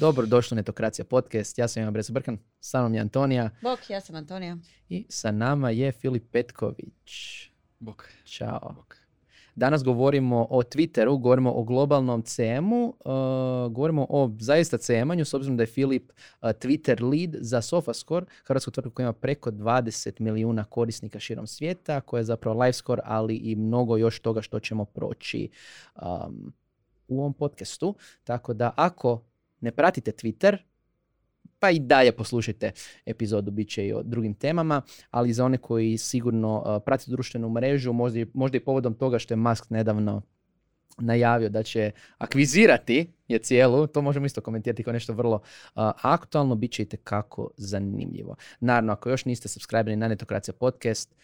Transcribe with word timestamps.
Dobro, 0.00 0.26
došli 0.26 0.54
u 0.54 0.56
Netokracija 0.56 1.04
podcast. 1.04 1.58
Ja 1.58 1.68
sam 1.68 1.82
Ivan 1.82 1.92
Bresa 1.92 2.12
Brkan, 2.12 2.38
sa 2.60 2.80
mnom 2.80 2.94
je 2.94 3.00
Antonija 3.00 3.50
Bok, 3.62 3.90
ja 3.90 4.00
sam 4.00 4.16
Antonija. 4.16 4.56
i 4.88 5.06
sa 5.08 5.30
nama 5.30 5.70
je 5.70 5.92
Filip 5.92 6.24
Petković. 6.32 7.10
Bok. 7.78 8.08
Ćao. 8.24 8.72
Bok. 8.76 8.96
Danas 9.54 9.84
govorimo 9.84 10.46
o 10.50 10.62
Twitteru, 10.62 11.20
govorimo 11.20 11.52
o 11.52 11.62
globalnom 11.62 12.22
CM-u, 12.22 12.86
uh, 12.86 13.72
govorimo 13.72 14.06
o 14.08 14.30
zaista 14.38 14.78
CM-anju, 14.78 15.24
s 15.24 15.34
obzirom 15.34 15.56
da 15.56 15.62
je 15.62 15.66
Filip 15.66 16.12
uh, 16.12 16.48
Twitter 16.48 17.10
lead 17.10 17.36
za 17.40 17.62
SofaScore, 17.62 18.26
hrvatsku 18.44 18.70
tvrtku 18.70 18.94
koja 18.94 19.04
ima 19.04 19.12
preko 19.12 19.50
20 19.50 20.20
milijuna 20.20 20.64
korisnika 20.64 21.18
širom 21.20 21.46
svijeta, 21.46 22.00
koja 22.00 22.18
je 22.18 22.24
zapravo 22.24 22.62
LiveScore, 22.62 23.02
ali 23.04 23.36
i 23.36 23.56
mnogo 23.56 23.96
još 23.96 24.20
toga 24.20 24.42
što 24.42 24.60
ćemo 24.60 24.84
proći 24.84 25.50
um, 26.02 26.52
u 27.08 27.20
ovom 27.20 27.32
podcastu. 27.32 27.94
Tako 28.24 28.54
da 28.54 28.72
ako 28.76 29.29
ne 29.60 29.70
pratite 29.70 30.12
Twitter, 30.12 30.56
pa 31.58 31.70
i 31.70 31.78
dalje 31.78 32.12
poslušajte 32.12 32.72
epizodu, 33.06 33.50
bit 33.50 33.68
će 33.68 33.86
i 33.86 33.92
o 33.92 34.02
drugim 34.02 34.34
temama, 34.34 34.82
ali 35.10 35.32
za 35.32 35.44
one 35.44 35.58
koji 35.58 35.98
sigurno 35.98 36.58
uh, 36.58 36.82
prate 36.86 37.04
društvenu 37.10 37.48
mrežu, 37.48 37.92
možda 37.92 38.20
i, 38.20 38.26
možda 38.34 38.56
i 38.56 38.64
povodom 38.64 38.94
toga 38.94 39.18
što 39.18 39.34
je 39.34 39.38
Musk 39.38 39.70
nedavno 39.70 40.22
najavio 40.98 41.48
da 41.48 41.62
će 41.62 41.90
akvizirati 42.18 43.12
je 43.28 43.38
cijelu, 43.38 43.86
to 43.86 44.02
možemo 44.02 44.26
isto 44.26 44.40
komentirati 44.40 44.82
kao 44.82 44.92
nešto 44.92 45.12
vrlo 45.12 45.36
uh, 45.36 45.40
aktualno, 46.02 46.54
bit 46.54 46.72
će 46.72 46.82
i 46.82 46.88
zanimljivo. 47.56 48.36
Naravno, 48.60 48.92
ako 48.92 49.10
još 49.10 49.24
niste 49.24 49.48
subscriberi 49.48 49.96
na 49.96 50.08
Netokracija 50.08 50.54
podcast, 50.54 51.14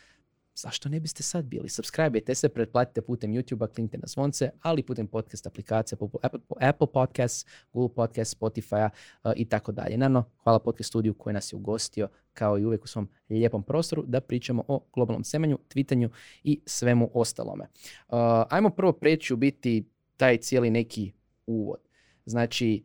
zašto 0.56 0.88
ne 0.88 1.00
biste 1.00 1.22
sad 1.22 1.44
bili? 1.44 1.68
Subscribe 1.68 2.34
se, 2.34 2.48
pretplatite 2.48 3.00
putem 3.02 3.32
YouTube-a, 3.32 3.66
kliknite 3.66 3.98
na 3.98 4.06
zvonce, 4.06 4.50
ali 4.62 4.82
putem 4.82 5.06
podcast 5.06 5.46
aplikacija, 5.46 5.98
poput 5.98 6.24
Apple, 6.60 6.86
Podcasts, 6.92 7.46
Google 7.72 7.94
Podcasts, 7.94 8.40
Spotify 8.40 8.90
uh, 9.24 9.32
i 9.36 9.44
tako 9.44 9.72
dalje. 9.72 9.96
Naravno, 9.96 10.24
hvala 10.42 10.58
podcast 10.58 10.88
studiju 10.88 11.14
koji 11.14 11.34
nas 11.34 11.52
je 11.52 11.56
ugostio 11.56 12.08
kao 12.32 12.58
i 12.58 12.64
uvijek 12.64 12.84
u 12.84 12.88
svom 12.88 13.08
lijepom 13.30 13.62
prostoru 13.62 14.04
da 14.06 14.20
pričamo 14.20 14.64
o 14.68 14.86
globalnom 14.94 15.24
semenju, 15.24 15.58
twitanju 15.74 16.08
i 16.44 16.60
svemu 16.66 17.10
ostalome. 17.14 17.64
Uh, 18.08 18.16
ajmo 18.50 18.70
prvo 18.70 18.92
preći 18.92 19.34
u 19.34 19.36
biti 19.36 19.88
taj 20.16 20.36
cijeli 20.36 20.70
neki 20.70 21.12
uvod. 21.46 21.80
Znači, 22.26 22.84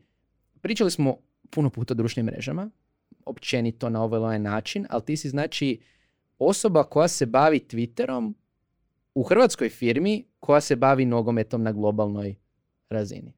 pričali 0.61 0.91
smo 0.91 1.17
puno 1.50 1.69
puta 1.69 1.94
o 1.94 1.95
društvenim 1.95 2.33
mrežama, 2.33 2.69
općenito 3.25 3.89
na 3.89 4.03
ovaj 4.03 4.39
način, 4.39 4.85
ali 4.89 5.06
ti 5.06 5.17
si 5.17 5.30
znači 5.30 5.80
osoba 6.50 6.84
koja 6.84 7.08
se 7.08 7.25
bavi 7.25 7.59
Twitterom 7.70 8.34
u 9.16 9.23
hrvatskoj 9.23 9.70
firmi 9.70 10.25
koja 10.39 10.61
se 10.61 10.75
bavi 10.75 11.06
nogometom 11.06 11.64
na 11.64 11.72
globalnoj 11.72 12.36
razini. 12.89 13.34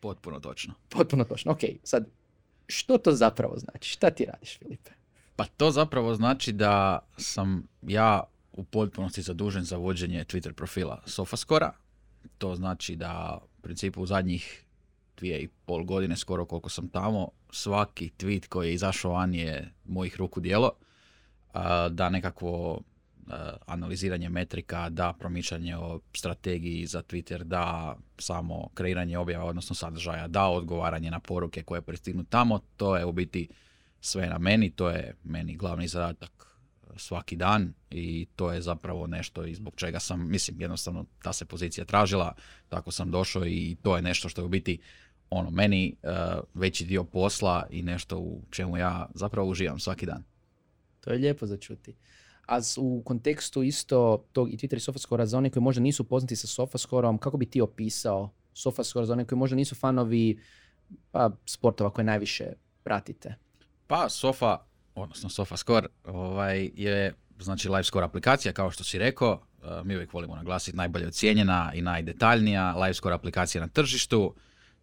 Potpuno 0.00 0.40
točno. 0.40 0.74
Potpuno 0.88 1.24
točno. 1.24 1.52
Ok, 1.52 1.60
sad, 1.84 2.06
što 2.66 2.98
to 2.98 3.12
zapravo 3.12 3.58
znači? 3.58 3.90
Šta 3.90 4.10
ti 4.10 4.24
radiš, 4.24 4.58
Filipe? 4.58 4.90
Pa 5.36 5.44
to 5.44 5.70
zapravo 5.70 6.14
znači 6.14 6.52
da 6.52 6.98
sam 7.16 7.68
ja 7.82 8.22
u 8.52 8.64
potpunosti 8.64 9.22
zadužen 9.22 9.64
za 9.64 9.76
vođenje 9.76 10.24
Twitter 10.24 10.52
profila 10.52 11.02
Sofascora. 11.06 11.72
To 12.38 12.54
znači 12.54 12.96
da 12.96 13.38
u 13.58 13.62
principu 13.62 14.02
u 14.02 14.06
zadnjih 14.06 14.64
dvije 15.16 15.42
i 15.42 15.48
pol 15.48 15.84
godine 15.84 16.16
skoro 16.16 16.44
koliko 16.44 16.68
sam 16.68 16.88
tamo, 16.88 17.28
svaki 17.50 18.10
tweet 18.18 18.48
koji 18.48 18.68
je 18.68 18.74
izašao 18.74 19.12
van 19.12 19.34
je 19.34 19.72
mojih 19.84 20.16
ruku 20.16 20.40
dijelo. 20.40 20.72
A, 21.52 21.88
Da 21.88 22.10
nekakvo 22.10 22.80
a, 23.28 23.52
analiziranje 23.66 24.28
metrika, 24.28 24.88
da 24.88 25.12
promišljanje 25.12 25.76
o 25.76 26.00
strategiji 26.14 26.86
za 26.86 27.02
Twitter, 27.02 27.42
da 27.42 27.96
samo 28.18 28.68
kreiranje 28.74 29.18
objava, 29.18 29.44
odnosno 29.44 29.74
sadržaja, 29.74 30.28
da 30.28 30.46
odgovaranje 30.46 31.10
na 31.10 31.20
poruke 31.20 31.62
koje 31.62 31.82
pristignu 31.82 32.24
tamo, 32.24 32.60
to 32.76 32.96
je 32.96 33.04
u 33.04 33.12
biti 33.12 33.48
sve 34.00 34.26
na 34.26 34.38
meni, 34.38 34.70
to 34.70 34.90
je 34.90 35.14
meni 35.24 35.56
glavni 35.56 35.88
zadatak 35.88 36.52
svaki 36.96 37.36
dan 37.36 37.72
i 37.90 38.26
to 38.36 38.52
je 38.52 38.62
zapravo 38.62 39.06
nešto 39.06 39.44
i 39.44 39.54
zbog 39.54 39.74
čega 39.76 40.00
sam, 40.00 40.30
mislim, 40.30 40.60
jednostavno 40.60 41.06
ta 41.22 41.32
se 41.32 41.44
pozicija 41.44 41.84
tražila, 41.84 42.34
tako 42.68 42.90
sam 42.90 43.10
došao 43.10 43.46
i 43.46 43.76
to 43.82 43.96
je 43.96 44.02
nešto 44.02 44.28
što 44.28 44.40
je 44.40 44.44
u 44.44 44.48
biti 44.48 44.78
ono, 45.30 45.50
meni 45.50 45.96
eh, 46.02 46.08
veći 46.54 46.84
dio 46.84 47.04
posla 47.04 47.66
i 47.70 47.82
nešto 47.82 48.18
u 48.18 48.42
čemu 48.50 48.76
ja 48.76 49.08
zapravo 49.14 49.48
uživam 49.48 49.78
svaki 49.78 50.06
dan. 50.06 50.24
To 51.04 51.10
je 51.10 51.18
lijepo 51.18 51.46
za 51.46 51.56
čuti. 51.56 51.94
A 52.46 52.58
u 52.76 53.02
kontekstu 53.02 53.62
isto 53.62 54.24
tog 54.32 54.52
i 54.52 54.56
Twitter 54.56 54.76
i 54.76 54.80
Sofascora 54.80 55.26
za 55.26 55.38
one 55.38 55.50
koji 55.50 55.62
možda 55.62 55.82
nisu 55.82 56.04
poznati 56.04 56.36
sa 56.36 56.46
Sofascorom, 56.46 57.18
kako 57.18 57.36
bi 57.36 57.46
ti 57.46 57.60
opisao 57.60 58.30
Sofascore 58.52 59.06
za 59.06 59.12
one 59.12 59.24
koji 59.24 59.38
možda 59.38 59.56
nisu 59.56 59.74
fanovi 59.74 60.40
pa, 61.10 61.30
sportova 61.46 61.90
koje 61.90 62.04
najviše 62.04 62.44
pratite? 62.82 63.34
Pa 63.86 64.08
Sofa, 64.08 64.58
odnosno 64.94 65.28
SofaScore, 65.28 65.88
ovaj, 66.04 66.70
je 66.74 67.14
znači 67.38 67.68
LiveScore 67.68 68.06
aplikacija, 68.06 68.52
kao 68.52 68.70
što 68.70 68.84
si 68.84 68.98
rekao, 68.98 69.42
eh, 69.62 69.66
mi 69.84 69.94
uvijek 69.94 70.12
volimo 70.12 70.36
naglasiti 70.36 70.76
najbolje 70.76 71.06
ocijenjena 71.06 71.72
i 71.74 71.82
najdetaljnija 71.82 72.76
LiveScore 72.76 73.14
aplikacija 73.14 73.60
na 73.60 73.68
tržištu. 73.68 74.34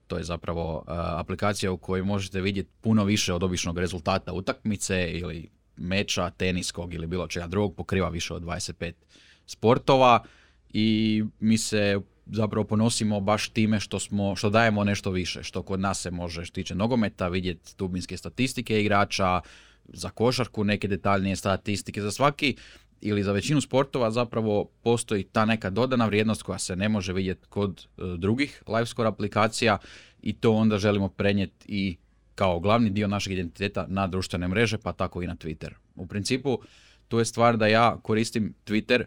To 0.08 0.18
je 0.18 0.24
zapravo 0.24 0.84
eh, 0.88 0.92
aplikacija 0.96 1.72
u 1.72 1.78
kojoj 1.78 2.04
možete 2.04 2.42
vidjeti 2.42 2.70
puno 2.82 3.04
više 3.04 3.34
od 3.34 3.44
običnog 3.44 3.78
rezultata 3.78 4.34
utakmice 4.34 5.12
ili 5.12 5.50
meča, 5.80 6.30
teniskog 6.30 6.94
ili 6.94 7.08
bilo 7.08 7.28
čega 7.28 7.48
drugog, 7.48 7.76
pokriva 7.76 8.10
više 8.10 8.34
od 8.34 8.44
25 8.44 8.94
sportova 9.46 10.24
i 10.74 11.24
mi 11.40 11.58
se 11.58 12.00
zapravo 12.26 12.64
ponosimo 12.64 13.20
baš 13.20 13.50
time 13.50 13.80
što 13.80 14.00
smo, 14.00 14.36
što 14.36 14.50
dajemo 14.50 14.84
nešto 14.84 15.12
više, 15.12 15.44
što 15.44 15.62
kod 15.64 15.80
nas 15.80 16.02
se 16.02 16.12
može 16.12 16.46
što 16.46 16.54
tiče 16.54 16.76
nogometa 16.76 17.28
vidjeti 17.28 17.74
dubinske 17.78 18.18
statistike 18.18 18.82
igrača, 18.82 19.42
za 19.94 20.10
košarku 20.10 20.64
neke 20.64 20.88
detaljnije 20.88 21.36
statistike, 21.36 22.02
za 22.02 22.12
svaki 22.12 22.56
ili 23.02 23.24
za 23.24 23.32
većinu 23.32 23.62
sportova 23.62 24.12
zapravo 24.12 24.66
postoji 24.84 25.24
ta 25.24 25.46
neka 25.46 25.70
dodana 25.70 26.06
vrijednost 26.06 26.44
koja 26.44 26.60
se 26.60 26.76
ne 26.76 26.90
može 26.90 27.14
vidjeti 27.14 27.48
kod 27.50 27.80
e, 27.98 28.02
drugih 28.18 28.64
LiveScore 28.68 29.10
aplikacija 29.10 29.78
i 30.22 30.34
to 30.34 30.52
onda 30.54 30.78
želimo 30.78 31.10
prenijeti 31.10 31.66
i 31.68 31.98
kao 32.40 32.60
glavni 32.60 32.90
dio 32.90 33.08
našeg 33.08 33.34
identiteta 33.34 33.86
na 33.88 34.08
društvene 34.08 34.48
mreže, 34.48 34.78
pa 34.78 34.94
tako 34.94 35.24
i 35.24 35.28
na 35.28 35.36
Twitter. 35.36 35.74
U 35.96 36.08
principu, 36.08 36.60
tu 37.08 37.20
je 37.20 37.26
stvar 37.26 37.58
da 37.58 37.68
ja 37.68 37.98
koristim 38.02 38.54
Twitter, 38.66 39.04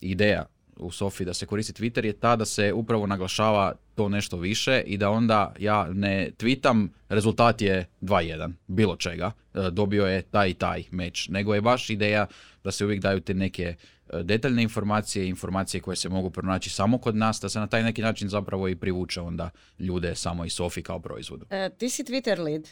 ideja 0.00 0.46
u 0.76 0.90
Sofi 0.90 1.24
da 1.24 1.34
se 1.34 1.46
koristi 1.46 1.72
Twitter 1.72 2.04
je 2.04 2.12
ta 2.12 2.36
da 2.36 2.44
se 2.44 2.72
upravo 2.72 3.06
naglašava 3.06 3.74
to 3.94 4.08
nešto 4.08 4.36
više 4.36 4.82
i 4.86 4.96
da 4.96 5.10
onda 5.10 5.54
ja 5.58 5.88
ne 5.92 6.30
tweetam 6.38 6.88
rezultat 7.08 7.62
je 7.62 7.86
2-1, 8.00 8.52
bilo 8.66 8.96
čega, 8.96 9.32
e, 9.54 9.70
dobio 9.70 10.06
je 10.06 10.22
taj 10.22 10.50
i 10.50 10.54
taj 10.54 10.84
meč, 10.90 11.28
nego 11.28 11.54
je 11.54 11.60
baš 11.60 11.90
ideja 11.90 12.26
da 12.64 12.70
se 12.70 12.84
uvijek 12.84 13.02
daju 13.02 13.20
te 13.20 13.34
neke 13.34 13.74
detaljne 14.12 14.62
informacije, 14.62 15.28
informacije 15.28 15.80
koje 15.80 15.96
se 15.96 16.08
mogu 16.08 16.30
pronaći 16.30 16.70
samo 16.70 16.98
kod 16.98 17.16
nas, 17.16 17.40
da 17.40 17.48
se 17.48 17.58
na 17.58 17.66
taj 17.66 17.82
neki 17.82 18.02
način 18.02 18.28
zapravo 18.28 18.68
i 18.68 18.76
privuče 18.76 19.20
onda 19.20 19.50
ljude 19.78 20.14
samo 20.14 20.44
i 20.44 20.50
Sofi 20.50 20.82
kao 20.82 21.00
proizvodu. 21.00 21.46
E, 21.50 21.70
ti 21.78 21.88
si 21.90 22.04
Twitter 22.04 22.38
lead. 22.38 22.68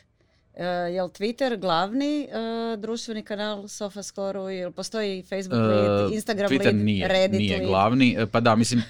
E, 0.55 0.65
je 0.67 1.03
li 1.03 1.09
Twitter 1.09 1.61
glavni 1.61 2.23
e, 2.23 2.29
društveni 2.77 3.23
kanal 3.23 3.69
Sofascoru 3.69 4.51
ili 4.51 4.73
postoji 4.73 5.23
Facebook 5.23 5.61
lead, 5.61 6.13
E, 6.13 6.15
Instagram 6.15 6.51
Twitter 6.51 6.65
lead, 6.65 6.77
nije, 6.77 7.09
Reddit 7.09 7.39
nije 7.39 7.57
lead? 7.57 7.69
glavni, 7.69 8.17
E, 8.19 8.27
pa 8.27 8.41
da, 8.41 8.57
mislim, 8.57 8.83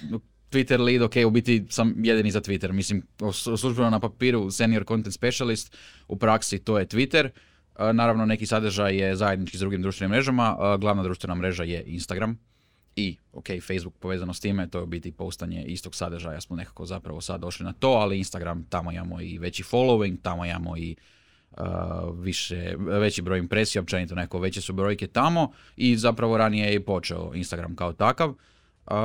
Twitter 0.51 0.79
lead, 0.79 1.01
ok, 1.01 1.13
u 1.27 1.29
biti 1.29 1.65
sam 1.69 1.95
jedini 2.05 2.31
za 2.31 2.41
Twitter, 2.41 2.71
mislim, 2.71 3.07
službeno 3.57 3.89
na 3.89 3.99
papiru 3.99 4.51
senior 4.51 4.85
content 4.87 5.15
specialist, 5.15 5.77
u 6.07 6.15
praksi 6.15 6.59
to 6.59 6.79
je 6.79 6.85
Twitter, 6.87 7.25
E, 7.25 7.31
naravno 7.93 8.25
neki 8.25 8.45
sadržaj 8.45 8.97
je 8.97 9.15
zajednički 9.15 9.57
s 9.57 9.59
drugim 9.59 9.81
društvenim 9.81 10.11
mrežama, 10.11 10.57
e, 10.59 10.77
glavna 10.77 11.03
društvena 11.03 11.35
mreža 11.35 11.63
je 11.63 11.83
Instagram 11.85 12.39
i, 12.95 13.17
ok, 13.33 13.47
Facebook 13.67 13.95
povezano 13.99 14.33
s 14.33 14.39
time, 14.39 14.67
to 14.67 14.79
je 14.79 14.85
biti 14.85 15.11
postanje 15.11 15.63
istog 15.63 15.95
sadržaja, 15.95 16.41
smo 16.41 16.55
nekako 16.55 16.85
zapravo 16.85 17.21
sad 17.21 17.41
došli 17.41 17.63
na 17.63 17.73
to, 17.73 17.89
ali 17.89 18.17
Instagram, 18.17 18.65
tamo 18.69 18.91
imamo 18.91 19.21
i 19.21 19.37
veći 19.37 19.63
following, 19.63 20.17
tamo 20.21 20.45
imamo 20.45 20.77
i 20.77 20.95
uh, 21.51 21.57
više, 22.19 22.75
veći 22.77 23.21
broj 23.21 23.39
impresija, 23.39 23.81
općenito 23.81 24.15
neko 24.15 24.39
veće 24.39 24.61
su 24.61 24.73
brojke 24.73 25.07
tamo 25.07 25.51
i 25.75 25.97
zapravo 25.97 26.37
ranije 26.37 26.67
je 26.67 26.75
i 26.75 26.79
počeo 26.79 27.31
Instagram 27.35 27.75
kao 27.75 27.93
takav. 27.93 28.29
Uh, 28.29 28.95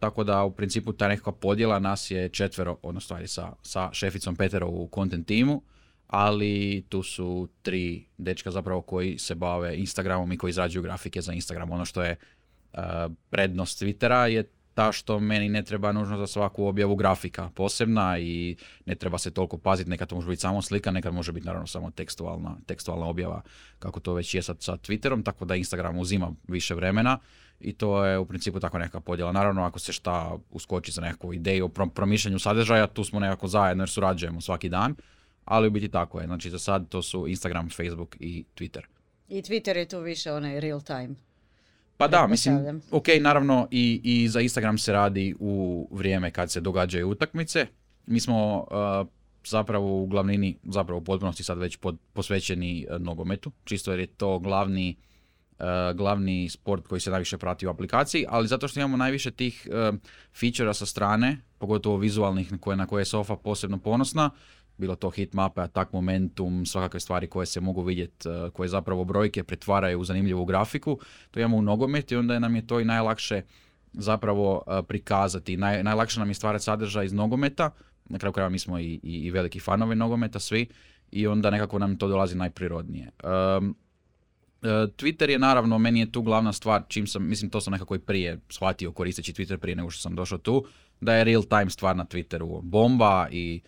tako 0.00 0.24
da 0.24 0.44
u 0.44 0.50
principu 0.50 0.92
ta 0.92 1.08
nekakva 1.08 1.32
podjela 1.32 1.78
nas 1.78 2.10
je 2.10 2.28
četvero, 2.28 2.76
odnosno 2.82 3.26
sa, 3.26 3.52
sa 3.62 3.90
šeficom 3.92 4.36
Petero 4.36 4.66
u 4.68 4.88
content 4.94 5.26
timu, 5.26 5.62
ali 6.08 6.84
tu 6.88 7.02
su 7.02 7.48
tri 7.62 8.04
dečka 8.18 8.50
zapravo 8.50 8.82
koji 8.82 9.18
se 9.18 9.34
bave 9.34 9.76
Instagramom 9.76 10.32
i 10.32 10.36
koji 10.36 10.50
izrađuju 10.50 10.82
grafike 10.82 11.20
za 11.20 11.32
Instagram. 11.32 11.70
Ono 11.70 11.84
što 11.84 12.02
je 12.02 12.16
uh, 12.72 12.80
prednost 13.30 13.82
Twittera 13.82 14.24
je 14.24 14.44
ta 14.74 14.92
što 14.92 15.20
meni 15.20 15.48
ne 15.48 15.62
treba 15.62 15.92
nužno 15.92 16.18
za 16.18 16.26
svaku 16.26 16.66
objavu 16.66 16.96
grafika 16.96 17.50
posebna 17.54 18.18
i 18.18 18.56
ne 18.86 18.94
treba 18.94 19.18
se 19.18 19.30
toliko 19.30 19.58
paziti, 19.58 19.90
nekad 19.90 20.08
to 20.08 20.14
može 20.14 20.28
biti 20.28 20.40
samo 20.40 20.62
slika, 20.62 20.90
nekad 20.90 21.14
može 21.14 21.32
biti 21.32 21.46
naravno 21.46 21.66
samo 21.66 21.90
tekstualna, 21.90 22.56
tekstualna 22.66 23.06
objava 23.06 23.42
kako 23.78 24.00
to 24.00 24.14
već 24.14 24.34
je 24.34 24.42
sad 24.42 24.62
sa 24.62 24.76
Twitterom, 24.76 25.24
tako 25.24 25.44
da 25.44 25.54
Instagram 25.54 25.98
uzima 25.98 26.32
više 26.48 26.74
vremena 26.74 27.18
i 27.60 27.72
to 27.72 28.04
je 28.04 28.18
u 28.18 28.26
principu 28.26 28.60
tako 28.60 28.78
neka 28.78 29.00
podjela. 29.00 29.32
Naravno 29.32 29.62
ako 29.62 29.78
se 29.78 29.92
šta 29.92 30.38
uskoči 30.50 30.92
za 30.92 31.00
nekakvu 31.00 31.34
ideju 31.34 31.64
o 31.64 31.68
prom- 31.68 31.90
promišljanju 31.90 32.38
sadržaja, 32.38 32.86
tu 32.86 33.04
smo 33.04 33.20
nekako 33.20 33.48
zajedno 33.48 33.82
jer 33.82 33.88
surađujemo 33.88 34.40
svaki 34.40 34.68
dan, 34.68 34.94
ali 35.48 35.68
u 35.68 35.70
biti 35.70 35.88
tako 35.88 36.20
je. 36.20 36.26
Znači 36.26 36.50
za 36.50 36.58
sad 36.58 36.88
to 36.88 37.02
su 37.02 37.28
Instagram, 37.28 37.68
Facebook 37.70 38.16
i 38.20 38.44
Twitter. 38.56 38.82
I 39.28 39.42
Twitter 39.42 39.76
je 39.76 39.88
tu 39.88 40.00
više 40.00 40.32
onaj 40.32 40.60
real 40.60 40.80
time. 40.80 41.14
Pa 41.96 42.08
da, 42.08 42.26
mislim, 42.26 42.82
ok, 42.90 43.06
naravno 43.20 43.68
i, 43.70 44.00
i 44.04 44.28
za 44.28 44.40
Instagram 44.40 44.78
se 44.78 44.92
radi 44.92 45.34
u 45.38 45.88
vrijeme 45.92 46.30
kad 46.30 46.50
se 46.50 46.60
događaju 46.60 47.10
utakmice. 47.10 47.66
Mi 48.06 48.20
smo 48.20 48.58
uh, 48.58 49.08
zapravo 49.44 50.02
u 50.02 50.06
glavnini, 50.06 50.58
zapravo 50.64 51.00
u 51.00 51.04
potpunosti 51.04 51.42
sad 51.42 51.58
već 51.58 51.76
pod, 51.76 51.98
posvećeni 52.12 52.86
uh, 52.90 53.00
nogometu, 53.00 53.52
čisto 53.64 53.90
jer 53.90 54.00
je 54.00 54.06
to 54.06 54.38
glavni, 54.38 54.96
uh, 55.58 55.66
glavni 55.96 56.48
sport 56.48 56.86
koji 56.86 57.00
se 57.00 57.10
najviše 57.10 57.38
prati 57.38 57.66
u 57.66 57.70
aplikaciji, 57.70 58.24
ali 58.28 58.48
zato 58.48 58.68
što 58.68 58.80
imamo 58.80 58.96
najviše 58.96 59.30
tih 59.30 59.68
uh, 59.70 59.98
featura 60.40 60.74
sa 60.74 60.86
strane, 60.86 61.40
pogotovo 61.58 61.96
vizualnih 61.96 62.52
na 62.52 62.58
koje, 62.58 62.76
na 62.76 62.86
koje 62.86 63.00
je 63.00 63.04
Sofa 63.04 63.36
posebno 63.36 63.78
ponosna, 63.78 64.30
bilo 64.78 64.96
to 64.96 65.10
hit 65.10 65.32
mape, 65.32 65.60
attack 65.60 65.92
momentum, 65.92 66.66
svakakve 66.66 67.00
stvari 67.00 67.26
koje 67.26 67.46
se 67.46 67.60
mogu 67.60 67.82
vidjeti, 67.82 68.28
uh, 68.28 68.50
koje 68.50 68.68
zapravo 68.68 69.04
brojke 69.04 69.44
pretvaraju 69.44 70.00
u 70.00 70.04
zanimljivu 70.04 70.44
grafiku, 70.44 70.98
to 71.30 71.40
imamo 71.40 71.56
u 71.56 71.62
nogometu 71.62 72.14
i 72.14 72.16
onda 72.16 72.38
nam 72.38 72.56
je 72.56 72.66
to 72.66 72.80
i 72.80 72.84
najlakše 72.84 73.42
zapravo 73.92 74.62
uh, 74.66 74.84
prikazati. 74.88 75.56
Naj, 75.56 75.82
najlakše 75.82 76.20
nam 76.20 76.30
je 76.30 76.34
stvarati 76.34 76.64
sadržaj 76.64 77.04
iz 77.04 77.12
nogometa, 77.12 77.70
na 78.08 78.18
kraju 78.18 78.32
krajeva 78.32 78.50
mi 78.50 78.58
smo 78.58 78.78
i, 78.78 78.84
i, 78.84 79.00
i 79.02 79.30
veliki 79.30 79.60
fanovi 79.60 79.96
nogometa 79.96 80.38
svi 80.38 80.66
i 81.10 81.26
onda 81.26 81.50
nekako 81.50 81.78
nam 81.78 81.96
to 81.96 82.08
dolazi 82.08 82.36
najprirodnije. 82.36 83.10
Um, 83.58 83.76
e, 84.62 84.66
Twitter 84.68 85.30
je 85.30 85.38
naravno, 85.38 85.78
meni 85.78 86.00
je 86.00 86.12
tu 86.12 86.22
glavna 86.22 86.52
stvar, 86.52 86.82
čim 86.88 87.06
sam, 87.06 87.28
mislim 87.28 87.50
to 87.50 87.60
sam 87.60 87.72
nekako 87.72 87.94
i 87.94 87.98
prije 87.98 88.40
shvatio 88.48 88.92
koristeći 88.92 89.32
Twitter 89.32 89.56
prije 89.56 89.76
nego 89.76 89.90
što 89.90 90.02
sam 90.02 90.14
došao 90.14 90.38
tu, 90.38 90.64
da 91.00 91.14
je 91.14 91.24
real 91.24 91.42
time 91.42 91.70
stvar 91.70 91.96
na 91.96 92.04
Twitteru 92.04 92.60
bomba 92.62 93.28
i 93.30 93.60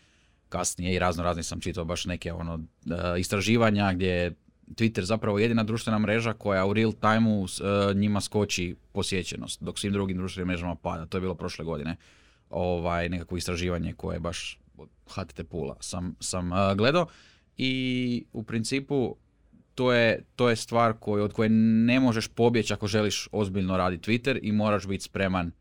kasnije 0.51 0.95
i 0.95 0.99
razno 0.99 1.25
razni 1.25 1.43
sam 1.43 1.61
čitao 1.61 1.85
baš 1.85 2.05
neke 2.05 2.33
ono 2.33 2.61
e, 2.87 3.21
istraživanja 3.21 3.93
gdje 3.93 4.09
je 4.09 4.35
Twitter 4.69 5.03
zapravo 5.03 5.39
jedina 5.39 5.65
društvena 5.65 5.99
mreža 5.99 6.33
koja 6.33 6.67
u 6.67 6.73
real 6.73 6.93
timeu 6.93 7.45
e, 7.45 7.95
njima 7.95 8.21
skoči 8.21 8.77
posjećenost, 8.93 9.63
dok 9.63 9.79
svim 9.79 9.93
drugim 9.93 10.17
društvenim 10.17 10.49
mrežama 10.49 10.75
pada. 10.75 11.07
To 11.07 11.17
je 11.17 11.21
bilo 11.21 11.35
prošle 11.35 11.65
godine. 11.65 11.97
Ovaj, 12.51 13.09
nekakvo 13.09 13.37
istraživanje 13.37 13.93
koje 13.93 14.17
je 14.17 14.21
baš 14.21 14.59
od 14.77 14.89
HTT 15.07 15.41
Pula 15.51 15.77
sam, 15.81 16.17
sam 16.21 16.53
e, 16.53 16.75
gledao 16.77 17.07
i 17.57 18.25
u 18.33 18.43
principu 18.43 19.17
to 19.75 19.93
je, 19.93 20.25
to 20.37 20.51
je 20.51 20.57
stvar 20.57 20.93
koju, 21.01 21.25
od 21.25 21.33
koje 21.33 21.49
ne 21.49 22.01
možeš 22.01 22.29
pobjeći 22.29 22.73
ako 22.73 22.87
želiš 22.87 23.29
ozbiljno 23.33 23.77
raditi 23.77 24.11
Twitter 24.11 24.39
i 24.43 24.53
moraš 24.53 24.87
biti 24.87 25.05
spreman 25.05 25.53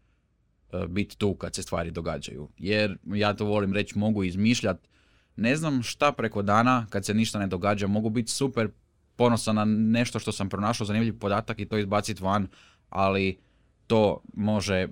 biti 0.87 1.17
tu 1.17 1.33
kad 1.33 1.55
se 1.55 1.63
stvari 1.63 1.91
događaju. 1.91 2.49
Jer 2.57 2.97
ja 3.05 3.33
to 3.33 3.45
volim 3.45 3.73
reći, 3.73 3.97
mogu 3.97 4.23
izmišljati 4.23 4.87
ne 5.35 5.55
znam 5.55 5.83
šta 5.83 6.11
preko 6.11 6.41
dana 6.41 6.85
kad 6.89 7.05
se 7.05 7.13
ništa 7.13 7.39
ne 7.39 7.47
događa, 7.47 7.87
mogu 7.87 8.09
biti 8.09 8.31
super 8.31 8.69
ponosan 9.15 9.55
na 9.55 9.65
nešto 9.65 10.19
što 10.19 10.31
sam 10.31 10.49
pronašao 10.49 10.85
zanimljiv 10.85 11.19
podatak 11.19 11.59
i 11.59 11.65
to 11.65 11.77
izbaciti 11.77 12.23
van, 12.23 12.47
ali 12.89 13.39
to 13.87 14.21
može 14.33 14.87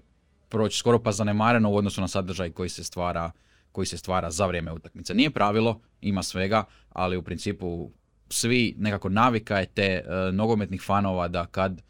proći 0.50 0.78
skoro 0.78 1.00
pa 1.00 1.12
zanemareno 1.12 1.72
u 1.72 1.76
odnosu 1.76 2.02
na 2.02 2.08
sadržaj 2.08 2.52
koji 2.52 2.70
se 2.70 2.84
stvara 2.84 3.32
koji 3.78 3.86
se 3.86 3.98
stvara 3.98 4.32
za 4.32 4.46
vrijeme 4.46 4.72
utakmice. 4.72 5.14
Nije 5.14 5.30
pravilo, 5.30 5.82
ima 6.02 6.24
svega, 6.24 6.64
ali 6.90 7.18
u 7.18 7.22
principu 7.22 7.92
svi 8.30 8.76
nekako 8.78 9.10
navika 9.10 9.66
te 9.66 9.84
e, 9.84 10.32
nogometnih 10.32 10.82
fanova 10.82 11.28
da 11.28 11.46
kad 11.46 11.82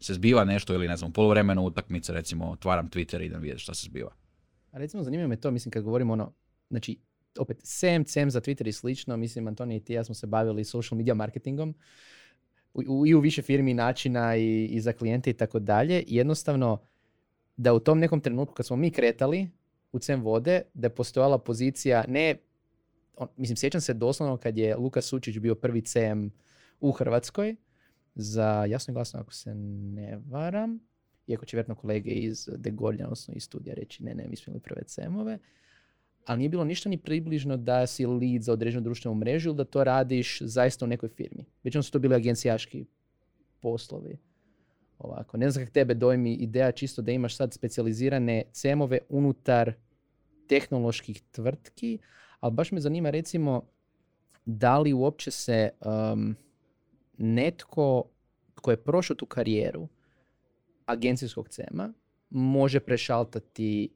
se 0.00 0.14
zbiva 0.14 0.44
nešto 0.44 0.74
ili 0.74 0.88
ne 0.88 0.96
znam, 0.96 1.10
u 1.10 1.12
poluvremenu 1.12 1.62
utakmice 1.62 2.12
recimo 2.12 2.50
otvaram 2.50 2.90
Twitter 2.90 3.22
i 3.22 3.26
idem 3.26 3.40
vidjeti 3.40 3.62
šta 3.62 3.74
se 3.74 3.84
zbiva. 3.84 4.10
A 4.72 4.78
recimo 4.78 5.02
zanimljivo 5.02 5.28
me 5.28 5.36
to, 5.36 5.50
mislim 5.50 5.72
kad 5.72 5.82
govorimo 5.82 6.12
ono, 6.12 6.32
znači 6.70 6.98
opet 7.38 7.58
SEM, 7.62 8.04
CEM 8.04 8.30
za 8.30 8.40
Twitter 8.40 8.68
i 8.68 8.72
slično, 8.72 9.16
mislim 9.16 9.48
Antonija 9.48 9.76
i 9.76 9.80
ti 9.80 9.92
ja 9.92 10.04
smo 10.04 10.14
se 10.14 10.26
bavili 10.26 10.64
social 10.64 10.96
media 10.98 11.14
marketingom 11.14 11.74
u, 12.74 12.82
u- 12.88 13.06
i 13.06 13.14
u 13.14 13.20
više 13.20 13.42
firmi 13.42 13.74
načina 13.74 14.36
i, 14.36 14.64
i 14.64 14.80
za 14.80 14.92
klijente 14.92 15.30
i 15.30 15.34
tako 15.34 15.58
dalje. 15.58 16.04
Jednostavno 16.06 16.80
da 17.56 17.74
u 17.74 17.80
tom 17.80 17.98
nekom 17.98 18.20
trenutku 18.20 18.54
kad 18.54 18.66
smo 18.66 18.76
mi 18.76 18.90
kretali 18.90 19.48
u 19.92 19.98
CEM 19.98 20.22
vode, 20.22 20.62
da 20.74 20.86
je 20.86 20.94
postojala 20.94 21.38
pozicija 21.38 22.04
ne, 22.08 22.34
on, 23.16 23.28
mislim 23.36 23.56
sjećam 23.56 23.80
se 23.80 23.94
doslovno 23.94 24.36
kad 24.36 24.58
je 24.58 24.76
Luka 24.76 25.02
Sučić 25.02 25.38
bio 25.38 25.54
prvi 25.54 25.82
CM 25.82 26.28
u 26.80 26.92
Hrvatskoj 26.92 27.56
za 28.16 28.64
jasno 28.68 28.92
i 28.92 28.94
glasno 28.94 29.20
ako 29.20 29.32
se 29.32 29.54
ne 29.54 30.20
varam, 30.28 30.80
iako 31.26 31.44
će 31.44 31.56
vjerojatno 31.56 31.74
kolege 31.74 32.10
iz 32.10 32.48
Degolja, 32.56 33.04
odnosno 33.04 33.34
iz 33.34 33.42
studija 33.42 33.74
reći 33.74 34.04
ne, 34.04 34.14
ne, 34.14 34.28
mi 34.28 34.36
smo 34.36 34.50
imali 34.50 34.62
prve 34.62 34.82
CM-ove, 34.86 35.38
ali 36.26 36.38
nije 36.38 36.48
bilo 36.48 36.64
ništa 36.64 36.88
ni 36.88 36.98
približno 36.98 37.56
da 37.56 37.86
si 37.86 38.06
lead 38.06 38.42
za 38.42 38.52
određenu 38.52 38.82
društvenu 38.82 39.14
mrežu 39.14 39.48
ili 39.48 39.56
da 39.56 39.64
to 39.64 39.84
radiš 39.84 40.38
zaista 40.42 40.84
u 40.84 40.88
nekoj 40.88 41.08
firmi. 41.08 41.44
Većinom 41.64 41.82
su 41.82 41.92
to 41.92 41.98
bili 41.98 42.14
agencijaški 42.14 42.86
poslovi. 43.60 44.18
Ovako, 44.98 45.36
ne 45.36 45.50
znam 45.50 45.64
kako 45.64 45.72
tebe 45.74 45.94
dojmi 45.94 46.34
ideja 46.34 46.72
čisto 46.72 47.02
da 47.02 47.12
imaš 47.12 47.36
sad 47.36 47.52
specijalizirane 47.52 48.44
CM-ove 48.52 48.98
unutar 49.08 49.72
tehnoloških 50.48 51.22
tvrtki, 51.30 51.98
ali 52.40 52.54
baš 52.54 52.72
me 52.72 52.80
zanima 52.80 53.10
recimo 53.10 53.62
da 54.46 54.78
li 54.78 54.92
uopće 54.92 55.30
se 55.30 55.70
um, 55.84 56.36
netko 57.18 58.04
tko 58.54 58.70
je 58.70 58.76
prošao 58.76 59.16
tu 59.16 59.26
karijeru 59.26 59.88
agencijskog 60.86 61.48
CM-a 61.48 61.92
može 62.30 62.80
prešaltati 62.80 63.92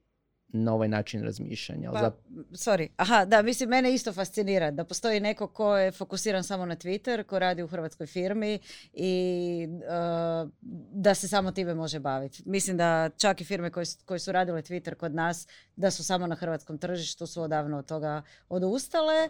na 0.52 0.74
ovaj 0.74 0.88
način 0.88 1.22
razmišljanja. 1.22 1.92
Pa, 1.92 2.12
sorry, 2.50 2.88
aha, 2.96 3.24
da, 3.24 3.42
mislim, 3.42 3.68
mene 3.68 3.94
isto 3.94 4.12
fascinira 4.12 4.70
da 4.70 4.84
postoji 4.84 5.20
neko 5.20 5.46
ko 5.46 5.76
je 5.76 5.92
fokusiran 5.92 6.44
samo 6.44 6.66
na 6.66 6.76
Twitter, 6.76 7.22
ko 7.22 7.38
radi 7.38 7.62
u 7.62 7.66
hrvatskoj 7.66 8.06
firmi 8.06 8.58
i 8.92 9.66
uh, 9.68 10.50
da 10.92 11.14
se 11.14 11.28
samo 11.28 11.52
time 11.52 11.74
može 11.74 11.98
baviti. 11.98 12.42
Mislim 12.46 12.76
da 12.76 13.10
čak 13.16 13.40
i 13.40 13.44
firme 13.44 13.70
koje, 13.70 13.86
su- 13.86 13.98
koje 14.04 14.18
su 14.18 14.32
radile 14.32 14.62
Twitter 14.62 14.94
kod 14.94 15.14
nas, 15.14 15.46
da 15.76 15.90
su 15.90 16.04
samo 16.04 16.26
na 16.26 16.34
hrvatskom 16.34 16.78
tržištu, 16.78 17.26
su 17.26 17.42
odavno 17.42 17.78
od 17.78 17.86
toga 17.86 18.22
odustale. 18.48 19.28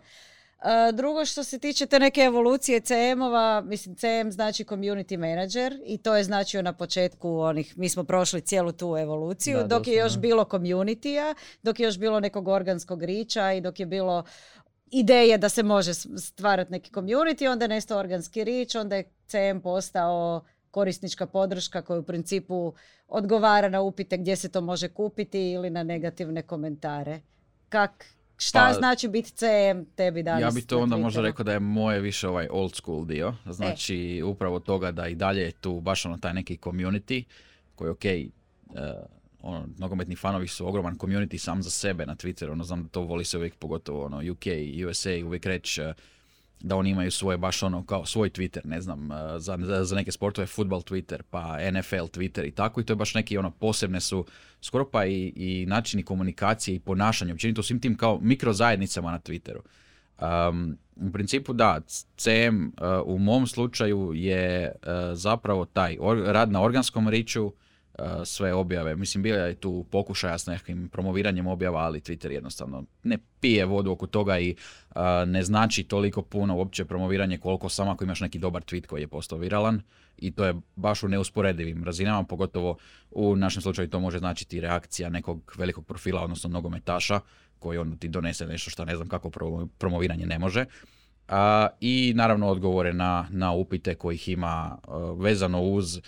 Drugo 0.93 1.25
što 1.25 1.45
se 1.45 1.59
tiče 1.59 1.87
te 1.87 1.99
neke 1.99 2.21
evolucije 2.21 2.81
CM-ova, 2.81 3.61
mislim 3.61 3.97
CM 3.97 4.31
znači 4.31 4.65
community 4.65 5.17
manager 5.17 5.81
i 5.87 5.99
to 5.99 6.17
je 6.17 6.25
značio 6.25 6.63
na 6.63 6.73
početku 6.73 7.39
onih, 7.39 7.79
mi 7.79 7.89
smo 7.89 8.05
prošli 8.05 8.41
cijelu 8.41 8.73
tu 8.73 8.97
evoluciju, 8.97 9.59
Da, 9.59 9.65
dok 9.65 9.87
je 9.87 9.95
još 9.95 10.19
bilo 10.19 10.45
community 10.45 11.35
dok 11.63 11.81
je 11.81 11.85
još 11.85 11.99
bilo 11.99 12.21
nekog 12.21 12.49
organskog 12.49 13.03
riča 13.03 13.53
i 13.53 13.61
dok 13.61 13.81
je 13.81 13.87
bilo 13.87 14.25
ideje 14.91 15.39
da 15.39 15.49
se 15.49 15.63
može 15.63 15.95
stvarati 15.95 16.73
neki 16.73 16.91
community, 16.93 17.49
onda 17.49 17.65
je 17.65 17.69
nestao 17.69 17.99
organski 17.99 18.45
rič, 18.45 18.75
onda 18.75 18.97
je 18.97 19.11
CM 19.27 19.61
postao 19.63 20.45
korisnička 20.71 21.27
podrška 21.27 21.83
koja 21.83 21.99
u 21.99 22.03
principu 22.03 22.75
odgovara 23.09 23.69
na 23.69 23.81
upite 23.81 24.17
gdje 24.17 24.37
se 24.37 24.49
to 24.49 24.61
može 24.61 24.89
kupiti 24.89 25.51
ili 25.51 25.71
na 25.71 25.83
negativne 25.83 26.43
komentare. 26.43 27.21
Kak, 27.69 28.05
šta 28.41 28.67
Pa, 28.67 28.73
znači 28.73 29.09
biti 29.09 29.31
CM 29.31 29.85
tebi 29.97 30.23
danas 30.23 30.43
Ja 30.43 30.51
bi 30.51 30.67
to 30.67 30.79
onda 30.79 30.97
možda 30.97 31.23
rekao 31.23 31.45
da 31.45 31.53
je 31.53 31.61
moje 31.61 32.01
više 32.01 32.29
ovaj 32.29 32.49
old 32.51 32.75
school 32.75 33.07
dio. 33.07 33.35
Znači 33.47 34.23
upravo 34.25 34.61
toga 34.61 34.91
da 34.91 35.09
i 35.09 35.15
dalje 35.15 35.43
je 35.43 35.53
tu 35.53 35.81
baš 35.81 36.07
ono 36.07 36.19
taj 36.19 36.35
neki 36.35 36.57
community 36.57 37.25
koji 37.75 37.89
je 37.89 37.93
ok, 37.93 38.33
ono, 39.43 39.69
nogometni 39.79 40.17
fanovi 40.17 40.49
su 40.49 40.69
ogroman 40.69 40.99
community 40.99 41.39
sam 41.39 41.63
za 41.63 41.71
sebe 41.71 42.07
na 42.07 42.17
Twitteru, 42.17 42.53
ono 42.53 42.65
znam 42.65 42.83
da 42.83 42.89
to 42.89 43.01
voli 43.01 43.25
se 43.25 43.39
uvijek 43.39 43.55
pogotovo 43.55 44.05
ono 44.05 44.33
UK 44.33 44.47
i 44.47 44.85
USA 44.85 45.11
uvijek 45.25 45.47
reći 45.47 45.83
eh, 45.83 45.95
da 46.61 46.77
oni 46.77 46.91
imaju 46.91 47.11
svoje 47.11 47.39
baš 47.39 47.63
ono 47.63 47.85
kao 47.85 48.07
svoj 48.07 48.31
Twitter, 48.31 48.61
ne 48.65 48.81
znam, 48.81 49.13
eh, 49.13 49.39
za, 49.39 49.59
za, 49.83 49.97
neke 49.97 50.13
sportove 50.13 50.47
futbal 50.47 50.81
Twitter, 50.81 51.23
pa 51.31 51.71
NFL 51.73 51.95
Twitter 51.95 52.47
i 52.47 52.51
tako 52.51 52.81
i 52.81 52.85
to 52.85 52.93
je 52.93 52.97
baš 52.97 53.15
neki 53.15 53.39
ono 53.39 53.51
posebne 53.51 54.01
su 54.01 54.27
skoro 54.61 54.91
pa 54.91 55.07
i, 55.07 55.33
i 55.37 55.67
načini 55.67 56.03
komunikacije 56.03 56.75
i 56.75 56.81
ponašanja, 56.81 57.35
općenito 57.35 57.63
svim 57.63 57.81
tim 57.81 57.97
kao 57.97 58.19
mikrozajednicama 58.23 59.11
na 59.11 59.19
Twitteru. 59.19 59.61
Um, 60.49 60.79
u 60.97 61.13
principu 61.13 61.53
da, 61.53 61.81
CM 62.17 62.67
uh, 62.67 62.73
u 63.05 63.19
mom 63.19 63.47
slučaju 63.47 64.13
je 64.15 64.73
uh, 64.73 64.89
zapravo 65.13 65.65
taj 65.65 65.97
rad 66.27 66.53
na 66.53 66.63
organskom 66.63 67.09
riču, 67.09 67.53
sve 68.25 68.55
objave. 68.55 68.97
Mislim, 68.97 69.23
bila 69.23 69.39
je 69.39 69.55
tu 69.55 69.85
pokušaja 69.91 70.39
s 70.39 70.47
nekim 70.47 70.89
promoviranjem 70.89 71.47
objava, 71.47 71.81
ali 71.81 72.01
Twitter 72.01 72.31
jednostavno 72.31 72.85
ne 73.03 73.19
pije 73.41 73.65
vodu 73.65 73.91
oko 73.91 74.07
toga 74.07 74.39
i 74.39 74.55
uh, 74.91 75.01
ne 75.27 75.43
znači 75.43 75.83
toliko 75.83 76.23
puno 76.23 76.57
uopće 76.57 76.85
promoviranje 76.85 77.39
koliko 77.39 77.69
samo 77.69 77.91
ako 77.91 78.05
imaš 78.05 78.21
neki 78.21 78.39
dobar 78.39 78.63
tweet 78.63 78.87
koji 78.87 79.01
je 79.01 79.09
postao 79.09 79.39
viralan 79.39 79.83
i 80.17 80.31
to 80.31 80.45
je 80.45 80.55
baš 80.77 81.03
u 81.03 81.09
neusporedivim 81.09 81.85
razinama, 81.85 82.25
pogotovo 82.25 82.77
u 83.11 83.37
našem 83.37 83.63
slučaju 83.63 83.89
to 83.89 84.01
može 84.01 84.19
značiti 84.19 84.61
reakcija 84.61 85.09
nekog 85.09 85.55
velikog 85.59 85.87
profila, 85.87 86.23
odnosno 86.23 86.51
nogometaša, 86.51 87.21
koji 87.59 87.79
onda 87.79 87.97
ti 87.97 88.09
donese 88.09 88.47
nešto 88.47 88.71
što 88.71 88.85
ne 88.85 88.97
znam 88.97 89.09
kako 89.09 89.31
pro- 89.31 89.69
promoviranje 89.79 90.27
ne 90.27 90.39
može. 90.39 90.65
A, 91.29 91.69
I 91.81 92.13
naravno 92.17 92.49
odgovore 92.49 92.93
na, 92.93 93.27
na 93.31 93.53
upite 93.53 93.95
kojih 93.95 94.29
ima 94.29 94.49
a, 94.49 94.97
vezano 95.19 95.63
uz 95.63 96.01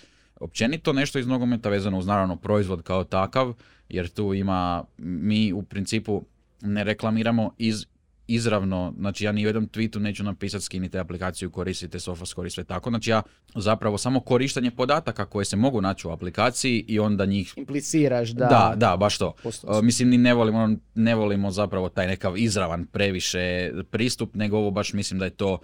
općenito 0.43 0.93
nešto 0.93 1.19
iz 1.19 1.27
nogometa, 1.27 1.69
vezano 1.69 1.97
uz 1.97 2.07
naravno 2.07 2.35
proizvod 2.35 2.81
kao 2.81 3.03
takav, 3.03 3.53
jer 3.89 4.07
tu 4.07 4.33
ima, 4.33 4.83
mi 4.97 5.53
u 5.53 5.63
principu 5.63 6.23
ne 6.61 6.83
reklamiramo 6.83 7.51
iz 7.57 7.85
izravno, 8.27 8.93
znači 8.97 9.25
ja 9.25 9.31
ni 9.31 9.45
u 9.45 9.47
jednom 9.47 9.67
tweetu 9.67 9.99
neću 9.99 10.23
napisati 10.23 10.63
skinite 10.63 10.99
aplikaciju, 10.99 11.51
koristite 11.51 11.99
SofaScore 11.99 12.47
i 12.47 12.49
sve 12.49 12.63
tako, 12.63 12.89
znači 12.89 13.09
ja 13.09 13.21
zapravo 13.55 13.97
samo 13.97 14.19
korištenje 14.19 14.71
podataka 14.71 15.25
koje 15.25 15.45
se 15.45 15.55
mogu 15.55 15.81
naći 15.81 16.07
u 16.07 16.11
aplikaciji 16.11 16.85
i 16.87 16.99
onda 16.99 17.25
njih... 17.25 17.53
Impliciraš 17.57 18.29
da... 18.29 18.45
Da, 18.45 18.73
da, 18.75 18.97
baš 18.97 19.17
to. 19.17 19.33
Postoji. 19.43 19.77
Uh, 19.77 19.83
mislim, 19.83 20.09
ni 20.09 20.17
ne 20.17 20.33
volimo, 20.33 20.69
ne 20.95 21.15
volimo 21.15 21.51
zapravo 21.51 21.89
taj 21.89 22.07
nekav 22.07 22.37
izravan 22.37 22.85
previše 22.85 23.71
pristup, 23.91 24.35
nego 24.35 24.57
ovo 24.57 24.71
baš 24.71 24.93
mislim 24.93 25.19
da 25.19 25.25
je 25.25 25.31
to 25.31 25.59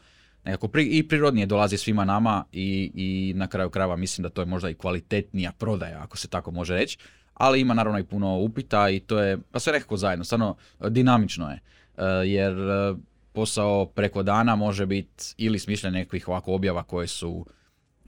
nekako 0.45 0.67
pri, 0.67 0.83
i 0.83 1.07
prirodnije 1.07 1.45
dolazi 1.45 1.77
svima 1.77 2.05
nama 2.05 2.43
i, 2.51 2.91
i 2.95 3.33
na 3.35 3.47
kraju 3.47 3.69
krajeva 3.69 3.95
mislim 3.95 4.23
da 4.23 4.29
to 4.29 4.41
je 4.41 4.45
možda 4.45 4.69
i 4.69 4.73
kvalitetnija 4.73 5.51
prodaja, 5.51 5.99
ako 6.01 6.17
se 6.17 6.27
tako 6.27 6.51
može 6.51 6.75
reći, 6.75 6.97
ali 7.33 7.61
ima 7.61 7.73
naravno 7.73 7.99
i 7.99 8.03
puno 8.03 8.37
upita 8.37 8.89
i 8.89 8.99
to 8.99 9.19
je, 9.19 9.37
pa 9.51 9.59
sve 9.59 9.73
nekako 9.73 9.97
zajedno, 9.97 10.25
stvarno 10.25 10.55
dinamično 10.89 11.49
je, 11.49 11.59
Uh, 11.99 12.05
jer 12.25 12.57
uh, 12.57 12.97
posao 13.33 13.85
preko 13.85 14.23
dana 14.23 14.55
može 14.55 14.85
biti 14.85 15.23
ili 15.37 15.59
smišljanje 15.59 15.97
nekakvih 15.97 16.27
ovako 16.27 16.53
objava 16.53 16.83
koje 16.83 17.07
su 17.07 17.45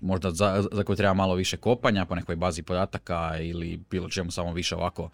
možda 0.02 0.32
za, 0.32 0.64
za 0.72 0.84
koje 0.84 0.96
treba 0.96 1.14
malo 1.14 1.36
više 1.36 1.58
kopanja 1.58 2.06
po 2.06 2.16
nekoj 2.16 2.36
bazi 2.36 2.64
podataka 2.64 3.38
ili 3.40 3.80
bilo 3.90 4.10
čemu 4.10 4.32
samo 4.32 4.54
više 4.54 4.76
ovako 4.76 5.10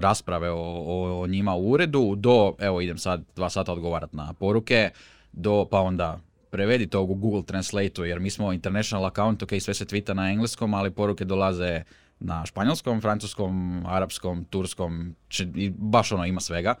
rasprave 0.00 0.50
o, 0.50 0.56
o, 0.58 1.22
o 1.22 1.26
njima 1.26 1.54
u 1.54 1.70
uredu, 1.70 2.14
do, 2.16 2.54
evo 2.58 2.80
idem 2.80 2.98
sad 2.98 3.24
dva 3.36 3.50
sata 3.50 3.72
odgovarati 3.72 4.16
na 4.16 4.32
poruke, 4.32 4.90
do, 5.32 5.66
pa 5.70 5.80
onda 5.80 6.20
prevedi 6.50 6.86
to 6.86 7.02
u 7.02 7.14
Google 7.14 7.42
Translate 7.42 8.02
jer 8.02 8.20
mi 8.20 8.30
smo 8.30 8.52
international 8.52 9.06
account, 9.06 9.42
ok, 9.42 9.50
sve 9.60 9.74
se 9.74 9.84
tvita 9.84 10.14
na 10.14 10.30
engleskom, 10.30 10.74
ali 10.74 10.90
poruke 10.90 11.24
dolaze 11.24 11.82
na 12.20 12.46
španjolskom, 12.46 13.00
francuskom, 13.00 13.84
arapskom, 13.86 14.44
turskom, 14.44 15.14
či, 15.28 15.48
i 15.54 15.70
baš 15.70 16.12
ono 16.12 16.24
ima 16.24 16.40
svega. 16.40 16.74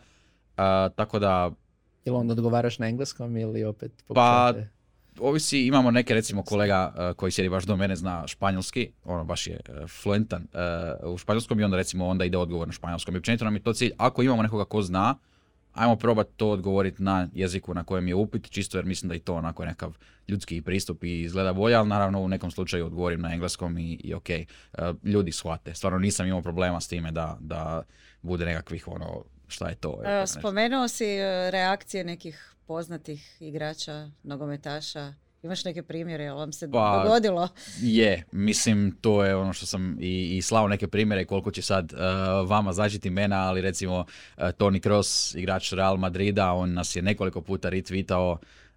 Uh, 0.48 0.64
tako 0.96 1.18
da, 1.18 1.50
Ili 2.04 2.16
onda 2.16 2.32
odgovaraš 2.32 2.78
na 2.78 2.88
engleskom 2.88 3.36
ili 3.36 3.64
opet... 3.64 4.04
Pa, 4.08 4.52
pokušate- 4.54 4.80
ovisi, 5.20 5.66
imamo 5.66 5.90
neke 5.90 6.14
recimo 6.14 6.42
kolega 6.42 6.94
uh, 6.94 7.16
koji 7.16 7.32
sjedi 7.32 7.48
baš 7.48 7.64
do 7.64 7.76
mene 7.76 7.96
zna 7.96 8.26
španjolski, 8.26 8.92
ono 9.04 9.24
baš 9.24 9.46
je 9.46 9.60
uh, 9.68 9.88
fluentan 9.88 10.46
uh, 11.02 11.14
u 11.14 11.18
španjolskom 11.18 11.60
i 11.60 11.64
onda 11.64 11.76
recimo 11.76 12.06
onda 12.06 12.24
ide 12.24 12.38
odgovor 12.38 12.68
na 12.68 12.72
španjolskom. 12.72 13.14
I 13.14 13.18
općenito 13.18 13.44
nam 13.44 13.54
je 13.54 13.62
to 13.62 13.72
cilj, 13.72 13.90
ako 13.96 14.22
imamo 14.22 14.42
nekoga 14.42 14.64
ko 14.64 14.82
zna, 14.82 15.14
ajmo 15.72 15.96
probati 15.96 16.30
to 16.36 16.50
odgovoriti 16.50 17.02
na 17.02 17.28
jeziku 17.34 17.74
na 17.74 17.84
kojem 17.84 18.08
je 18.08 18.14
upit, 18.14 18.50
čisto 18.50 18.78
jer 18.78 18.84
mislim 18.84 19.08
da 19.08 19.14
i 19.14 19.18
to 19.18 19.34
onako 19.34 19.64
nekakav 19.64 19.92
ljudski 20.28 20.62
pristup 20.62 21.04
i 21.04 21.20
izgleda 21.20 21.52
bolje, 21.52 21.74
ali 21.74 21.88
naravno 21.88 22.20
u 22.20 22.28
nekom 22.28 22.50
slučaju 22.50 22.86
odgovorim 22.86 23.20
na 23.20 23.32
engleskom 23.32 23.78
i, 23.78 24.00
i 24.04 24.14
ok, 24.14 24.28
uh, 24.28 24.84
ljudi 25.04 25.32
shvate. 25.32 25.74
Stvarno 25.74 25.98
nisam 25.98 26.26
imao 26.26 26.42
problema 26.42 26.80
s 26.80 26.88
time 26.88 27.12
da, 27.12 27.36
da 27.40 27.82
bude 28.22 28.44
nekakvih 28.44 28.88
ono, 28.88 29.24
šta 29.48 29.68
je 29.68 29.74
to. 29.74 30.02
E. 30.04 30.26
Spomenuo 30.26 30.88
si 30.88 31.04
e, 31.04 31.50
reakcije 31.50 32.04
nekih 32.04 32.54
poznatih 32.66 33.36
igrača, 33.40 34.10
nogometaša. 34.22 35.14
Imaš 35.42 35.64
neke 35.64 35.82
primjere, 35.82 36.24
jel 36.24 36.36
vam 36.36 36.52
se 36.52 36.70
Pa, 36.70 37.02
dogodilo? 37.04 37.48
Je, 37.80 38.24
mislim 38.32 38.96
to 39.00 39.24
je 39.24 39.36
ono 39.36 39.52
što 39.52 39.66
sam 39.66 39.96
i, 40.00 40.36
i 40.36 40.42
slao 40.42 40.68
neke 40.68 40.88
primjere 40.88 41.24
koliko 41.24 41.50
će 41.50 41.62
sad 41.62 41.92
uh, 41.92 42.48
vama 42.48 42.72
značiti 42.72 43.08
imena, 43.08 43.48
ali 43.48 43.60
recimo 43.60 43.98
uh, 43.98 44.50
Toni 44.58 44.80
Kroos, 44.80 45.34
igrač 45.34 45.72
Real 45.72 45.96
Madrida, 45.96 46.52
on 46.52 46.72
nas 46.72 46.96
je 46.96 47.02
nekoliko 47.02 47.40
puta 47.40 47.70
retweetao, 47.70 48.36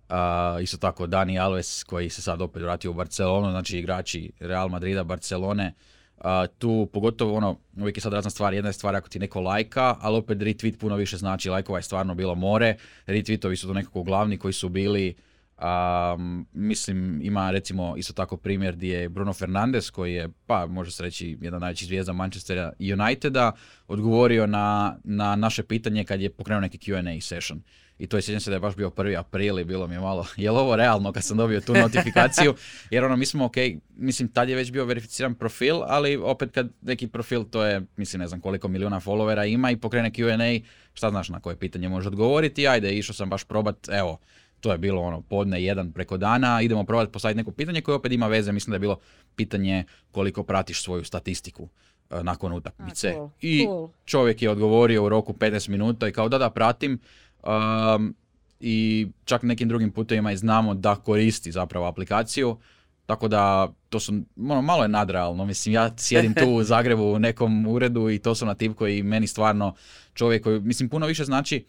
uh, 0.10 0.64
isto 0.64 0.78
tako 0.78 1.08
Dani 1.08 1.40
Alves 1.40 1.84
koji 1.84 2.10
se 2.10 2.22
sad 2.22 2.42
opet 2.42 2.62
vratio 2.62 2.92
u 2.92 2.94
Barcelonu, 2.94 3.52
znači 3.52 3.78
igrači 3.78 4.32
Real 4.40 4.70
Madrida, 4.70 5.04
Barcelone, 5.04 5.74
Uh, 6.18 6.30
tu 6.58 6.90
pogotovo 6.94 7.38
ono, 7.38 7.60
uvijek 7.78 7.98
je 7.98 8.02
sad 8.02 8.14
razna 8.14 8.30
stvar, 8.30 8.54
jedna 8.54 8.70
je 8.70 8.74
stvar 8.74 8.96
ako 8.96 9.10
ti 9.10 9.20
neko 9.20 9.42
lajka, 9.42 9.96
ali 10.00 10.18
opet 10.18 10.38
retweet 10.38 10.78
puno 10.78 10.96
više 10.96 11.18
znači, 11.18 11.50
lajkova 11.50 11.80
je 11.80 11.84
stvarno 11.84 12.16
bilo 12.16 12.36
more, 12.36 12.78
retweetovi 13.08 13.56
su 13.56 13.68
to 13.68 13.74
nekako 13.74 14.04
glavni 14.04 14.38
koji 14.38 14.54
su 14.54 14.70
bili, 14.70 15.16
um, 15.64 16.48
mislim 16.54 17.22
ima 17.22 17.52
recimo 17.52 17.98
isto 17.98 18.14
tako 18.14 18.38
primjer 18.38 18.76
gdje 18.76 19.00
je 19.00 19.10
Bruno 19.10 19.34
Fernandes 19.34 19.90
koji 19.90 20.14
je, 20.14 20.30
pa 20.46 20.66
može 20.66 20.92
se 20.92 21.04
reći 21.04 21.38
jedna 21.42 21.58
od 21.58 21.62
najvećih 21.62 21.88
zvijezda 21.88 22.14
Manchestera 22.14 22.72
Uniteda, 22.94 23.52
odgovorio 23.88 24.48
na, 24.48 24.98
na 25.04 25.36
naše 25.36 25.64
pitanje 25.64 26.04
kad 26.04 26.22
je 26.22 26.30
pokrenuo 26.30 26.62
neki 26.62 26.78
Q&A 26.78 27.22
session. 27.22 27.62
I 28.00 28.08
to 28.08 28.18
je 28.18 28.22
sjećam 28.22 28.40
se 28.40 28.50
da 28.50 28.56
je 28.56 28.60
baš 28.60 28.76
bio 28.76 28.90
prvi 28.90 29.16
april 29.18 29.60
i 29.60 29.64
bilo 29.64 29.88
mi 29.88 29.96
je 29.96 30.00
malo, 30.00 30.28
je 30.38 30.52
li 30.52 30.58
ovo 30.58 30.76
realno 30.76 31.12
kad 31.12 31.24
sam 31.24 31.38
dobio 31.38 31.62
tu 31.62 31.74
notifikaciju, 31.86 32.56
jer 32.90 33.04
ono 33.04 33.16
mi 33.16 33.26
smo 33.26 33.46
ok, 33.46 33.56
mislim 33.96 34.28
tad 34.28 34.50
je 34.50 34.56
već 34.56 34.72
bio 34.72 34.86
verificiran 34.86 35.36
profil, 35.36 35.76
ali 35.84 36.18
opet 36.18 36.52
kad 36.52 36.70
neki 36.82 37.08
profil 37.08 37.44
to 37.44 37.66
je, 37.66 37.82
mislim 37.98 38.20
ne 38.20 38.28
znam 38.28 38.40
koliko 38.40 38.68
milijuna 38.68 39.00
followera 39.00 39.54
ima 39.54 39.72
i 39.72 39.78
pokrene 39.78 40.12
Q&A, 40.12 40.66
šta 40.94 41.10
znaš 41.10 41.30
na 41.30 41.40
koje 41.40 41.56
pitanje 41.56 41.90
može 41.90 42.08
odgovoriti, 42.08 42.68
ajde 42.68 42.94
išao 42.94 43.14
sam 43.14 43.30
baš 43.30 43.44
probat, 43.44 43.90
evo, 43.90 44.20
to 44.64 44.72
je 44.72 44.78
bilo 44.78 45.02
ono 45.02 45.22
podne 45.22 45.64
jedan 45.64 45.92
preko 45.92 46.18
dana, 46.18 46.62
idemo 46.62 46.84
probati 46.84 47.12
postaviti 47.12 47.38
neko 47.38 47.52
pitanje 47.52 47.82
koje 47.82 47.96
opet 47.96 48.12
ima 48.12 48.28
veze, 48.28 48.52
mislim 48.52 48.72
da 48.72 48.76
je 48.76 48.80
bilo 48.80 49.00
pitanje 49.36 49.84
koliko 50.12 50.44
pratiš 50.44 50.84
svoju 50.84 51.04
statistiku 51.04 51.70
e, 52.10 52.24
nakon 52.24 52.54
utakmice. 52.54 53.14
cool, 53.14 53.30
I 53.42 53.66
cool. 53.66 53.90
čovjek 54.06 54.42
je 54.42 54.50
odgovorio 54.50 55.06
u 55.06 55.10
roku 55.10 55.34
15 55.34 55.70
minuta 55.70 56.08
i 56.08 56.12
kao 56.12 56.30
da 56.30 56.38
da 56.38 56.50
pratim 56.50 57.00
um, 57.44 58.16
i 58.60 59.08
čak 59.26 59.44
nekim 59.44 59.70
drugim 59.70 59.92
putevima 59.92 60.32
i 60.32 60.38
znamo 60.38 60.74
da 60.74 60.96
koristi 60.96 61.52
zapravo 61.52 61.88
aplikaciju. 61.88 62.58
Tako 63.06 63.28
da, 63.28 63.74
to 63.90 64.00
su, 64.00 64.14
ono, 64.38 64.62
malo 64.62 64.84
je 64.84 64.90
nadrealno, 64.90 65.46
mislim, 65.46 65.74
ja 65.74 65.92
sjedim 65.98 66.34
tu 66.34 66.50
u 66.50 66.64
Zagrebu 66.74 67.04
u 67.04 67.20
nekom 67.20 67.68
uredu 67.68 68.10
i 68.10 68.20
to 68.20 68.36
su 68.36 68.46
na 68.46 68.54
tip 68.54 68.76
koji 68.76 69.04
meni 69.04 69.28
stvarno 69.28 69.74
čovjek 70.14 70.44
koji, 70.44 70.60
mislim, 70.60 70.90
puno 70.90 71.08
više 71.08 71.24
znači, 71.24 71.66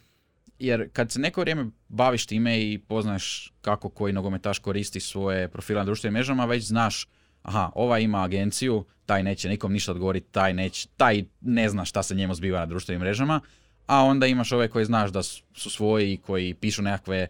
jer 0.59 0.89
kad 0.93 1.11
se 1.11 1.19
neko 1.19 1.41
vrijeme 1.41 1.65
baviš 1.87 2.25
time 2.25 2.61
i 2.61 2.77
poznaš 2.77 3.53
kako 3.61 3.89
koji 3.89 4.13
nogometaš 4.13 4.59
koristi 4.59 4.99
svoje 4.99 5.47
profile 5.47 5.79
na 5.79 5.85
društvenim 5.85 6.13
mrežama, 6.13 6.45
već 6.45 6.63
znaš, 6.63 7.07
aha, 7.41 7.71
ovaj 7.75 8.01
ima 8.01 8.23
agenciju, 8.23 8.85
taj 9.05 9.23
neće 9.23 9.49
nikom 9.49 9.73
ništa 9.73 9.91
odgovoriti, 9.91 10.31
taj 10.31 10.53
neće, 10.53 10.87
taj 10.97 11.23
ne 11.41 11.69
zna 11.69 11.85
šta 11.85 12.03
se 12.03 12.15
njemu 12.15 12.33
zbiva 12.33 12.59
na 12.59 12.65
društvenim 12.65 13.01
mrežama, 13.01 13.41
a 13.87 14.03
onda 14.03 14.27
imaš 14.27 14.51
ove 14.51 14.67
koji 14.67 14.85
znaš 14.85 15.11
da 15.11 15.23
su 15.23 15.69
svoji 15.69 16.13
i 16.13 16.17
koji 16.17 16.53
pišu 16.53 16.81
nekakve 16.81 17.17
e, 17.17 17.27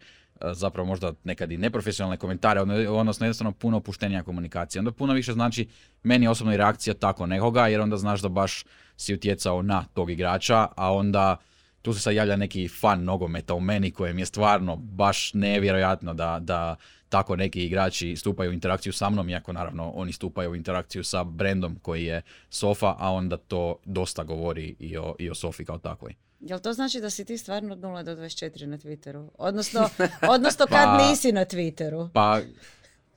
zapravo 0.53 0.87
možda 0.87 1.13
nekad 1.23 1.51
i 1.51 1.57
neprofesionalne 1.57 2.17
komentare, 2.17 2.61
odno- 2.61 2.89
odnosno 2.89 3.25
jednostavno 3.25 3.51
puno 3.51 3.77
opuštenija 3.77 4.23
komunikacija. 4.23 4.79
Onda 4.79 4.91
puno 4.91 5.13
više 5.13 5.33
znači 5.33 5.67
meni 6.03 6.27
osobno 6.27 6.53
i 6.53 6.57
reakcija 6.57 6.93
tako 6.93 7.25
nekoga, 7.25 7.67
jer 7.67 7.81
onda 7.81 7.97
znaš 7.97 8.21
da 8.21 8.29
baš 8.29 8.63
si 8.97 9.13
utjecao 9.13 9.61
na 9.61 9.85
tog 9.93 10.11
igrača, 10.11 10.67
a 10.75 10.93
onda 10.93 11.37
tu 11.85 11.93
se 11.93 11.99
sad 11.99 12.13
javlja 12.13 12.35
neki 12.35 12.67
fan 12.67 13.03
nogometa 13.03 13.53
u 13.53 13.59
meni 13.59 13.91
kojem 13.91 14.19
je 14.19 14.25
stvarno 14.25 14.75
baš 14.75 15.33
nevjerojatno 15.33 16.13
da, 16.13 16.39
da 16.41 16.75
tako 17.09 17.35
neki 17.35 17.65
igrači 17.65 18.15
stupaju 18.15 18.49
u 18.49 18.53
interakciju 18.53 18.93
sa 18.93 19.09
mnom, 19.09 19.29
iako 19.29 19.53
naravno 19.53 19.91
oni 19.91 20.13
stupaju 20.13 20.51
u 20.51 20.55
interakciju 20.55 21.03
sa 21.03 21.23
brendom 21.23 21.79
koji 21.81 22.05
je 22.05 22.21
Sofa, 22.49 22.95
a 22.97 23.11
onda 23.11 23.37
to 23.37 23.77
dosta 23.85 24.23
govori 24.23 24.75
i 24.79 24.97
o, 24.97 25.15
i 25.19 25.29
o 25.29 25.35
Sofi 25.35 25.65
kao 25.65 25.77
takvoj. 25.77 26.15
Jel 26.39 26.59
to 26.59 26.73
znači 26.73 27.01
da 27.01 27.09
si 27.09 27.25
ti 27.25 27.37
stvarno 27.37 27.73
od 27.73 27.79
0 27.79 28.03
do 28.03 28.15
24 28.15 28.65
na 28.65 28.77
Twitteru? 28.77 29.29
Odnosno, 29.37 29.89
odnosno 30.35 30.65
kad 30.65 30.83
Pa- 30.83 31.07
nisi 31.09 31.31
na 31.31 31.45
Twitteru? 31.45 32.09
Pa, 32.13 32.39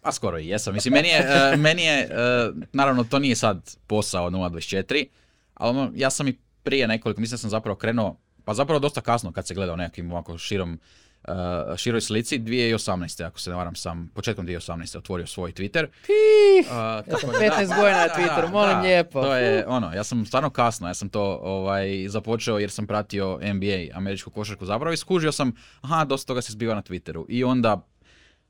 a 0.03 0.13
skoro 0.13 0.39
i 0.39 0.49
jesam. 0.49 0.75
Mislim, 0.75 0.95
meni 0.95 1.09
je, 1.09 1.19
e, 1.19 1.57
meni 1.57 1.83
je 1.83 2.01
e, 2.01 2.09
naravno, 2.73 3.05
to 3.05 3.19
nije 3.19 3.37
sad 3.37 3.77
posao 3.87 4.31
0.24, 4.31 5.07
ali 5.55 5.79
ono, 5.79 5.93
ja 5.95 6.11
sam 6.11 6.29
i 6.29 6.39
prije 6.63 6.89
nekoliko, 6.89 7.21
mislim 7.21 7.35
da 7.35 7.41
sam 7.41 7.51
zapravo 7.51 7.77
krenuo, 7.77 8.17
pa 8.49 8.55
zapravo 8.55 8.79
dosta 8.81 9.01
kasno 9.01 9.33
kad 9.33 9.47
se 9.47 9.55
gleda 9.55 9.73
o 9.73 9.77
nekakvim 9.77 10.13
ovako 10.13 10.39
širom, 10.39 10.81
e, 11.25 11.33
široj 11.77 12.01
slici, 12.01 12.39
2018. 12.39 13.25
ako 13.25 13.41
se 13.41 13.51
ne 13.51 13.57
varam 13.57 13.75
sam, 13.75 14.11
početkom 14.15 14.47
2018. 14.47 14.99
otvorio 14.99 15.27
svoj 15.27 15.53
Twitter. 15.53 15.87
Pih! 16.07 16.73
A, 16.73 17.03
Ja 17.07 17.19
sam 17.19 17.31
tako 17.31 17.33
da- 17.33 17.39
15 17.39 17.77
godina 17.77 17.99
na 17.99 18.09
Twitteru, 18.17 18.51
molim 18.53 18.81
lijepo. 18.81 19.23
To 19.23 19.35
je 19.35 19.67
ono, 19.67 19.93
ja 19.95 20.05
sam 20.05 20.27
stvarno 20.27 20.51
kasno, 20.51 20.89
ja 20.89 20.95
sam 20.95 21.09
to 21.09 21.23
ovaj, 21.43 22.09
započeo 22.09 22.59
jer 22.59 22.71
sam 22.71 22.87
pratio 22.87 23.39
NBA, 23.43 23.97
američku 23.99 24.31
košarku 24.31 24.65
zapravo 24.67 24.93
i 24.93 24.97
skužio 24.97 25.33
sam, 25.33 25.53
aha, 25.81 26.05
dosta 26.05 26.27
toga 26.27 26.43
se 26.43 26.53
zbiva 26.53 26.75
na 26.75 26.83
Twitteru. 26.83 27.25
I 27.29 27.45
onda, 27.45 27.87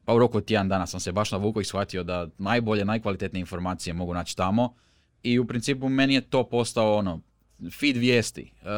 pa 0.04 0.14
u 0.14 0.18
roku 0.18 0.38
od 0.38 0.44
tjedan 0.44 0.68
dana 0.68 0.86
sam 0.86 1.00
se 1.00 1.12
baš 1.12 1.32
navukao 1.32 1.60
i 1.60 1.64
shvatio 1.64 2.02
da 2.02 2.26
najbolje, 2.38 2.84
najkvalitetnije 2.84 3.40
informacije 3.40 3.94
mogu 3.94 4.14
naći 4.14 4.36
tamo. 4.36 4.74
I 5.22 5.38
u 5.38 5.46
principu 5.46 5.88
meni 5.88 6.14
je 6.14 6.20
to 6.20 6.48
postao 6.48 6.94
ono, 6.94 7.20
feed 7.80 7.96
vijesti. 7.96 8.52
E, 8.62 8.68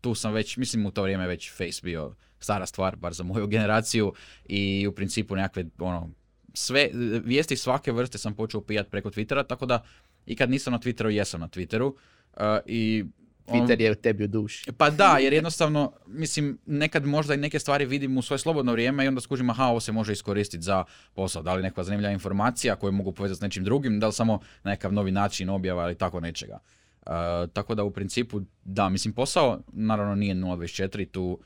tu 0.00 0.14
sam 0.14 0.32
već, 0.32 0.56
mislim 0.56 0.86
u 0.86 0.90
to 0.90 1.02
vrijeme 1.02 1.26
već 1.26 1.52
Face 1.52 1.80
bio 1.82 2.14
stara 2.38 2.66
stvar, 2.66 2.96
bar 2.96 3.12
za 3.12 3.24
moju 3.24 3.46
generaciju 3.54 4.12
i 4.48 4.86
u 4.88 4.92
principu 4.92 5.36
nekakve 5.36 5.64
ono, 5.78 6.10
sve, 6.54 6.90
vijesti 7.24 7.56
svake 7.56 7.92
vrste 7.92 8.18
sam 8.18 8.34
počeo 8.34 8.60
pijat 8.60 8.90
preko 8.90 9.10
Twittera, 9.10 9.46
tako 9.46 9.66
da 9.66 9.84
i 10.26 10.36
kad 10.36 10.50
nisam 10.50 10.72
na 10.72 10.78
Twitteru, 10.78 11.08
jesam 11.08 11.40
na 11.40 11.48
Twitteru. 11.48 11.94
E, 12.36 12.60
I 12.66 13.04
Twitter 13.50 13.80
je 13.80 13.92
u 13.92 13.94
tebi 13.94 14.24
u 14.24 14.28
duši. 14.28 14.72
pa 14.72 14.90
da, 14.90 15.18
jer 15.22 15.32
jednostavno, 15.32 15.92
mislim, 16.06 16.58
nekad 16.66 17.06
možda 17.06 17.34
i 17.34 17.36
neke 17.36 17.58
stvari 17.58 17.84
vidim 17.84 18.18
u 18.18 18.22
svoje 18.22 18.38
slobodno 18.38 18.72
vrijeme 18.72 19.04
i 19.04 19.08
onda 19.08 19.20
skužim, 19.20 19.50
aha, 19.50 19.64
ovo 19.64 19.80
se 19.80 19.92
može 19.92 20.12
iskoristiti 20.12 20.62
za 20.62 20.84
posao. 21.14 21.42
Da 21.42 21.54
li 21.54 21.62
neka 21.62 21.82
zanimljiva 21.82 22.12
informacija 22.12 22.76
koju 22.76 22.92
mogu 22.92 23.12
povezati 23.12 23.38
s 23.38 23.42
nečim 23.42 23.64
drugim, 23.64 24.00
da 24.00 24.06
li 24.06 24.12
samo 24.12 24.40
nekakav 24.64 24.92
novi 24.92 25.10
način 25.10 25.48
objava 25.48 25.84
ili 25.84 25.94
tako 25.94 26.20
nečega. 26.20 26.58
E, 27.06 27.10
tako 27.52 27.74
da 27.74 27.84
u 27.84 27.90
principu, 27.90 28.40
da, 28.64 28.88
mislim, 28.88 29.14
posao 29.14 29.60
naravno 29.72 30.14
nije 30.14 30.34
0.24, 30.34 31.10
tu 31.10 31.38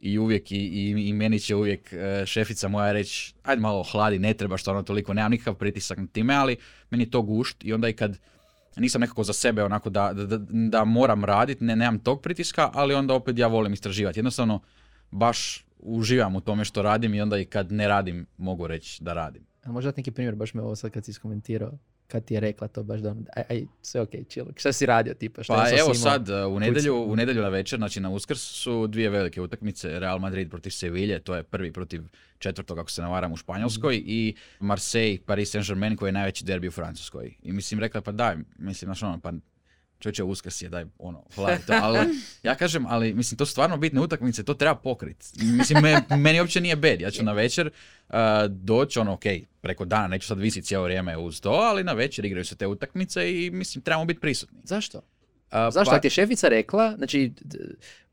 i 0.00 0.18
uvijek 0.18 0.52
i, 0.52 0.56
i, 0.56 1.08
i 1.08 1.12
meni 1.12 1.40
će 1.40 1.56
uvijek 1.56 1.92
e, 1.92 2.22
šefica 2.26 2.68
moja 2.68 2.92
reći 2.92 3.34
ajde 3.42 3.62
malo 3.62 3.82
hladi, 3.82 4.18
ne 4.18 4.34
treba 4.34 4.56
što 4.56 4.70
ono 4.70 4.82
toliko, 4.82 5.14
nemam 5.14 5.30
nikakav 5.30 5.54
pritisak 5.54 5.98
na 5.98 6.06
time, 6.06 6.34
ali 6.34 6.56
meni 6.90 7.04
je 7.04 7.10
to 7.10 7.22
gušt 7.22 7.64
i 7.64 7.72
onda 7.72 7.88
i 7.88 7.92
kad 7.92 8.18
nisam 8.76 9.00
nekako 9.00 9.24
za 9.24 9.32
sebe 9.32 9.64
onako 9.64 9.90
da, 9.90 10.12
da, 10.12 10.38
da 10.48 10.84
moram 10.84 11.24
raditi, 11.24 11.64
ne, 11.64 11.76
nemam 11.76 11.98
tog 11.98 12.22
pritiska, 12.22 12.70
ali 12.74 12.94
onda 12.94 13.14
opet 13.14 13.38
ja 13.38 13.46
volim 13.46 13.72
istraživati. 13.72 14.18
Jednostavno, 14.18 14.60
baš 15.10 15.64
uživam 15.78 16.36
u 16.36 16.40
tome 16.40 16.64
što 16.64 16.82
radim 16.82 17.14
i 17.14 17.20
onda 17.20 17.38
i 17.38 17.44
kad 17.44 17.72
ne 17.72 17.88
radim 17.88 18.26
mogu 18.36 18.66
reći 18.66 19.04
da 19.04 19.12
radim. 19.12 19.46
A 19.64 19.72
možda 19.72 19.92
neki 19.96 20.10
primjer, 20.10 20.34
baš 20.34 20.54
me 20.54 20.62
ovo 20.62 20.76
sad 20.76 20.90
kad 20.90 21.04
si 21.04 21.10
iskomentirao, 21.10 21.78
kad 22.12 22.24
ti 22.24 22.34
je 22.34 22.40
rekla 22.40 22.68
to 22.68 22.82
baš 22.82 23.00
da 23.00 23.10
ono, 23.10 23.22
aj, 23.36 23.44
aj 23.50 23.66
sve 23.82 24.00
ok, 24.00 24.10
chill. 24.28 24.46
Šta 24.56 24.72
si 24.72 24.86
radio 24.86 25.14
tipa? 25.14 25.42
Šta 25.42 25.54
Pa 25.54 25.68
je 25.68 25.78
evo 25.80 25.94
sad, 25.94 26.28
uh, 26.28 26.52
u 26.52 26.60
nedjelju, 26.60 26.96
u 26.96 27.16
nedjelju 27.16 27.42
na 27.42 27.48
večer, 27.48 27.78
znači 27.78 28.00
na 28.00 28.10
uskrs 28.10 28.40
su 28.40 28.86
dvije 28.86 29.10
velike 29.10 29.40
utakmice, 29.40 29.98
Real 30.00 30.18
Madrid 30.18 30.50
protiv 30.50 30.70
Sevilla, 30.70 31.18
to 31.18 31.34
je 31.34 31.42
prvi 31.42 31.72
protiv 31.72 32.02
četvrtog, 32.38 32.78
ako 32.78 32.90
se 32.90 33.02
ne 33.02 33.08
varam, 33.08 33.32
u 33.32 33.36
Španjolskoj, 33.36 33.96
Mhm. 33.96 34.04
i 34.06 34.34
Marseille, 34.60 35.18
Paris 35.26 35.54
Saint-Germain, 35.54 35.96
koji 35.96 36.08
je 36.08 36.12
najveći 36.12 36.44
derbi 36.44 36.68
u 36.68 36.70
Francuskoj. 36.70 37.34
I 37.42 37.52
mislim, 37.52 37.80
rekla 37.80 38.00
pa 38.00 38.12
daj, 38.12 38.36
mislim, 38.58 38.86
znaš 38.86 39.02
ono, 39.02 39.20
pa 39.20 39.32
čovječe, 40.02 40.22
uskrs 40.22 40.62
je, 40.62 40.68
daj, 40.68 40.84
ono, 40.98 41.24
hladi 41.34 41.66
to, 41.66 41.72
ali 41.74 41.98
ja 42.42 42.54
kažem, 42.54 42.86
ali 42.86 43.14
mislim, 43.14 43.38
to 43.38 43.46
su 43.46 43.52
stvarno 43.52 43.76
bitne 43.76 44.00
utakmice, 44.00 44.42
to 44.42 44.54
treba 44.54 44.74
pokrit. 44.74 45.16
Mislim, 45.36 45.82
me- 45.82 46.16
meni 46.16 46.40
uopće 46.40 46.60
nije 46.60 46.76
bed, 46.76 47.00
ja 47.00 47.10
ću 47.10 47.24
na 47.24 47.32
večer 47.32 47.70
uh, 48.08 48.14
doći, 48.48 48.98
ono, 48.98 49.12
ok, 49.12 49.22
preko 49.60 49.84
dana, 49.84 50.06
neću 50.08 50.26
sad 50.26 50.38
visiti 50.38 50.66
cijelo 50.66 50.84
vrijeme 50.84 51.16
uz 51.16 51.40
to, 51.40 51.50
ali 51.50 51.84
na 51.84 51.92
večer 51.92 52.24
igraju 52.24 52.44
se 52.44 52.56
te 52.56 52.66
utakmice 52.66 53.32
i 53.36 53.50
mislim, 53.50 53.82
trebamo 53.82 54.04
biti 54.04 54.20
prisutni. 54.20 54.58
Zašto? 54.64 55.00
A, 55.50 55.70
Zašto? 55.70 55.84
pa- 55.84 55.96
Ako 55.96 56.00
ti 56.00 56.06
je 56.06 56.10
šefica 56.10 56.48
rekla, 56.48 56.94
znači, 56.96 57.32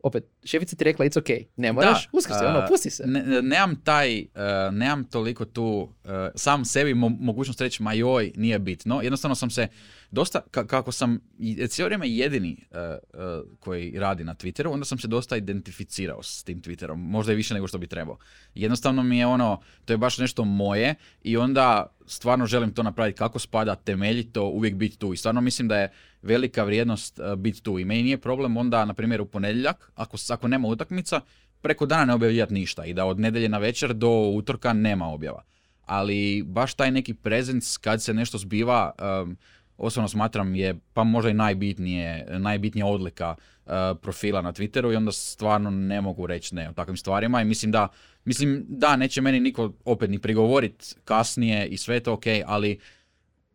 opet, 0.03 0.24
šefica 0.44 0.75
ti 0.75 0.84
rekla, 0.84 1.06
it's 1.06 1.20
ok, 1.20 1.48
ne 1.58 1.74
moraš, 1.74 2.10
uskrs 2.12 2.36
je, 2.41 2.48
ono, 2.48 2.60
a, 2.60 2.68
pusti 2.68 2.89
se. 2.89 3.03
Ne, 3.08 3.41
nemam 3.41 3.75
taj, 3.75 4.20
uh, 4.22 4.27
nemam 4.74 5.03
toliko 5.03 5.46
tu, 5.46 5.63
uh, 6.03 6.10
sam 6.36 6.65
sebi 6.65 6.94
mo- 6.94 7.18
mogućnost 7.20 7.62
reći, 7.62 7.84
ma 7.84 7.94
joj, 7.94 8.32
nije 8.36 8.60
bitno. 8.60 9.01
Jednostavno 9.01 9.36
sam 9.36 9.50
se 9.50 9.68
dosta, 10.12 10.41
ka- 10.51 10.68
kako 10.68 10.91
sam 10.91 11.20
i- 11.39 11.68
cijelo 11.68 11.88
vrijeme 11.88 12.10
jedini 12.10 12.65
uh, 12.72 12.77
uh, 13.13 13.20
koji 13.60 14.00
radi 14.00 14.24
na 14.24 14.36
Twitteru, 14.36 14.74
onda 14.74 14.86
sam 14.86 14.98
se 15.00 15.08
dosta 15.08 15.38
identificirao 15.38 16.24
s 16.24 16.44
tim 16.44 16.62
Twitterom. 16.62 16.96
Možda 16.96 17.34
i 17.34 17.36
više 17.36 17.53
nego 17.53 17.68
što 17.68 17.77
bi 17.77 17.88
trebao. 17.88 18.18
Jednostavno 18.56 19.03
mi 19.03 19.18
je 19.18 19.25
ono, 19.27 19.62
to 19.86 19.94
je 19.94 19.98
baš 19.98 20.18
nešto 20.18 20.46
moje 20.46 20.96
i 21.22 21.38
onda 21.38 21.86
stvarno 22.06 22.46
želim 22.46 22.74
to 22.74 22.84
napraviti 22.84 23.18
kako 23.18 23.39
spada 23.39 23.75
temeljito, 23.75 24.44
uvijek 24.46 24.75
biti 24.75 24.98
tu. 24.98 25.13
I 25.13 25.18
stvarno 25.18 25.41
mislim 25.41 25.68
da 25.68 25.77
je 25.77 25.91
velika 26.22 26.63
vrijednost 26.63 27.20
uh, 27.20 27.36
biti 27.36 27.63
tu. 27.63 27.79
I 27.79 27.86
meni 27.86 28.03
nije 28.03 28.18
problem 28.18 28.58
onda, 28.58 28.86
na 28.86 28.94
primjer, 28.94 29.22
u 29.22 29.25
ponedjeljak, 29.25 29.88
ako, 30.00 30.18
ako 30.29 30.48
nema 30.48 30.68
utakmica, 30.68 31.22
preko 31.62 31.86
dana 31.86 32.06
ne 32.06 32.13
objavljati 32.13 32.53
ništa 32.53 32.86
i 32.86 32.94
da 32.94 33.06
od 33.06 33.20
nedjelje 33.20 33.50
na 33.50 33.58
večer 33.58 33.94
do 33.94 34.10
utorka 34.10 34.74
nema 34.74 35.08
objava. 35.08 35.44
Ali 35.86 36.44
baš 36.46 36.74
taj 36.74 36.91
neki 36.91 37.13
prezenc 37.13 37.77
kad 37.77 38.03
se 38.03 38.13
nešto 38.13 38.38
zbiva, 38.38 38.91
um, 39.22 39.38
osobno 39.77 40.08
smatram 40.08 40.56
je 40.56 40.79
pa 40.94 41.03
možda 41.03 41.29
i 41.29 41.34
najbitnije, 41.34 42.25
najbitnija 42.39 42.86
odlika 42.86 43.36
uh, 43.65 43.72
profila 44.01 44.41
na 44.41 44.53
Twitteru 44.53 44.94
i 44.94 44.96
onda 44.96 45.12
stvarno 45.12 45.70
ne 45.70 46.01
mogu 46.01 46.27
reći 46.27 46.56
ne 46.56 46.70
o 46.70 46.74
takvim 46.74 46.98
stvarima 46.98 47.41
i 47.41 47.46
mislim 47.46 47.72
da, 47.72 47.88
mislim 48.25 48.65
da 48.68 48.96
neće 48.96 49.22
meni 49.22 49.39
niko 49.39 49.74
opet 49.86 50.10
ni 50.10 50.20
prigovorit 50.20 50.96
kasnije 51.06 51.68
i 51.68 51.77
sve 51.77 52.00
to 52.00 52.13
ok, 52.13 52.25
ali 52.46 52.79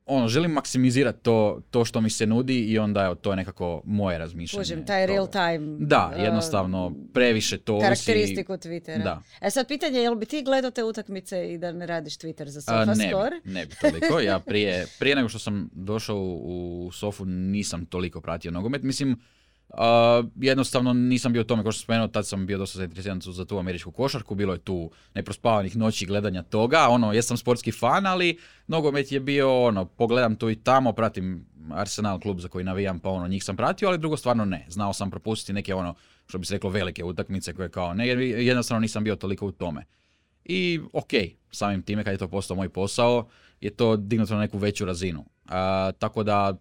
ono, 0.07 0.29
želim 0.29 0.51
maksimizirati 0.51 1.19
to, 1.23 1.61
to 1.71 1.85
što 1.85 2.01
mi 2.01 2.11
se 2.11 2.27
nudi 2.27 2.61
i 2.61 2.79
onda 2.79 3.05
evo, 3.05 3.15
to 3.15 3.31
je 3.31 3.37
nekako 3.37 3.83
moje 3.85 4.19
razmišljanje. 4.19 4.61
Kužim, 4.61 4.87
taj 4.87 5.07
real 5.07 5.27
time. 5.31 5.77
Da, 5.79 6.13
uh, 6.17 6.23
jednostavno, 6.23 6.95
previše 7.13 7.59
to 7.59 7.73
ovisi. 7.75 7.85
Karakteristiku 7.85 8.53
Twittera. 8.53 9.05
Da. 9.05 9.23
E 9.41 9.51
sad 9.51 9.69
pitanje, 9.69 9.99
jel 9.99 10.15
bi 10.15 10.27
ti 10.27 10.43
gledao 10.43 10.71
te 10.71 10.85
utakmice 10.85 11.53
i 11.53 11.59
da 11.59 11.73
ne 11.73 11.87
radiš 11.87 12.19
Twitter 12.19 12.47
za 12.47 12.75
A, 12.75 12.85
ne, 12.85 12.95
SofaScore? 12.95 13.41
bi, 13.45 13.51
ne 13.53 13.67
bi 13.67 13.75
toliko. 13.81 14.21
Ja 14.21 14.39
prije, 14.51 14.87
prije 14.99 15.17
nego 15.17 15.29
što 15.29 15.39
sam 15.39 15.71
došao 15.73 16.17
u, 16.17 16.87
u 16.87 16.93
Sofu 16.93 17.25
nisam 17.25 17.87
toliko 17.87 18.21
pratio 18.21 18.51
nogomet. 18.51 18.83
Mislim, 18.83 19.21
a, 19.71 20.23
jednostavno 20.37 20.93
nisam 20.93 21.33
bio 21.33 21.43
u 21.43 21.45
tome, 21.45 21.63
kao 21.63 21.73
što 21.73 21.79
sam 21.79 21.85
spomenuo, 21.85 22.09
tad 22.09 22.27
sam 22.27 22.47
bio 22.47 22.59
dosta 22.59 22.79
zainteresiran 22.79 23.21
za 23.21 23.45
tu 23.45 23.59
američku 23.59 23.91
košarku, 23.91 24.35
bilo 24.35 24.53
je 24.53 24.59
tu 24.59 24.91
neprospavanih 25.15 25.77
noći 25.77 26.07
gledanja 26.07 26.43
toga, 26.43 26.89
ono, 26.89 27.13
jesam 27.13 27.37
sportski 27.37 27.73
fan, 27.73 28.07
ali 28.07 28.39
nogomet 28.67 29.13
je 29.13 29.21
bio, 29.21 29.65
ono, 29.65 29.85
pogledam 29.85 30.37
tu 30.37 30.51
i 30.51 30.57
tamo, 30.57 30.93
pratim 30.93 31.47
Arsenal 31.71 32.21
klub 32.21 32.41
za 32.41 32.49
koji 32.49 32.65
navijam, 32.65 32.99
pa 32.99 33.11
ono, 33.11 33.29
njih 33.29 33.45
sam 33.45 33.57
pratio, 33.57 33.89
ali 33.89 33.99
drugo 33.99 34.17
stvarno 34.17 34.45
ne. 34.45 34.67
Znao 34.69 34.93
sam 34.93 35.11
propustiti 35.11 35.53
neke, 35.53 35.75
ono, 35.75 35.95
što 36.27 36.39
bi 36.39 36.47
se 36.47 36.55
reklo, 36.55 36.71
velike 36.71 37.05
utakmice 37.05 37.53
koje 37.53 37.69
kao, 37.69 37.95
ne, 37.95 38.07
jednostavno 38.07 38.81
nisam 38.81 39.05
bio 39.05 39.17
toliko 39.17 39.47
u 39.47 39.53
tome. 39.53 39.85
I 40.45 40.81
ok, 40.93 41.11
samim 41.51 41.83
time 41.83 42.05
kad 42.05 42.13
je 42.13 42.19
to 42.19 42.29
postao 42.29 42.57
moj 42.57 42.69
posao, 42.69 43.29
je 43.61 43.71
to 43.71 43.97
dignuto 43.97 44.35
na 44.35 44.41
neku 44.41 44.59
veću 44.59 44.85
razinu. 44.85 45.25
A, 45.49 45.93
tako 45.99 46.23
da 46.23 46.57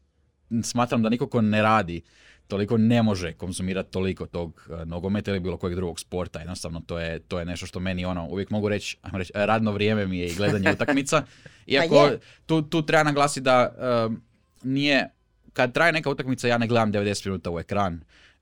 smatram 0.63 1.02
da 1.04 1.10
niko 1.10 1.28
ko 1.28 1.42
ne 1.42 1.62
radi 1.62 2.02
toliko 2.47 2.77
ne 2.77 3.03
može 3.03 3.34
konzumirati 3.34 3.91
toliko 3.91 4.25
tog 4.25 4.67
uh, 4.69 4.88
nogometa 4.88 5.32
ili 5.32 5.39
bilo 5.39 5.58
kojeg 5.58 5.75
drugog 5.75 5.99
sporta. 5.99 6.39
Jednostavno 6.39 6.82
to 6.86 6.99
je, 6.99 7.19
to 7.19 7.39
je 7.39 7.45
nešto 7.45 7.65
što 7.65 7.79
meni 7.79 8.06
ono, 8.06 8.27
uvijek 8.27 8.49
mogu 8.49 8.69
reći, 8.69 8.97
ajmo 9.01 9.17
reći, 9.17 9.32
radno 9.36 9.71
vrijeme 9.71 10.08
mi 10.08 10.19
je 10.19 10.27
i 10.27 10.36
gledanje 10.36 10.71
utakmica. 10.75 11.23
Iako 11.67 12.06
je. 12.06 12.19
tu, 12.45 12.62
tu 12.62 12.82
treba 12.82 13.03
naglasiti 13.03 13.41
da 13.41 13.69
um, 14.08 14.21
nije, 14.63 15.10
kad 15.53 15.73
traje 15.73 15.91
neka 15.91 16.10
utakmica 16.10 16.47
ja 16.47 16.58
ne 16.58 16.67
gledam 16.67 16.93
90 16.93 17.25
minuta 17.25 17.51
u 17.51 17.60
ekran, 17.60 17.93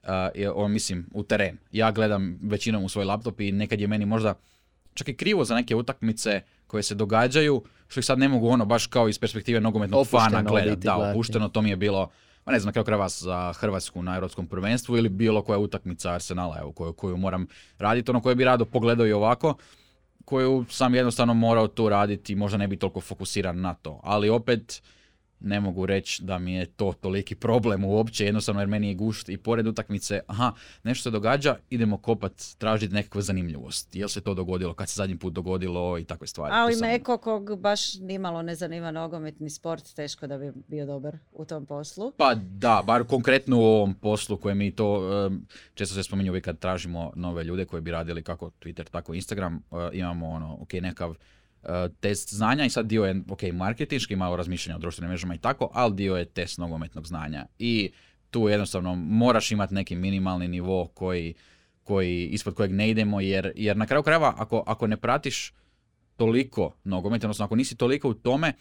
uh, 0.04 0.10
je, 0.36 0.52
ovo 0.52 0.68
mislim 0.68 1.08
u 1.14 1.24
teren. 1.24 1.58
Ja 1.72 1.92
gledam 1.92 2.40
većinom 2.44 2.84
u 2.84 2.90
svoj 2.90 3.06
laptop 3.06 3.42
i 3.42 3.52
nekad 3.52 3.80
je 3.80 3.88
meni 3.88 4.06
možda 4.06 4.34
čak 4.94 5.10
i 5.10 5.18
krivo 5.18 5.46
za 5.46 5.56
neke 5.56 5.76
utakmice 5.76 6.42
koje 6.68 6.84
se 6.84 6.96
događaju, 6.96 7.64
što 7.88 8.00
ih 8.00 8.06
sad 8.06 8.20
ne 8.20 8.28
mogu 8.28 8.48
ono 8.48 8.66
baš 8.66 8.88
kao 8.88 9.10
iz 9.10 9.20
perspektive 9.20 9.62
nogometnog 9.62 10.08
fana 10.08 10.42
gledati. 10.42 10.86
Da, 10.86 10.96
opušteno, 10.96 11.50
to 11.50 11.62
mi 11.62 11.70
je 11.70 11.76
bilo, 11.76 12.12
pa 12.44 12.52
ne 12.52 12.60
znam, 12.60 12.68
na 12.68 12.72
kraju 12.72 12.86
krajeva 12.86 13.10
za 13.10 13.54
Hrvatsku 13.54 14.04
na 14.04 14.16
Europskom 14.16 14.48
prvenstvu 14.48 14.98
ili 14.98 15.10
bilo 15.10 15.42
koja 15.42 15.60
utakmica 15.60 16.12
Arsenala, 16.12 16.58
evo, 16.60 16.72
koju, 16.72 16.94
koju 16.94 17.18
moram 17.18 17.48
raditi, 17.78 18.12
ono 18.12 18.22
koju 18.22 18.36
bi 18.36 18.44
rado 18.44 18.66
pogledao 18.66 19.08
i 19.08 19.14
ovako, 19.14 19.56
koju 20.26 20.66
sam 20.70 20.96
jednostavno 20.96 21.34
morao 21.34 21.68
tu 21.68 21.90
raditi, 21.90 22.36
možda 22.36 22.58
ne 22.58 22.68
bi 22.68 22.78
toliko 22.78 23.02
fokusiran 23.02 23.62
na 23.62 23.74
to. 23.74 24.00
Ali 24.04 24.30
opet, 24.30 24.82
ne 25.42 25.60
mogu 25.60 25.86
reći 25.86 26.24
da 26.24 26.40
mi 26.40 26.54
je 26.54 26.66
to 26.66 26.94
toliki 27.02 27.36
problem 27.36 27.84
uopće, 27.84 28.26
jednostavno 28.26 28.62
jer 28.62 28.68
meni 28.68 28.88
je 28.88 28.94
gušt 28.94 29.30
i 29.30 29.38
pored 29.38 29.68
utakmice, 29.68 30.20
aha, 30.28 30.52
nešto 30.84 31.04
se 31.04 31.12
događa, 31.12 31.56
idemo 31.70 31.98
kopat, 31.98 32.56
tražiti 32.58 32.94
nekakvu 32.94 33.22
zanimljivost. 33.22 33.96
Jel 33.96 34.08
se 34.08 34.22
to 34.22 34.34
dogodilo, 34.34 34.74
kad 34.74 34.90
se 34.90 34.96
zadnji 34.96 35.18
put 35.18 35.34
dogodilo 35.34 35.98
i 36.00 36.04
takve 36.04 36.28
stvari. 36.28 36.54
Ali 36.56 36.74
sam- 36.74 36.88
neko 36.88 37.18
kog 37.18 37.60
baš 37.60 37.96
nimalo 37.96 38.42
ne 38.42 38.56
zanima 38.56 38.92
nogometni 38.92 39.50
sport, 39.50 39.94
teško 39.96 40.28
da 40.28 40.38
bi 40.38 40.52
bio 40.68 40.86
dobar 40.86 41.18
u 41.32 41.46
tom 41.46 41.66
poslu. 41.66 42.12
Pa 42.18 42.36
da, 42.36 42.84
bar 42.86 43.04
konkretno 43.04 43.58
u 43.58 43.64
ovom 43.64 43.94
poslu 43.94 44.38
koje 44.38 44.56
mi 44.56 44.72
to, 44.72 45.02
često 45.74 45.96
se 45.96 46.04
spominje 46.04 46.30
uvijek 46.32 46.46
kad 46.46 46.60
tražimo 46.60 47.12
nove 47.16 47.44
ljude 47.44 47.66
koji 47.66 47.82
bi 47.82 47.92
radili 47.92 48.24
kako 48.24 48.52
Twitter, 48.62 48.90
tako 48.90 49.14
Instagram, 49.14 49.56
e, 49.56 49.90
imamo 49.94 50.30
ono, 50.30 50.58
ok, 50.62 50.74
nekav 50.74 51.16
test 52.00 52.34
znanja 52.34 52.66
i 52.66 52.70
sad 52.70 52.86
dio 52.86 53.06
je, 53.06 53.24
ok, 53.30 53.42
marketinški, 53.54 54.16
malo 54.16 54.36
razmišljanja 54.36 54.76
o 54.76 54.80
društvenim 54.80 55.10
mrežama 55.10 55.36
i 55.36 55.38
tako, 55.38 55.70
ali 55.74 55.96
dio 55.96 56.16
je 56.16 56.26
test 56.26 56.58
nogometnog 56.58 57.08
znanja. 57.08 57.46
I 57.60 57.92
tu 58.30 58.50
jednostavno 58.50 58.96
moraš 58.96 59.52
imati 59.52 59.74
neki 59.74 59.96
minimalni 59.96 60.48
nivo 60.48 60.88
koji, 60.88 61.34
koji, 61.84 62.28
ispod 62.28 62.54
kojeg 62.54 62.72
ne 62.72 62.90
idemo, 62.90 63.22
jer, 63.22 63.52
jer 63.56 63.78
na 63.78 63.86
kraju 63.86 64.04
krajeva, 64.04 64.34
ako, 64.38 64.64
ako 64.68 64.88
ne 64.88 64.98
pratiš 64.98 65.54
toliko 66.16 66.76
nogomet, 66.84 67.24
odnosno 67.24 67.46
ako 67.46 67.56
nisi 67.56 67.76
toliko 67.76 68.10
u 68.10 68.14
tome, 68.14 68.54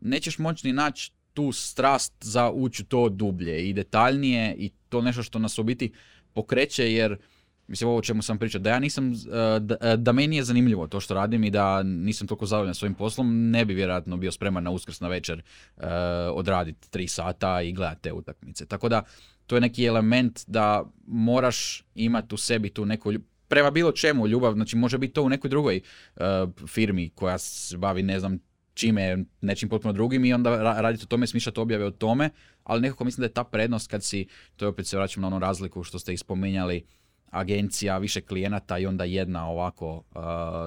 nećeš 0.00 0.38
moći 0.38 0.66
ni 0.66 0.72
naći 0.72 1.12
tu 1.32 1.52
strast 1.52 2.14
za 2.20 2.50
ući 2.50 2.84
to 2.84 3.08
dublje 3.08 3.68
i 3.68 3.72
detaljnije 3.72 4.54
i 4.58 4.70
to 4.88 5.00
nešto 5.00 5.22
što 5.22 5.38
nas 5.38 5.58
u 5.58 5.62
biti 5.62 5.92
pokreće 6.32 6.92
jer 6.92 7.16
mislim 7.66 7.88
ovo 7.88 7.98
o 7.98 8.02
čemu 8.02 8.22
sam 8.22 8.38
pričao, 8.38 8.60
da 8.60 8.70
ja 8.70 8.78
nisam, 8.78 9.12
eh, 9.12 9.60
da, 9.60 9.76
eh, 9.80 9.96
da 9.96 10.12
meni 10.12 10.36
je 10.36 10.44
zanimljivo 10.44 10.86
to 10.86 11.00
što 11.00 11.14
radim 11.14 11.44
i 11.44 11.50
da 11.50 11.82
nisam 11.82 12.26
toliko 12.26 12.46
zadovoljan 12.46 12.74
svojim 12.74 12.94
poslom, 12.94 13.50
ne 13.50 13.64
bi 13.64 13.74
vjerojatno 13.74 14.16
bio 14.16 14.32
spreman 14.32 14.64
na 14.64 14.70
uskrs 14.70 15.00
na 15.00 15.08
večer 15.08 15.42
eh, 15.76 15.86
odraditi 16.32 16.90
tri 16.90 17.08
sata 17.08 17.62
i 17.62 17.72
gledati 17.72 18.02
te 18.02 18.12
utakmice. 18.12 18.66
Tako 18.66 18.88
da 18.88 19.02
to 19.46 19.56
je 19.56 19.60
neki 19.60 19.84
element 19.84 20.44
da 20.46 20.84
moraš 21.06 21.84
imati 21.94 22.34
u 22.34 22.38
sebi 22.38 22.70
tu 22.70 22.84
neku 22.84 23.12
prema 23.48 23.70
bilo 23.70 23.92
čemu 23.92 24.26
ljubav, 24.26 24.54
znači 24.54 24.76
može 24.76 24.98
biti 24.98 25.12
to 25.12 25.22
u 25.22 25.28
nekoj 25.28 25.50
drugoj 25.50 25.76
eh, 25.76 26.22
firmi 26.66 27.10
koja 27.10 27.38
se 27.38 27.76
bavi 27.76 28.02
ne 28.02 28.20
znam 28.20 28.38
čime, 28.74 29.24
nečim 29.40 29.68
potpuno 29.68 29.92
drugim 29.92 30.24
i 30.24 30.32
onda 30.32 30.50
ra- 30.50 30.80
raditi 30.80 31.04
o 31.04 31.06
tome, 31.06 31.26
smišljati 31.26 31.60
objave 31.60 31.84
o 31.84 31.90
tome, 31.90 32.30
ali 32.64 32.80
nekako 32.80 33.04
mislim 33.04 33.20
da 33.20 33.26
je 33.26 33.34
ta 33.34 33.44
prednost 33.44 33.90
kad 33.90 34.04
si, 34.04 34.26
to 34.56 34.64
je 34.64 34.68
opet 34.68 34.86
se 34.86 34.96
vraćam 34.96 35.20
na 35.20 35.26
onu 35.26 35.38
razliku 35.38 35.82
što 35.82 35.98
ste 35.98 36.12
ispominjali, 36.12 36.84
agencija, 37.32 37.98
više 37.98 38.20
klijenata 38.20 38.78
i 38.78 38.86
onda 38.86 39.04
jedna 39.04 39.48
ovako 39.48 39.96
uh, 39.96 40.22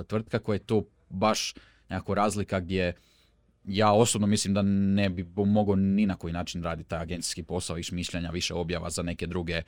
tvrtka 0.07 0.39
koja 0.39 0.55
je 0.55 0.65
tu 0.65 0.87
baš 1.09 1.53
nekako 1.89 2.13
razlika 2.13 2.59
gdje 2.59 2.93
ja 3.63 3.91
osobno 3.91 4.27
mislim 4.27 4.53
da 4.53 4.61
ne 4.61 5.09
bi 5.09 5.25
mogao 5.35 5.75
ni 5.75 6.05
na 6.05 6.15
koji 6.15 6.33
način 6.33 6.63
raditi 6.63 6.89
taj 6.89 6.99
agencijski 6.99 7.43
posao, 7.43 7.75
više 7.75 7.95
mišljenja, 7.95 8.29
više 8.29 8.53
objava 8.53 8.89
za 8.89 9.03
neke 9.03 9.27
druge 9.27 9.61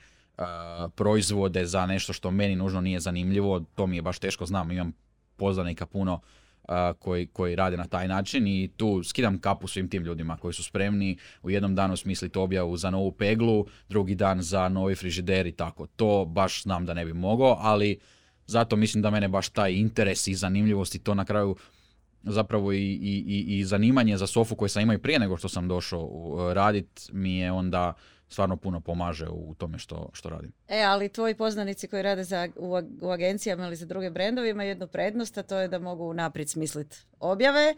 proizvode 0.94 1.66
za 1.66 1.86
nešto 1.86 2.12
što 2.12 2.30
meni 2.30 2.56
nužno 2.56 2.80
nije 2.80 3.00
zanimljivo, 3.00 3.60
to 3.74 3.86
mi 3.86 3.96
je 3.96 4.02
baš 4.02 4.18
teško, 4.18 4.46
znam, 4.46 4.70
imam 4.70 4.92
poznanika 5.36 5.86
puno 5.86 6.20
koji, 6.98 7.26
koji 7.26 7.56
rade 7.56 7.76
na 7.76 7.84
taj 7.84 8.08
način 8.08 8.46
i 8.46 8.68
tu 8.76 9.02
skidam 9.02 9.38
kapu 9.38 9.68
svim 9.68 9.88
tim 9.88 10.04
ljudima 10.04 10.36
koji 10.36 10.54
su 10.54 10.64
spremni 10.64 11.18
u 11.42 11.50
jednom 11.50 11.74
danu 11.74 11.96
smisliti 11.96 12.38
objavu 12.38 12.76
za 12.76 12.90
novu 12.90 13.12
peglu, 13.12 13.66
drugi 13.88 14.14
dan 14.14 14.42
za 14.42 14.68
novi 14.68 14.94
frižider 14.94 15.46
i 15.46 15.52
tako. 15.52 15.86
To 15.86 16.24
baš 16.24 16.62
znam 16.62 16.86
da 16.86 16.94
ne 16.94 17.04
bi 17.04 17.12
mogao, 17.12 17.56
ali 17.60 17.98
zato 18.46 18.76
mislim 18.76 19.02
da 19.02 19.10
mene 19.10 19.28
baš 19.28 19.48
taj 19.48 19.72
interes 19.72 20.26
i 20.26 20.34
zanimljivost 20.34 20.94
i 20.94 20.98
to 20.98 21.14
na 21.14 21.24
kraju 21.24 21.56
zapravo 22.22 22.72
i, 22.72 22.78
i, 22.78 23.44
i 23.58 23.64
zanimanje 23.64 24.16
za 24.16 24.26
sofu 24.26 24.56
koje 24.56 24.68
sam 24.68 24.82
imao 24.82 24.94
i 24.94 24.98
prije 24.98 25.18
nego 25.18 25.36
što 25.36 25.48
sam 25.48 25.68
došao 25.68 26.10
radit 26.54 27.10
mi 27.12 27.36
je 27.36 27.52
onda 27.52 27.94
stvarno 28.28 28.56
puno 28.56 28.80
pomaže 28.80 29.28
u 29.28 29.54
tome 29.54 29.78
što, 29.78 30.08
što 30.12 30.28
radim. 30.28 30.52
E, 30.68 30.82
ali 30.82 31.08
tvoji 31.08 31.34
poznanici 31.34 31.88
koji 31.88 32.02
rade 32.02 32.24
za, 32.24 32.48
u, 32.56 32.80
u 33.00 33.10
agencijama 33.10 33.66
ili 33.66 33.76
za 33.76 33.86
druge 33.86 34.10
brendove 34.10 34.50
imaju 34.50 34.68
jednu 34.68 34.86
prednost, 34.86 35.38
a 35.38 35.42
to 35.42 35.58
je 35.58 35.68
da 35.68 35.78
mogu 35.78 36.14
naprijed 36.14 36.50
smisliti 36.50 36.96
objave, 37.20 37.74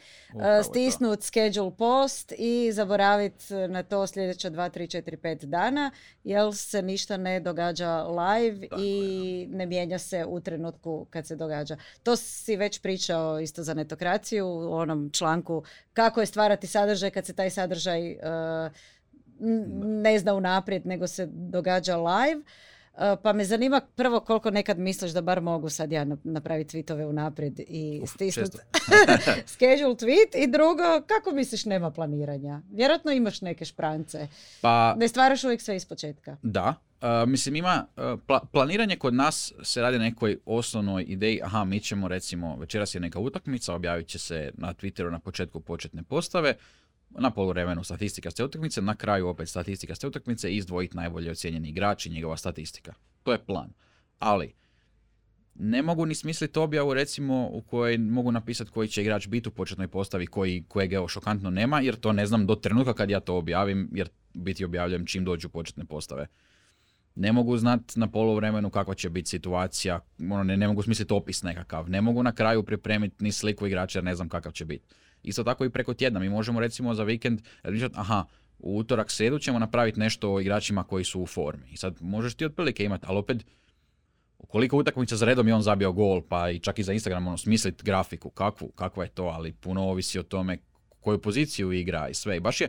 stisnut 0.70 1.22
schedule 1.22 1.72
post 1.78 2.32
i 2.38 2.72
zaboraviti 2.72 3.54
na 3.54 3.82
to 3.82 4.06
sljedeća 4.06 4.50
2, 4.50 4.70
3, 4.78 5.02
4, 5.02 5.16
5 5.16 5.44
dana, 5.44 5.90
jer 6.24 6.54
se 6.54 6.82
ništa 6.82 7.16
ne 7.16 7.40
događa 7.40 8.02
live 8.02 8.68
i 8.78 9.46
ne 9.50 9.66
mijenja 9.66 9.98
se 9.98 10.24
u 10.24 10.40
trenutku 10.40 11.06
kad 11.10 11.26
se 11.26 11.36
događa. 11.36 11.76
To 12.02 12.16
si 12.16 12.56
već 12.56 12.80
pričao 12.80 13.40
isto 13.40 13.62
za 13.62 13.74
netokraciju 13.74 14.46
u 14.46 14.74
onom 14.74 15.10
članku 15.12 15.62
kako 15.92 16.20
je 16.20 16.26
stvarati 16.26 16.66
sadržaj 16.66 17.10
kad 17.10 17.26
se 17.26 17.32
taj 17.32 17.50
sadržaj 17.50 18.12
uh, 18.12 18.20
ne 20.02 20.18
zna 20.18 20.34
unaprijed, 20.34 20.86
nego 20.86 21.06
se 21.06 21.26
događa 21.26 21.96
live. 21.96 22.42
E, 22.98 23.16
pa 23.22 23.32
me 23.32 23.44
zanima 23.44 23.80
prvo 23.96 24.20
koliko 24.20 24.50
nekad 24.50 24.78
misliš 24.78 25.12
da 25.12 25.20
bar 25.20 25.40
mogu 25.40 25.68
sad 25.68 25.92
ja 25.92 26.06
napraviti 26.24 26.76
tweetove 26.76 27.04
unaprijed 27.04 27.60
i 27.60 28.02
stisnuti 28.06 28.58
schedule 29.52 29.94
tweet 29.94 30.44
i 30.44 30.46
drugo, 30.46 31.02
kako 31.06 31.32
misliš 31.32 31.64
nema 31.64 31.90
planiranja? 31.90 32.60
Vjerojatno 32.72 33.12
imaš 33.12 33.40
neke 33.40 33.64
šprance. 33.64 34.28
Pa, 34.60 34.94
ne 34.98 35.08
stvaraš 35.08 35.44
uvijek 35.44 35.60
sve 35.60 35.76
iz 35.76 35.86
početka. 35.86 36.36
Da, 36.42 36.74
Uh, 37.00 37.28
mislim 37.28 37.56
ima, 37.56 37.86
uh, 37.96 38.38
planiranje 38.52 38.96
kod 38.96 39.14
nas 39.14 39.52
se 39.62 39.80
radi 39.82 39.98
na 39.98 40.04
nekoj 40.04 40.38
osnovnoj 40.46 41.04
ideji, 41.08 41.40
aha 41.42 41.64
mi 41.64 41.80
ćemo 41.80 42.08
recimo, 42.08 42.56
večeras 42.56 42.94
je 42.94 43.00
neka 43.00 43.18
utakmica, 43.18 43.74
objavit 43.74 44.06
će 44.06 44.18
se 44.18 44.50
na 44.54 44.74
Twitteru 44.74 45.10
na 45.10 45.18
početku 45.18 45.60
početne 45.60 46.02
postave, 46.02 46.54
na 47.10 47.30
poluvremenu 47.30 47.84
statistika 47.84 48.30
s 48.30 48.40
utakmice, 48.40 48.82
na 48.82 48.94
kraju 48.94 49.28
opet 49.28 49.48
statistika 49.48 49.94
s 49.94 50.04
utakmice 50.04 50.50
i 50.50 50.56
izdvojiti 50.56 50.96
najbolje 50.96 51.30
ocijenjeni 51.30 51.68
igrač 51.68 52.06
i 52.06 52.10
njegova 52.10 52.36
statistika. 52.36 52.94
To 53.22 53.32
je 53.32 53.44
plan. 53.44 53.72
Ali, 54.18 54.54
ne 55.54 55.82
mogu 55.82 56.06
ni 56.06 56.14
smisliti 56.14 56.58
objavu 56.58 56.94
recimo 56.94 57.48
u 57.52 57.62
kojoj 57.62 57.98
mogu 57.98 58.32
napisati 58.32 58.70
koji 58.70 58.88
će 58.88 59.02
igrač 59.02 59.28
biti 59.28 59.48
u 59.48 59.52
početnoj 59.52 59.88
postavi 59.88 60.26
koji, 60.26 60.64
kojeg 60.68 60.92
evo 60.92 61.08
šokantno 61.08 61.50
nema 61.50 61.80
jer 61.80 61.96
to 61.96 62.12
ne 62.12 62.26
znam 62.26 62.46
do 62.46 62.54
trenutka 62.54 62.94
kad 62.94 63.10
ja 63.10 63.20
to 63.20 63.36
objavim 63.36 63.90
jer 63.92 64.08
biti 64.34 64.64
objavljujem 64.64 65.06
čim 65.06 65.24
dođu 65.24 65.48
početne 65.48 65.84
postave. 65.84 66.26
Ne 67.14 67.32
mogu 67.32 67.56
znati 67.56 68.00
na 68.00 68.10
poluvremenu 68.10 68.70
kakva 68.70 68.94
će 68.94 69.10
biti 69.10 69.28
situacija, 69.28 70.00
ono, 70.18 70.44
ne, 70.44 70.56
ne 70.56 70.68
mogu 70.68 70.82
smisliti 70.82 71.14
opis 71.14 71.42
nekakav, 71.42 71.90
ne 71.90 72.00
mogu 72.00 72.22
na 72.22 72.32
kraju 72.32 72.62
pripremiti 72.62 73.24
ni 73.24 73.32
sliku 73.32 73.66
igrača 73.66 73.98
jer 73.98 74.04
ne 74.04 74.14
znam 74.14 74.28
kakav 74.28 74.52
će 74.52 74.64
biti. 74.64 74.84
Isto 75.22 75.44
tako 75.44 75.64
i 75.64 75.70
preko 75.70 75.94
tjedna. 75.94 76.20
Mi 76.20 76.28
možemo 76.28 76.60
recimo 76.60 76.94
za 76.94 77.04
vikend 77.04 77.42
razmišljati, 77.62 77.94
aha, 77.98 78.24
u 78.58 78.78
utorak, 78.78 79.10
sredu 79.10 79.38
ćemo 79.38 79.58
napraviti 79.58 80.00
nešto 80.00 80.32
o 80.32 80.40
igračima 80.40 80.84
koji 80.84 81.04
su 81.04 81.20
u 81.20 81.26
formi. 81.26 81.70
I 81.72 81.76
sad 81.76 81.96
možeš 82.00 82.34
ti 82.34 82.44
otprilike 82.44 82.84
imati, 82.84 83.04
ali 83.08 83.18
opet 83.18 83.46
koliko 84.48 84.76
utakmica 84.76 85.16
za 85.16 85.26
redom 85.26 85.48
je 85.48 85.54
on 85.54 85.62
zabio 85.62 85.92
gol, 85.92 86.22
pa 86.28 86.50
i 86.50 86.58
čak 86.58 86.78
i 86.78 86.82
za 86.82 86.92
Instagram 86.92 87.26
ono, 87.26 87.36
smisliti 87.36 87.84
grafiku, 87.84 88.30
kakvu, 88.30 88.68
kakva 88.68 89.04
je 89.04 89.10
to, 89.10 89.24
ali 89.24 89.52
puno 89.52 89.82
ovisi 89.82 90.18
o 90.18 90.22
tome 90.22 90.58
koju 91.00 91.18
poziciju 91.18 91.72
igra 91.72 92.08
i 92.08 92.14
sve. 92.14 92.36
I 92.36 92.40
baš 92.40 92.60
je 92.60 92.68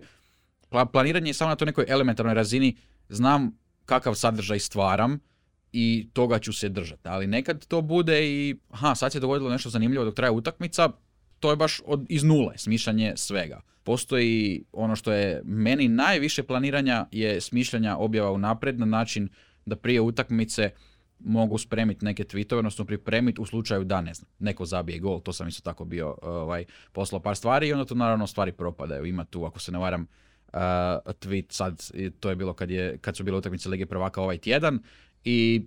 planiranje 0.92 1.30
je 1.30 1.34
samo 1.34 1.50
na 1.50 1.56
toj 1.56 1.66
nekoj 1.66 1.86
elementarnoj 1.88 2.34
razini, 2.34 2.78
znam 3.10 3.58
kakav 3.86 4.14
sadržaj 4.14 4.60
stvaram 4.60 5.20
i 5.72 6.10
toga 6.14 6.40
ću 6.40 6.54
se 6.54 6.70
držati. 6.70 7.02
Ali 7.04 7.28
nekad 7.28 7.66
to 7.68 7.82
bude 7.82 8.30
i, 8.30 8.56
aha, 8.70 8.96
sad 8.96 9.12
se 9.12 9.20
dogodilo 9.20 9.50
nešto 9.50 9.70
zanimljivo 9.70 10.06
dok 10.06 10.16
traje 10.16 10.32
utakmica, 10.32 10.90
to 11.42 11.50
je 11.50 11.56
baš 11.56 11.82
od, 11.86 12.06
iz 12.10 12.24
nule, 12.24 12.58
smišljanje 12.58 13.14
svega. 13.16 13.62
Postoji 13.84 14.64
ono 14.72 14.96
što 14.96 15.12
je 15.12 15.42
meni 15.46 15.88
najviše 15.88 16.44
planiranja 16.44 17.06
je 17.12 17.42
smišljanja 17.42 17.98
objava 17.98 18.32
unaprijed 18.32 18.80
na 18.80 18.86
način 18.86 19.30
da 19.66 19.76
prije 19.76 20.02
utakmice 20.02 20.70
mogu 21.20 21.58
spremiti 21.58 22.06
neke 22.06 22.24
tweetove, 22.24 22.58
odnosno 22.58 22.86
pripremiti 22.86 23.42
u 23.42 23.46
slučaju 23.46 23.84
da 23.84 24.02
ne 24.02 24.14
znam, 24.14 24.30
neko 24.40 24.66
zabije 24.66 25.00
gol, 25.00 25.20
to 25.22 25.34
sam 25.34 25.48
isto 25.48 25.62
tako 25.62 25.86
bio 25.86 26.18
ovaj, 26.22 26.66
poslao 26.92 27.22
par 27.22 27.36
stvari 27.36 27.68
i 27.68 27.74
onda 27.74 27.86
tu 27.86 27.96
naravno 27.96 28.28
stvari 28.28 28.52
propadaju. 28.52 29.06
Ima 29.06 29.26
tu, 29.26 29.46
ako 29.46 29.60
se 29.60 29.72
ne 29.72 29.80
varam, 29.80 30.02
uh, 30.02 30.60
tweet 31.06 31.46
sad, 31.50 31.92
to 32.20 32.30
je 32.30 32.36
bilo 32.36 32.54
kad, 32.54 32.72
je, 32.72 32.98
kad 32.98 33.18
su 33.18 33.24
bile 33.24 33.38
utakmice 33.38 33.70
Lige 33.70 33.86
prvaka 33.86 34.22
ovaj 34.22 34.38
tjedan 34.38 34.80
i 35.24 35.66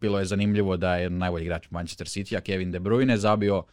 bilo 0.00 0.18
je 0.18 0.24
zanimljivo 0.24 0.76
da 0.76 0.96
je 0.96 1.10
najbolji 1.10 1.44
igrač 1.44 1.70
Manchester 1.70 2.06
City, 2.06 2.36
a 2.36 2.40
Kevin 2.40 2.72
De 2.72 2.80
Bruyne 2.80 3.16
zabio 3.16 3.64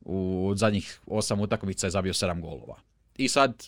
u 0.00 0.52
zadnjih 0.56 1.00
osam 1.06 1.40
utakmica 1.40 1.86
je 1.86 1.90
zabio 1.90 2.14
sedam 2.14 2.40
golova. 2.40 2.76
I 3.16 3.28
sad, 3.28 3.64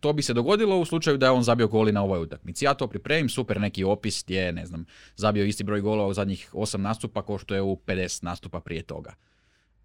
to 0.00 0.12
bi 0.12 0.22
se 0.22 0.34
dogodilo 0.34 0.80
u 0.80 0.84
slučaju 0.84 1.16
da 1.16 1.26
je 1.26 1.32
on 1.32 1.42
zabio 1.42 1.68
goli 1.68 1.92
na 1.92 2.02
ovoj 2.02 2.20
utakmici. 2.22 2.64
Ja 2.64 2.74
to 2.74 2.86
pripremim, 2.86 3.28
super 3.28 3.60
neki 3.60 3.84
opis 3.84 4.24
gdje 4.24 4.52
ne 4.52 4.66
znam, 4.66 4.84
zabio 5.16 5.44
isti 5.44 5.64
broj 5.64 5.80
golova 5.80 6.08
u 6.08 6.14
zadnjih 6.14 6.50
osam 6.52 6.82
nastupa 6.82 7.22
kao 7.22 7.38
što 7.38 7.54
je 7.54 7.62
u 7.62 7.76
50 7.86 8.24
nastupa 8.24 8.60
prije 8.60 8.82
toga. 8.82 9.14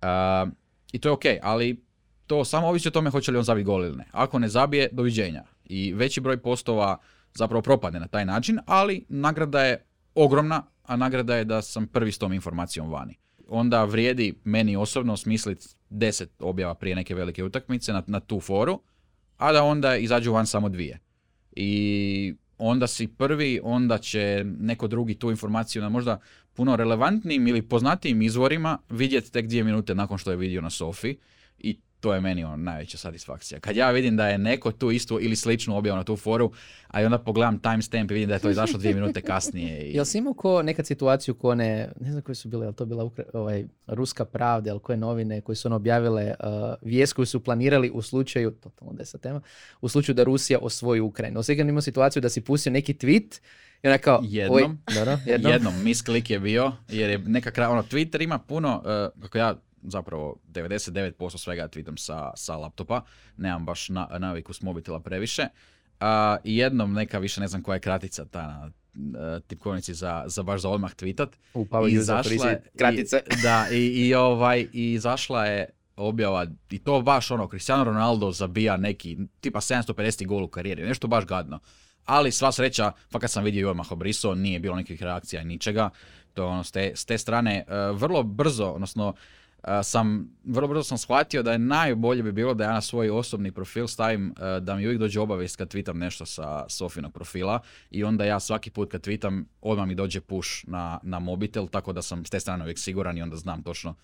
Uh, 0.01 0.51
I 0.91 0.99
to 0.99 1.09
je 1.09 1.13
ok, 1.13 1.23
ali 1.41 1.85
to 2.27 2.45
samo 2.45 2.67
ovisi 2.67 2.87
o 2.87 2.91
tome 2.91 3.09
hoće 3.09 3.31
li 3.31 3.37
on 3.37 3.43
zabiti 3.43 3.65
gol 3.65 3.85
ili 3.85 3.97
ne. 3.97 4.05
Ako 4.11 4.39
ne 4.39 4.47
zabije, 4.47 4.89
doviđenja. 4.91 5.43
I 5.65 5.93
veći 5.93 6.21
broj 6.21 6.37
postova 6.37 6.97
zapravo 7.33 7.61
propadne 7.61 7.99
na 7.99 8.07
taj 8.07 8.25
način, 8.25 8.59
ali 8.65 9.05
nagrada 9.09 9.63
je 9.63 9.85
ogromna, 10.15 10.63
a 10.83 10.95
nagrada 10.95 11.35
je 11.35 11.45
da 11.45 11.61
sam 11.61 11.87
prvi 11.87 12.11
s 12.11 12.17
tom 12.17 12.33
informacijom 12.33 12.91
vani 12.91 13.17
onda 13.49 13.83
vrijedi 13.83 14.33
meni 14.43 14.75
osobno 14.75 15.17
smisliti 15.17 15.67
deset 15.89 16.29
objava 16.39 16.73
prije 16.73 16.95
neke 16.95 17.15
velike 17.15 17.43
utakmice 17.43 17.93
na, 17.93 18.03
na 18.07 18.19
tu 18.19 18.39
foru, 18.39 18.81
a 19.37 19.51
da 19.51 19.63
onda 19.63 19.95
izađu 19.95 20.31
van 20.31 20.45
samo 20.45 20.69
dvije. 20.69 20.99
I 21.55 22.33
onda 22.57 22.87
si 22.87 23.07
prvi, 23.07 23.59
onda 23.63 23.97
će 23.97 24.45
neko 24.59 24.87
drugi 24.87 25.15
tu 25.15 25.31
informaciju 25.31 25.81
na 25.81 25.89
možda 25.89 26.19
puno 26.53 26.75
relevantnijim 26.75 27.47
ili 27.47 27.61
poznatijim 27.61 28.21
izvorima 28.21 28.77
vidjeti 28.89 29.31
tek 29.31 29.47
dvije 29.47 29.63
minute 29.63 29.95
nakon 29.95 30.17
što 30.17 30.31
je 30.31 30.37
vidio 30.37 30.61
na 30.61 30.69
Sofi 30.69 31.17
i 31.57 31.79
to 32.05 32.13
je 32.13 32.21
meni 32.21 32.43
ono 32.43 32.55
najveća 32.55 32.97
satisfakcija. 32.97 33.59
Kad 33.59 33.75
ja 33.75 33.91
vidim 33.91 34.17
da 34.17 34.27
je 34.27 34.37
neko 34.37 34.71
tu 34.71 34.91
isto 34.91 35.19
ili 35.19 35.35
slično 35.35 35.77
objavio 35.77 35.97
na 35.97 36.03
tu 36.03 36.15
foru, 36.15 36.51
a 36.87 37.01
i 37.01 37.05
onda 37.05 37.17
pogledam 37.17 37.59
timestamp 37.59 38.11
i 38.11 38.13
vidim 38.13 38.29
da 38.29 38.33
je 38.35 38.39
to 38.39 38.49
izašlo 38.49 38.79
dvije 38.79 38.93
minute 38.95 39.21
kasnije. 39.21 39.81
I... 39.81 39.95
Jel 39.95 40.05
si 40.05 40.17
imao 40.17 40.33
ko 40.33 40.61
nekad 40.61 40.87
situaciju 40.87 41.33
ko 41.33 41.55
ne, 41.55 41.89
ne 41.99 42.11
znam 42.11 42.21
koje 42.21 42.35
su 42.35 42.47
bile, 42.47 42.65
jel 42.65 42.73
to 42.73 42.85
bila 42.85 43.09
ovaj, 43.33 43.65
Ruska 43.87 44.25
pravda, 44.25 44.69
ili 44.69 44.79
koje 44.79 44.97
novine 44.97 45.41
koje 45.41 45.55
su 45.55 45.67
ono 45.67 45.75
objavile 45.75 46.33
uh, 46.39 46.45
vijest 46.81 47.13
koju 47.13 47.25
su 47.25 47.43
planirali 47.43 47.89
u 47.89 48.01
slučaju, 48.01 48.51
totalno 48.51 48.93
desa 48.93 49.17
tema, 49.17 49.41
u 49.81 49.89
slučaju 49.89 50.15
da 50.15 50.23
Rusija 50.23 50.59
osvoji 50.61 51.01
Ukrajinu. 51.01 51.39
Osigurno 51.39 51.69
imao 51.69 51.81
situaciju 51.81 52.21
da 52.21 52.29
si 52.29 52.41
pustio 52.41 52.71
neki 52.71 52.93
tweet 52.93 53.41
i 53.83 53.87
onda 53.87 53.97
kao, 53.97 54.21
jednom, 54.23 54.79
dobro, 54.95 55.17
jednom. 55.25 55.51
jednom 55.51 55.83
misklik 55.83 56.29
je 56.29 56.39
bio, 56.39 56.71
jer 56.89 57.09
je 57.09 57.17
neka 57.17 57.69
ono, 57.69 57.83
Twitter 57.83 58.23
ima 58.23 58.39
puno, 58.39 58.83
uh, 59.15 59.21
kako 59.21 59.37
ja 59.37 59.55
zapravo 59.87 60.35
99% 60.47 61.37
svega 61.37 61.67
tweetam 61.67 61.97
sa, 61.97 62.31
sa 62.35 62.55
laptopa, 62.55 63.01
nemam 63.37 63.65
baš 63.65 63.89
na, 63.89 64.07
naviku 64.19 64.53
s 64.53 64.61
mobitela 64.61 64.99
previše. 64.99 65.47
A, 65.99 66.37
jednom 66.43 66.93
neka 66.93 67.19
više 67.19 67.41
ne 67.41 67.47
znam 67.47 67.63
koja 67.63 67.75
je 67.75 67.79
kratica 67.79 68.25
ta 68.25 68.47
na 68.47 68.71
tipkovnici 69.47 69.93
za, 69.93 70.23
za 70.27 70.43
baš 70.43 70.61
za 70.61 70.69
odmah 70.69 70.95
tweetat. 70.95 71.27
I 71.89 71.99
zašla 71.99 72.49
je, 72.49 72.63
kratice. 72.77 73.21
I, 73.31 73.41
da, 73.43 73.67
i, 73.71 74.07
i, 74.07 74.13
ovaj, 74.13 74.67
i 74.73 74.93
izašla 74.93 75.45
je 75.45 75.69
objava 75.95 76.45
i 76.69 76.79
to 76.79 77.01
baš 77.01 77.31
ono, 77.31 77.47
Cristiano 77.47 77.83
Ronaldo 77.83 78.31
zabija 78.31 78.77
neki 78.77 79.17
tipa 79.39 79.59
750 79.59 80.25
gol 80.25 80.43
u 80.43 80.47
karijeri, 80.47 80.83
nešto 80.83 81.07
baš 81.07 81.25
gadno. 81.25 81.59
Ali 82.05 82.31
sva 82.31 82.51
sreća, 82.51 82.91
pa 83.11 83.19
kad 83.19 83.31
sam 83.31 83.43
vidio 83.43 83.61
i 83.61 83.65
odmah 83.65 83.91
obriso, 83.91 84.35
nije 84.35 84.59
bilo 84.59 84.75
nekih 84.75 85.03
reakcija 85.03 85.41
i 85.41 85.45
ničega. 85.45 85.89
To 86.33 86.47
ono, 86.47 86.63
s 86.63 86.71
te, 86.71 86.91
s 86.95 87.05
te 87.05 87.17
strane, 87.17 87.65
uh, 87.67 87.99
vrlo 87.99 88.23
brzo, 88.23 88.65
odnosno 88.65 89.13
sam, 89.83 90.29
vrlo 90.43 90.67
brzo 90.67 90.83
sam 90.83 90.97
shvatio 90.97 91.43
da 91.43 91.51
je 91.51 91.59
najbolje 91.59 92.23
bi 92.23 92.31
bilo 92.31 92.53
da 92.53 92.63
ja 92.63 92.73
na 92.73 92.81
svoj 92.81 93.09
osobni 93.09 93.51
profil 93.51 93.87
stavim 93.87 94.33
da 94.61 94.75
mi 94.75 94.85
uvijek 94.85 94.99
dođe 94.99 95.19
obavijest 95.19 95.55
kad 95.55 95.73
tweetam 95.73 95.93
nešto 95.93 96.25
sa 96.25 96.65
Sofinog 96.69 97.13
profila 97.13 97.59
i 97.91 98.03
onda 98.03 98.25
ja 98.25 98.39
svaki 98.39 98.69
put 98.69 98.91
kad 98.91 99.01
tweetam 99.07 99.43
odmah 99.61 99.87
mi 99.87 99.95
dođe 99.95 100.21
push 100.21 100.49
na, 100.67 100.99
na 101.03 101.19
mobitel 101.19 101.67
tako 101.67 101.93
da 101.93 102.01
sam 102.01 102.25
s 102.25 102.29
te 102.29 102.39
strane 102.39 102.63
uvijek 102.63 102.79
siguran 102.79 103.17
i 103.17 103.21
onda 103.21 103.35
znam 103.35 103.63
točno 103.63 103.95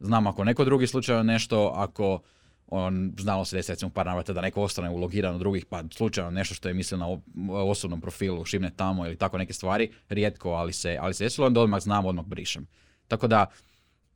znam 0.00 0.26
ako 0.26 0.44
neko 0.44 0.64
drugi 0.64 0.86
slučaj 0.86 1.24
nešto, 1.24 1.72
ako 1.76 2.20
on 2.66 3.12
znalo 3.18 3.44
se 3.44 3.56
desiti 3.56 3.72
recimo 3.72 3.90
par 3.90 4.06
navrata 4.06 4.32
da 4.32 4.40
neko 4.40 4.62
ostane 4.62 4.90
ulogiran 4.90 5.34
od 5.34 5.40
drugih, 5.40 5.66
pa 5.66 5.82
slučajno 5.92 6.30
nešto 6.30 6.54
što 6.54 6.68
je 6.68 6.74
mislio 6.74 6.98
na 6.98 7.18
osobnom 7.50 8.00
profilu 8.00 8.44
šibne 8.44 8.70
tamo 8.76 9.06
ili 9.06 9.16
tako 9.16 9.38
neke 9.38 9.52
stvari, 9.52 9.90
rijetko, 10.08 10.50
ali 10.50 10.72
se, 10.72 10.98
ali 11.00 11.14
se 11.14 11.24
desilo, 11.24 11.46
onda 11.46 11.60
odmah 11.60 11.80
znam, 11.80 12.06
odmah 12.06 12.24
brišem. 12.24 12.66
Tako 13.08 13.26
da, 13.26 13.46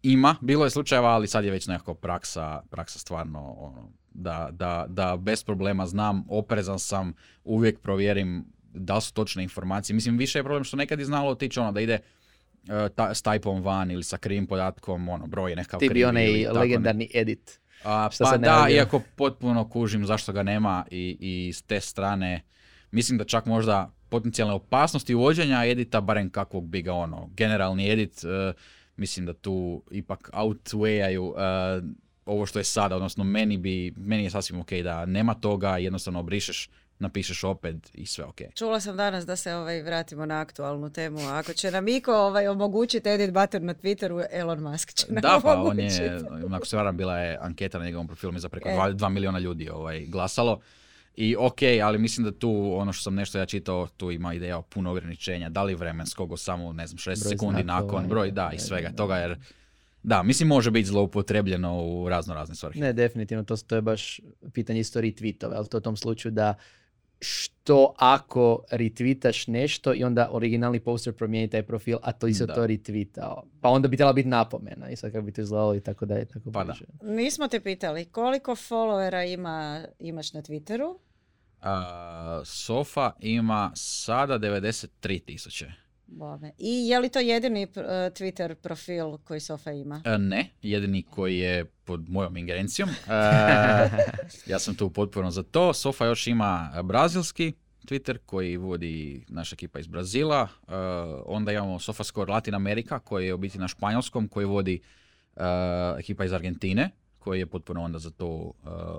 ima, 0.04 0.36
bilo 0.40 0.64
je 0.64 0.70
slučajeva, 0.70 1.08
ali 1.08 1.28
sad 1.28 1.44
je 1.44 1.50
već 1.50 1.66
nekako 1.66 1.94
praksa, 1.94 2.62
praksa 2.70 2.98
stvarno 2.98 3.52
ono, 3.58 3.88
da, 4.10 4.48
da, 4.52 4.86
da 4.88 5.16
bez 5.16 5.44
problema 5.44 5.86
znam, 5.86 6.24
oprezan 6.28 6.78
sam, 6.78 7.12
uvijek 7.44 7.80
provjerim 7.80 8.44
da 8.74 8.94
li 8.94 9.02
su 9.02 9.12
točne 9.12 9.42
informacije. 9.42 9.94
Mislim, 9.94 10.16
više 10.16 10.38
je 10.38 10.42
problem 10.42 10.64
što 10.64 10.76
nekad 10.76 10.98
je 10.98 11.04
znalo 11.04 11.30
otići 11.30 11.60
ono 11.60 11.72
da 11.72 11.80
ide 11.80 11.98
e, 12.68 12.88
ta, 12.94 13.14
s 13.14 13.22
tajpom 13.22 13.62
van 13.62 13.90
ili 13.90 14.02
sa 14.02 14.18
krivim 14.18 14.46
podatkom, 14.46 15.08
ono, 15.08 15.26
broj 15.26 15.52
je 15.52 15.56
nekakav 15.56 15.80
Ti 15.80 15.88
bi 15.88 16.04
onaj 16.04 16.46
legendarni 16.46 17.10
edit. 17.14 17.60
a, 17.84 18.08
pa 18.18 18.36
da, 18.36 18.66
iako 18.70 19.02
potpuno 19.16 19.68
kužim 19.68 20.06
zašto 20.06 20.32
ga 20.32 20.42
nema 20.42 20.84
i, 20.90 21.16
i 21.20 21.52
s 21.52 21.62
te 21.62 21.80
strane 21.80 22.42
mislim 22.94 23.18
da 23.18 23.24
čak 23.24 23.46
možda 23.46 23.90
potencijalne 24.08 24.54
opasnosti 24.54 25.14
uvođenja 25.14 25.64
edita, 25.66 26.00
barem 26.00 26.30
kakvog 26.30 26.68
bi 26.68 26.82
ga 26.82 26.92
ono, 26.92 27.30
generalni 27.36 27.90
edit, 27.90 28.24
e, 28.24 28.52
mislim 28.96 29.26
da 29.26 29.32
tu 29.32 29.82
ipak 29.90 30.30
outweighaju 30.32 31.34
e, 31.36 31.82
ovo 32.26 32.46
što 32.46 32.58
je 32.58 32.64
sada, 32.64 32.96
odnosno 32.96 33.24
meni 33.24 33.56
bi, 33.56 33.94
meni 33.96 34.24
je 34.24 34.30
sasvim 34.30 34.60
ok 34.60 34.72
da 34.72 35.06
nema 35.06 35.34
toga, 35.34 35.76
jednostavno 35.76 36.20
obrišeš, 36.20 36.70
napišeš 36.98 37.44
opet 37.44 37.76
i 37.94 38.06
sve 38.06 38.24
ok. 38.24 38.36
Čula 38.54 38.80
sam 38.80 38.96
danas 38.96 39.26
da 39.26 39.36
se 39.36 39.54
ovaj 39.54 39.82
vratimo 39.82 40.26
na 40.26 40.40
aktualnu 40.40 40.90
temu. 40.90 41.18
Ako 41.28 41.52
će 41.52 41.70
nam 41.70 41.88
Iko 41.88 42.12
ovaj, 42.12 42.48
omogućiti 42.48 43.08
edit 43.08 43.32
button 43.32 43.64
na 43.64 43.74
Twitteru, 43.74 44.24
Elon 44.30 44.60
Musk 44.60 44.92
će 44.92 45.06
nam 45.08 45.22
Da, 45.22 45.40
pa 45.42 45.62
on 45.62 45.80
je, 45.80 46.20
ako 46.52 46.66
se 46.66 46.76
varam, 46.76 46.96
bila 46.96 47.18
je 47.18 47.38
anketa 47.40 47.78
na 47.78 47.84
njegovom 47.84 48.06
profilu, 48.06 48.32
mi 48.32 48.38
za 48.38 48.48
preko 48.48 48.68
E. 48.68 48.72
2, 48.72 48.94
2 48.94 49.08
miliona 49.08 49.38
ljudi 49.38 49.68
ovaj, 49.68 50.06
glasalo. 50.06 50.60
I 51.16 51.36
ok, 51.38 51.58
ali 51.82 51.98
mislim 51.98 52.24
da 52.24 52.32
tu, 52.32 52.72
ono 52.76 52.92
što 52.92 53.02
sam 53.02 53.14
nešto 53.14 53.38
ja 53.38 53.46
čitao, 53.46 53.86
tu 53.96 54.10
ima 54.10 54.34
ideja 54.34 54.58
o 54.58 54.62
puno 54.62 54.90
ograničenja, 54.90 55.48
da 55.48 55.62
li 55.62 55.74
vremenskog, 55.74 56.32
o 56.32 56.36
samo, 56.36 56.72
ne 56.72 56.86
znam, 56.86 56.98
6 56.98 57.04
Broj 57.04 57.16
sekundi 57.16 57.62
znakova 57.62 57.92
nakon, 57.92 58.08
broj, 58.08 58.30
da, 58.30 58.50
i 58.54 58.58
svega 58.58 58.88
da. 58.88 58.96
toga, 58.96 59.16
jer 59.16 59.36
da, 60.02 60.22
mislim 60.22 60.48
može 60.48 60.70
biti 60.70 60.88
zloupotrebljeno 60.88 61.84
u 61.84 62.08
razno 62.08 62.34
razne 62.34 62.54
svrhe. 62.54 62.80
Ne, 62.80 62.92
definitivno, 62.92 63.44
to, 63.44 63.56
to 63.56 63.74
je 63.74 63.82
baš 63.82 64.20
pitanje 64.52 64.80
isto 64.80 65.00
retweetova, 65.00 65.52
ali 65.56 65.68
to 65.68 65.78
u 65.78 65.80
tom 65.80 65.96
slučaju 65.96 66.32
da 66.32 66.54
što 67.20 67.94
ako 67.98 68.64
retvitaš 68.70 69.46
nešto 69.46 69.94
i 69.94 70.04
onda 70.04 70.28
originalni 70.32 70.80
poster 70.80 71.12
promijeni 71.12 71.50
taj 71.50 71.62
profil, 71.62 71.98
a 72.02 72.12
to 72.12 72.26
isto 72.26 72.46
Da. 72.46 72.54
to 72.54 72.66
retweetao. 72.66 73.42
Pa 73.60 73.68
onda 73.68 73.88
bi 73.88 73.96
trebala 73.96 74.12
biti 74.12 74.28
napomena 74.28 74.90
i 74.90 74.96
sad 74.96 75.12
kako 75.12 75.24
bi 75.24 75.32
to 75.32 75.40
izgledalo 75.40 75.74
i 75.74 75.80
tako 75.80 76.06
da 76.06 76.14
je 76.14 76.24
tako 76.24 76.50
Pa 76.52 76.64
da. 76.64 76.74
Nismo 77.02 77.48
te 77.48 77.60
pitali 77.60 78.04
koliko 78.04 78.52
followera 78.52 79.32
ima, 79.32 79.84
imaš 79.98 80.32
na 80.32 80.42
Twitteru. 80.42 80.98
A, 81.60 82.42
Sofa 82.44 83.12
ima 83.20 83.72
sada 83.74 84.38
93 84.38 85.24
tisuće. 85.24 85.83
Bome. 86.06 86.52
I 86.58 86.88
je 86.88 86.98
li 87.00 87.08
to 87.08 87.18
jedini 87.18 87.62
e, 87.62 87.66
Twitter 88.10 88.54
profil 88.54 89.18
koji 89.24 89.40
Sofa 89.40 89.72
ima? 89.72 90.02
E, 90.04 90.18
Ne, 90.18 90.50
jedini 90.62 91.02
koji 91.02 91.38
je 91.38 91.64
pod 91.64 92.08
mojom 92.08 92.36
ingerencijom. 92.36 92.88
E, 92.88 92.94
ja 94.52 94.58
sam 94.58 94.74
tu 94.74 94.90
potpuno 94.90 95.30
za 95.30 95.42
to. 95.42 95.72
Sofa 95.72 96.06
još 96.06 96.26
ima 96.26 96.82
brazilski 96.84 97.52
Twitter 97.84 98.18
koji 98.26 98.56
vodi 98.56 99.24
naša 99.28 99.54
ekipa 99.54 99.78
iz 99.78 99.86
Brazila. 99.86 100.48
E, 100.68 100.74
onda 101.26 101.52
imamo 101.52 101.78
SofaScore 101.78 102.32
Latin 102.32 102.54
America 102.54 102.98
koji 102.98 103.26
je 103.26 103.34
u 103.34 103.38
biti 103.38 103.58
na 103.58 103.68
španjolskom 103.68 104.28
koji 104.28 104.46
vodi 104.46 104.80
ekipa 105.98 106.24
iz 106.24 106.32
Argentine 106.32 106.90
koji 107.24 107.38
je 107.38 107.46
potpuno 107.46 107.82
onda 107.82 107.98
za 107.98 108.10
to 108.10 108.26
uh, 108.26 108.52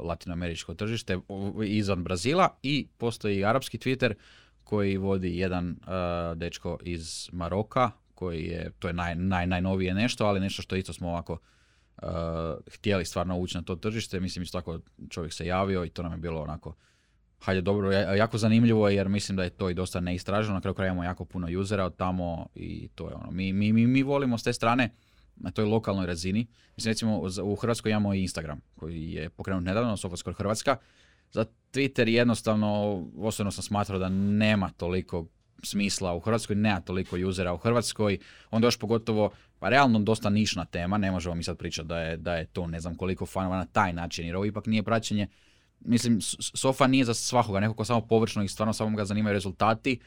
latinoameričko 0.03 0.73
tržište 0.73 1.17
izvan 1.65 2.03
Brazila 2.03 2.49
i 2.63 2.87
postoji 2.97 3.45
arapski 3.45 3.77
Twitter 3.77 4.13
koji 4.65 4.97
vodi 4.97 5.37
jedan 5.37 5.69
uh, 5.69 6.37
dečko 6.37 6.77
iz 6.83 7.29
Maroka 7.31 7.91
koji 8.15 8.43
je, 8.43 8.71
to 8.79 8.87
je 8.87 8.93
naj, 8.93 9.15
naj, 9.15 9.47
najnovije 9.47 9.93
nešto, 9.93 10.25
ali 10.25 10.39
nešto 10.39 10.61
što 10.61 10.75
isto 10.75 10.93
smo 10.93 11.09
ovako 11.09 11.33
uh, 11.33 12.09
htjeli 12.73 13.05
stvarno 13.05 13.37
ući 13.37 13.57
na 13.57 13.63
to 13.63 13.75
tržište. 13.75 14.19
Mislim, 14.19 14.43
isto 14.43 14.57
tako 14.59 14.79
čovjek 15.09 15.33
se 15.33 15.45
javio 15.45 15.85
i 15.85 15.89
to 15.89 16.03
nam 16.03 16.11
je 16.11 16.17
bilo 16.17 16.41
onako 16.41 16.75
hajde 17.39 17.61
dobro, 17.61 17.91
ja- 17.91 18.15
jako 18.15 18.37
zanimljivo 18.37 18.89
jer 18.89 19.09
mislim 19.09 19.35
da 19.35 19.43
je 19.43 19.49
to 19.49 19.69
i 19.69 19.73
dosta 19.73 19.99
neistraženo. 19.99 20.53
Na 20.53 20.61
kraju 20.61 20.73
kraja 20.75 21.03
jako 21.03 21.25
puno 21.25 21.47
usera 21.59 21.85
od 21.85 21.95
tamo 21.95 22.47
i 22.55 22.87
to 22.95 23.09
je 23.09 23.15
ono. 23.15 23.31
Mi, 23.31 23.53
mi, 23.53 23.73
mi, 23.73 23.87
mi 23.87 24.03
volimo 24.03 24.37
s 24.37 24.43
te 24.43 24.53
strane 24.53 24.89
na 25.35 25.51
toj 25.51 25.65
lokalnoj 25.65 26.05
razini. 26.05 26.47
Mislim, 26.77 26.91
recimo 26.91 27.21
u 27.43 27.55
Hrvatskoj 27.55 27.91
imamo 27.91 28.13
i 28.13 28.21
Instagram 28.21 28.61
koji 28.75 29.11
je 29.11 29.29
pokrenut 29.29 29.63
nedavno, 29.63 29.97
Sofaskor 29.97 30.33
Hrvatska. 30.33 30.77
Za 31.31 31.45
Twitter 31.73 32.07
jednostavno, 32.07 33.01
osobno 33.17 33.51
sam 33.51 33.63
smatrao 33.63 33.99
da 33.99 34.09
nema 34.09 34.69
toliko 34.77 35.25
smisla 35.63 36.13
u 36.13 36.19
Hrvatskoj, 36.19 36.55
nema 36.55 36.81
toliko 36.81 37.17
usera 37.27 37.53
u 37.53 37.57
Hrvatskoj, 37.57 38.17
onda 38.51 38.67
još 38.67 38.79
pogotovo, 38.79 39.29
pa 39.59 39.69
realno 39.69 39.99
dosta 39.99 40.29
nišna 40.29 40.65
tema, 40.65 40.97
ne 40.97 41.11
možemo 41.11 41.35
mi 41.35 41.43
sad 41.43 41.57
pričati 41.57 41.87
da 41.87 41.99
je, 41.99 42.17
da 42.17 42.35
je 42.35 42.45
to 42.45 42.67
ne 42.67 42.79
znam 42.79 42.95
koliko 42.95 43.25
fanova 43.25 43.57
na 43.57 43.65
taj 43.65 43.93
način, 43.93 44.25
jer 44.25 44.35
ovo 44.35 44.45
ipak 44.45 44.65
nije 44.65 44.83
praćenje, 44.83 45.27
mislim, 45.79 46.21
Sofa 46.39 46.87
nije 46.87 47.05
za 47.05 47.13
svakoga, 47.13 47.59
neko 47.59 47.73
ko 47.73 47.85
samo 47.85 48.01
površno 48.01 48.43
i 48.43 48.47
stvarno 48.47 48.73
samo 48.73 48.97
ga 48.97 49.05
zanimaju 49.05 49.33
rezultati, 49.33 49.99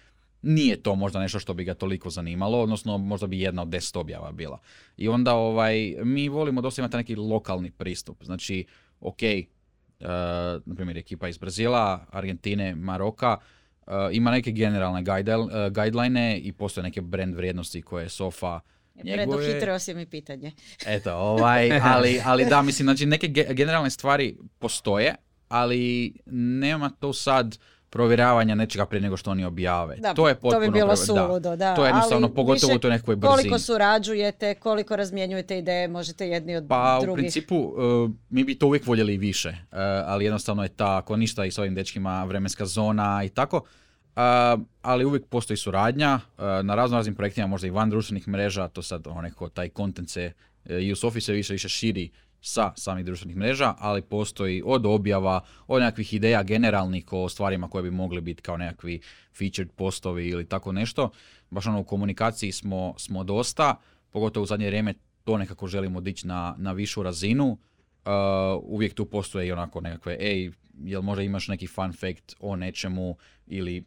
nije 0.42 0.82
to 0.82 0.94
možda 0.94 1.20
nešto 1.20 1.38
što 1.38 1.54
bi 1.54 1.64
ga 1.64 1.74
toliko 1.74 2.10
zanimalo, 2.10 2.62
odnosno 2.62 2.98
možda 2.98 3.26
bi 3.26 3.40
jedna 3.40 3.62
od 3.62 3.68
deset 3.68 3.96
objava 3.96 4.32
bila. 4.32 4.58
I 4.96 5.08
onda 5.08 5.34
ovaj, 5.34 5.96
mi 6.04 6.28
volimo 6.28 6.60
dosta 6.60 6.82
imati 6.82 6.96
neki 6.96 7.16
lokalni 7.16 7.70
pristup. 7.70 8.24
Znači, 8.24 8.64
ok, 9.00 9.18
na 10.66 10.74
primjer 10.74 10.98
ekipa 10.98 11.28
iz 11.28 11.38
Brazila, 11.38 12.06
Argentine, 12.10 12.74
Maroka, 12.74 13.36
uh, 13.86 13.92
ima 14.12 14.30
neke 14.30 14.50
generalne 14.50 15.00
uh, 15.00 15.72
guideline 15.72 16.38
i 16.38 16.52
postoje 16.52 16.82
neke 16.82 17.00
brand 17.00 17.34
vrijednosti 17.34 17.82
koje 17.82 18.08
Sofa 18.08 18.60
njeguje. 19.04 19.26
Preduhitreo 19.26 19.78
si 19.78 19.94
mi 19.94 20.06
pitanje. 20.06 20.52
Eto, 20.86 21.14
ovaj, 21.14 21.80
ali, 21.82 22.20
ali 22.24 22.44
da, 22.44 22.62
mislim, 22.62 22.86
znači 22.86 23.06
neke 23.06 23.28
ge- 23.28 23.54
generalne 23.54 23.90
stvari 23.90 24.36
postoje, 24.58 25.14
ali 25.48 26.12
nema 26.26 26.90
to 26.90 27.12
sad 27.12 27.58
provjeravanja 27.90 28.54
nečega 28.54 28.86
prije 28.86 29.00
nego 29.00 29.16
što 29.16 29.30
oni 29.30 29.44
objave. 29.44 29.96
Da, 29.96 30.14
to 30.14 30.28
je 30.28 30.34
potpuno 30.34 30.60
bi 30.60 30.70
bilo 30.70 30.92
pre- 30.94 31.06
da. 31.14 31.26
suludo, 31.26 31.56
da. 31.56 31.74
To 31.74 31.84
je 31.84 31.88
jednostavno, 31.88 32.26
ali 32.26 32.34
pogotovo 32.34 32.68
više 32.68 32.76
u 32.76 32.78
toj 32.78 32.90
nekakvoj 32.90 33.16
brzini. 33.16 33.36
Koliko 33.36 33.58
surađujete, 33.58 34.54
koliko 34.54 34.96
razmjenjujete 34.96 35.58
ideje, 35.58 35.88
možete 35.88 36.28
jedni 36.28 36.56
od 36.56 36.66
Pa 36.68 36.98
u 37.00 37.04
drugih. 37.04 37.22
principu 37.22 37.56
uh, 37.56 38.10
mi 38.30 38.44
bi 38.44 38.54
to 38.54 38.66
uvijek 38.66 38.86
voljeli 38.86 39.14
i 39.14 39.18
više, 39.18 39.48
uh, 39.48 39.78
ali 40.06 40.24
jednostavno 40.24 40.62
je 40.62 40.68
ta, 40.68 40.96
ako 40.96 41.16
ništa 41.16 41.44
i 41.44 41.50
s 41.50 41.58
ovim 41.58 41.74
dečkima 41.74 42.24
vremenska 42.24 42.66
zona 42.66 43.24
i 43.24 43.28
tako, 43.28 43.62
Uh, 44.08 44.60
ali 44.82 45.04
uvijek 45.04 45.26
postoji 45.26 45.56
suradnja 45.56 46.14
uh, 46.14 46.44
na 46.62 46.74
razno 46.74 46.96
raznim 46.96 47.14
projektima, 47.14 47.46
možda 47.46 47.66
i 47.66 47.70
van 47.70 47.90
društvenih 47.90 48.28
mreža, 48.28 48.68
to 48.68 48.82
sad 48.82 49.06
nekako 49.22 49.48
taj 49.48 49.68
kontent 49.68 50.10
se 50.10 50.32
uh, 50.64 50.76
i 50.76 50.92
u 50.92 50.96
Sofi 50.96 51.20
se 51.20 51.32
više 51.32 51.52
više 51.52 51.68
širi 51.68 52.10
sa 52.40 52.72
samih 52.76 53.04
društvenih 53.04 53.36
mreža, 53.36 53.74
ali 53.78 54.02
postoji 54.02 54.62
od 54.66 54.86
objava, 54.86 55.40
od 55.66 55.80
nekakvih 55.80 56.14
ideja 56.14 56.42
generalnih 56.42 57.04
o 57.10 57.28
stvarima 57.28 57.68
koje 57.68 57.82
bi 57.82 57.90
mogli 57.90 58.20
biti 58.20 58.42
kao 58.42 58.56
nekakvi 58.56 59.00
featured 59.38 59.70
postovi 59.70 60.28
ili 60.28 60.48
tako 60.48 60.72
nešto. 60.72 61.10
Baš 61.50 61.66
ono 61.66 61.80
u 61.80 61.84
komunikaciji 61.84 62.52
smo, 62.52 62.94
smo 62.96 63.24
dosta, 63.24 63.76
pogotovo 64.10 64.44
u 64.44 64.46
zadnje 64.46 64.66
vrijeme 64.66 64.94
to 65.24 65.38
nekako 65.38 65.66
želimo 65.66 66.00
dići 66.00 66.26
na, 66.26 66.54
na 66.58 66.72
višu 66.72 67.02
razinu. 67.02 67.58
Uh, 68.04 68.12
uvijek 68.62 68.94
tu 68.94 69.04
postoje 69.04 69.46
i 69.46 69.52
onako 69.52 69.80
nekakve, 69.80 70.16
ej, 70.20 70.50
jel 70.84 71.02
možda 71.02 71.22
imaš 71.22 71.48
neki 71.48 71.66
fun 71.66 71.92
fact 71.92 72.34
o 72.40 72.56
nečemu 72.56 73.16
ili 73.46 73.84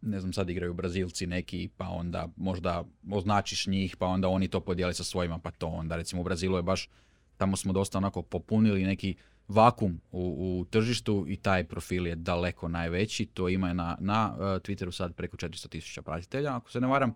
ne 0.00 0.20
znam, 0.20 0.32
sad 0.32 0.50
igraju 0.50 0.74
Brazilci 0.74 1.26
neki, 1.26 1.68
pa 1.76 1.88
onda 1.88 2.28
možda 2.36 2.84
označiš 3.10 3.66
njih, 3.66 3.96
pa 3.96 4.06
onda 4.06 4.28
oni 4.28 4.48
to 4.48 4.60
podijeli 4.60 4.94
sa 4.94 5.04
svojima, 5.04 5.38
pa 5.38 5.50
to 5.50 5.66
onda 5.66 5.96
recimo 5.96 6.20
u 6.20 6.24
Brazilu 6.24 6.56
je 6.56 6.62
baš, 6.62 6.88
tamo 7.36 7.56
smo 7.56 7.72
dosta 7.72 7.98
onako 7.98 8.22
popunili 8.22 8.84
neki 8.84 9.14
vakum 9.48 10.00
u, 10.12 10.60
u 10.60 10.64
tržištu 10.64 11.24
i 11.28 11.36
taj 11.36 11.64
profil 11.64 12.06
je 12.06 12.14
daleko 12.14 12.68
najveći, 12.68 13.26
to 13.26 13.48
ima 13.48 13.72
na, 13.72 13.96
na 14.00 14.34
uh, 14.34 14.40
Twitteru 14.40 14.90
sad 14.90 15.14
preko 15.14 15.36
400 15.36 15.68
tisuća 15.68 16.02
pratitelja, 16.02 16.56
ako 16.56 16.70
se 16.70 16.80
ne 16.80 16.86
varam, 16.86 17.14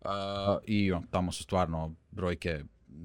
Uh, 0.00 0.10
i 0.64 0.92
on, 0.92 1.06
tamo 1.10 1.32
su 1.32 1.42
stvarno 1.42 1.94
brojke 2.10 2.64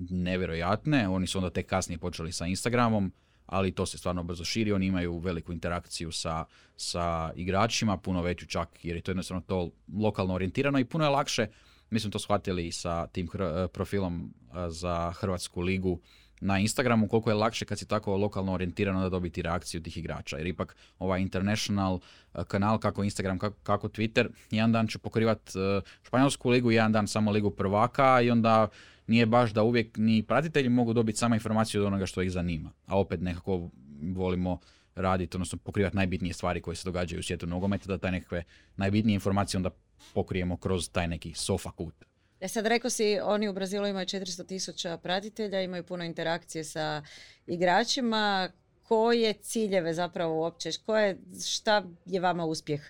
nevjerojatne, 0.10 1.10
oni 1.10 1.28
su 1.28 1.38
onda 1.38 1.50
tek 1.50 1.66
kasnije 1.66 1.98
počeli 1.98 2.32
sa 2.32 2.46
Instagramom, 2.46 3.12
ali 3.46 3.72
to 3.72 3.86
se 3.86 3.98
stvarno 3.98 4.24
brzo 4.24 4.44
širi, 4.44 4.72
oni 4.72 4.86
imaju 4.86 5.18
veliku 5.18 5.54
interakciju 5.54 6.12
sa, 6.12 6.46
sa 6.76 7.32
igračima, 7.36 7.98
puno 7.98 8.22
veću 8.22 8.46
čak, 8.46 8.86
jer 8.86 8.96
je 8.96 9.02
to 9.02 9.12
jednostavno 9.12 9.42
to 9.48 9.72
lokalno 9.98 10.34
orijentirano 10.34 10.80
i 10.80 10.86
puno 10.86 11.06
je 11.06 11.10
lakše, 11.10 11.48
mi 11.90 12.00
smo 12.00 12.12
to 12.12 12.20
shvatili 12.20 12.68
i 12.68 12.72
sa 12.72 13.08
tim 13.08 13.28
hr- 13.28 13.68
profilom 13.68 14.34
za 14.70 15.12
Hrvatsku 15.12 15.62
ligu 15.62 16.00
na 16.42 16.60
Instagramu, 16.60 17.08
koliko 17.08 17.30
je 17.30 17.36
lakše 17.36 17.66
kad 17.66 17.80
si 17.80 17.88
tako 17.88 18.18
lokalno 18.18 18.54
orijentirano 18.54 19.02
da 19.02 19.10
dobiti 19.10 19.42
reakciju 19.42 19.84
tih 19.84 19.98
igrača, 19.98 20.38
jer 20.38 20.48
ipak 20.48 20.76
ovaj 21.00 21.22
international 21.22 21.94
uh, 21.94 22.44
kanal, 22.44 22.80
kako 22.80 23.04
Instagram, 23.04 23.40
kako, 23.40 23.58
kako 23.64 23.88
Twitter, 23.88 24.28
jedan 24.52 24.72
dan 24.72 24.88
će 24.88 24.98
pokrivat 24.98 25.52
uh, 25.56 25.84
Španjolsku 26.04 26.50
ligu, 26.50 26.72
jedan 26.72 26.92
dan 26.92 27.08
samo 27.08 27.32
ligu 27.32 27.52
prvaka 27.52 28.22
i 28.22 28.32
onda 28.32 28.68
nije 29.08 29.26
baš 29.26 29.52
da 29.52 29.64
uvijek 29.64 29.98
ni 29.98 30.24
pratitelji 30.24 30.70
mogu 30.70 30.94
dobiti 30.94 31.18
samo 31.18 31.36
informaciju 31.36 31.82
od 31.82 31.88
onoga 31.88 32.06
što 32.06 32.22
ih 32.22 32.32
zanima. 32.32 32.72
A 32.86 33.00
opet 33.00 33.22
nekako 33.22 33.70
volimo 34.02 34.60
raditi, 34.96 35.38
odnosno 35.38 35.58
pokrivati 35.64 35.96
najbitnije 35.96 36.34
stvari 36.34 36.62
koje 36.62 36.76
se 36.76 36.86
događaju 36.86 37.20
u 37.20 37.24
svijetu 37.24 37.48
nogometa, 37.48 37.88
da 37.88 37.98
taj 37.98 38.12
nekakve 38.12 38.44
najbitnije 38.76 39.14
informacije 39.14 39.58
onda 39.58 39.70
pokrijemo 40.14 40.58
kroz 40.58 40.90
taj 40.90 41.08
neki 41.08 41.34
sofa 41.34 41.72
kut. 41.72 42.11
E 42.42 42.48
sad 42.48 42.66
rekao 42.66 42.90
si, 42.90 43.20
oni 43.24 43.50
u 43.50 43.54
Brazilu 43.54 43.88
imaju 43.88 44.06
400 44.06 44.48
tisuća 44.48 44.98
pratitelja, 44.98 45.62
imaju 45.62 45.84
puno 45.84 46.04
interakcije 46.04 46.64
sa 46.64 47.04
igračima. 47.48 48.50
Koje 48.84 49.34
ciljeve 49.34 49.94
zapravo 49.94 50.36
uopće, 50.36 50.70
koje, 50.86 51.18
šta 51.48 51.84
je 52.06 52.20
vama 52.20 52.46
uspjeh 52.46 52.82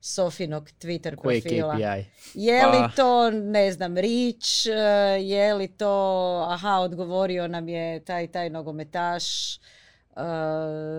Sofinog 0.00 0.70
Twitter 0.80 1.16
Koji 1.16 1.34
je 1.36 1.40
profila? 1.40 1.74
KPI? 1.74 2.10
Je 2.34 2.66
li 2.66 2.78
Pa- 2.78 2.92
to, 2.96 3.30
ne 3.30 3.72
znam, 3.72 3.96
rič, 3.96 4.66
je 5.20 5.54
li 5.54 5.68
to, 5.68 6.46
aha, 6.48 6.78
odgovorio 6.78 7.48
nam 7.48 7.68
je 7.68 8.04
taj 8.04 8.26
taj 8.26 8.50
nogometaš, 8.50 9.58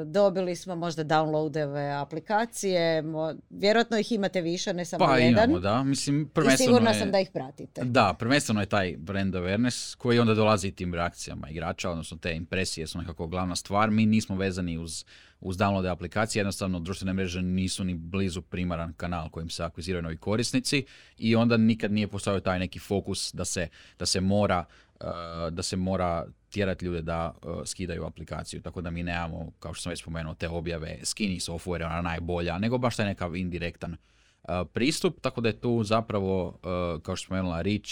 dobili 0.06 0.56
smo 0.56 0.76
možda 0.76 1.04
downloadeve 1.04 2.02
aplikacije, 2.02 3.04
vjerojatno 3.50 3.98
ih 3.98 4.12
imate 4.12 4.42
više, 4.42 4.74
ne 4.74 4.86
samo 4.86 5.06
Pa 5.06 5.18
jedan. 5.18 5.50
imamo, 5.50 5.60
da. 5.60 5.84
Mislim, 5.84 6.30
I 6.54 6.58
sigurna 6.58 6.92
je... 6.92 7.00
sam 7.00 7.12
da 7.12 7.20
ih 7.20 7.30
pratite. 7.34 7.84
Da, 7.84 8.16
prvenstveno 8.20 8.60
je 8.60 8.66
taj 8.66 8.96
brand 8.98 9.34
awareness 9.34 9.96
koji 9.96 10.20
onda 10.20 10.34
dolazi 10.34 10.72
tim 10.72 10.94
reakcijama 10.94 11.50
igrača, 11.50 11.92
odnosno 11.92 12.18
te 12.18 12.36
impresije 12.36 12.88
su 12.88 12.98
nekako 12.98 13.28
glavna 13.28 13.56
stvar. 13.56 13.92
Mi 13.92 14.06
nismo 14.06 14.36
vezani 14.36 14.78
uz, 14.78 15.06
uz 15.40 15.58
downloade 15.58 15.92
aplikacije, 15.92 16.40
jednostavno 16.40 16.80
društvene 16.80 17.14
mreže 17.14 17.42
nisu 17.42 17.84
ni 17.84 17.94
blizu 17.94 18.42
primaran 18.42 18.94
kanal 18.94 19.30
kojim 19.30 19.50
se 19.50 19.64
akviziraju 19.64 20.04
novi 20.04 20.18
korisnici 20.18 20.86
i 21.18 21.36
onda 21.36 21.58
nikad 21.58 21.92
nije 21.92 22.08
postavio 22.08 22.40
taj 22.40 22.60
neki 22.60 22.80
fokus 22.80 23.34
da 23.34 23.46
se, 23.46 23.68
da 24.00 24.06
se 24.06 24.22
mora 24.22 24.66
uh, 25.00 25.08
da 25.52 25.64
se 25.64 25.76
mora 25.76 26.26
tjerati 26.56 26.86
ljude 26.86 27.02
da 27.02 27.34
uh, 27.44 27.62
skidaju 27.66 28.06
aplikaciju, 28.06 28.62
tako 28.62 28.82
da 28.82 28.90
mi 28.90 29.04
nemamo, 29.04 29.52
kao 29.60 29.74
što 29.74 29.82
sam 29.82 29.90
već 29.90 30.02
spomenuo, 30.02 30.34
te 30.34 30.50
objave. 30.50 31.00
Skini 31.04 31.40
software, 31.40 31.86
ona 31.86 32.02
najbolja, 32.02 32.58
nego 32.58 32.78
baš 32.78 32.96
taj 32.96 33.06
nekav 33.06 33.36
indirektan 33.36 33.92
uh, 33.92 34.50
pristup, 34.74 35.20
tako 35.22 35.42
da 35.42 35.50
je 35.50 35.60
tu 35.60 35.84
zapravo, 35.84 36.48
uh, 36.48 37.02
kao 37.02 37.16
što 37.16 37.26
spomenula, 37.26 37.62
Reach, 37.62 37.92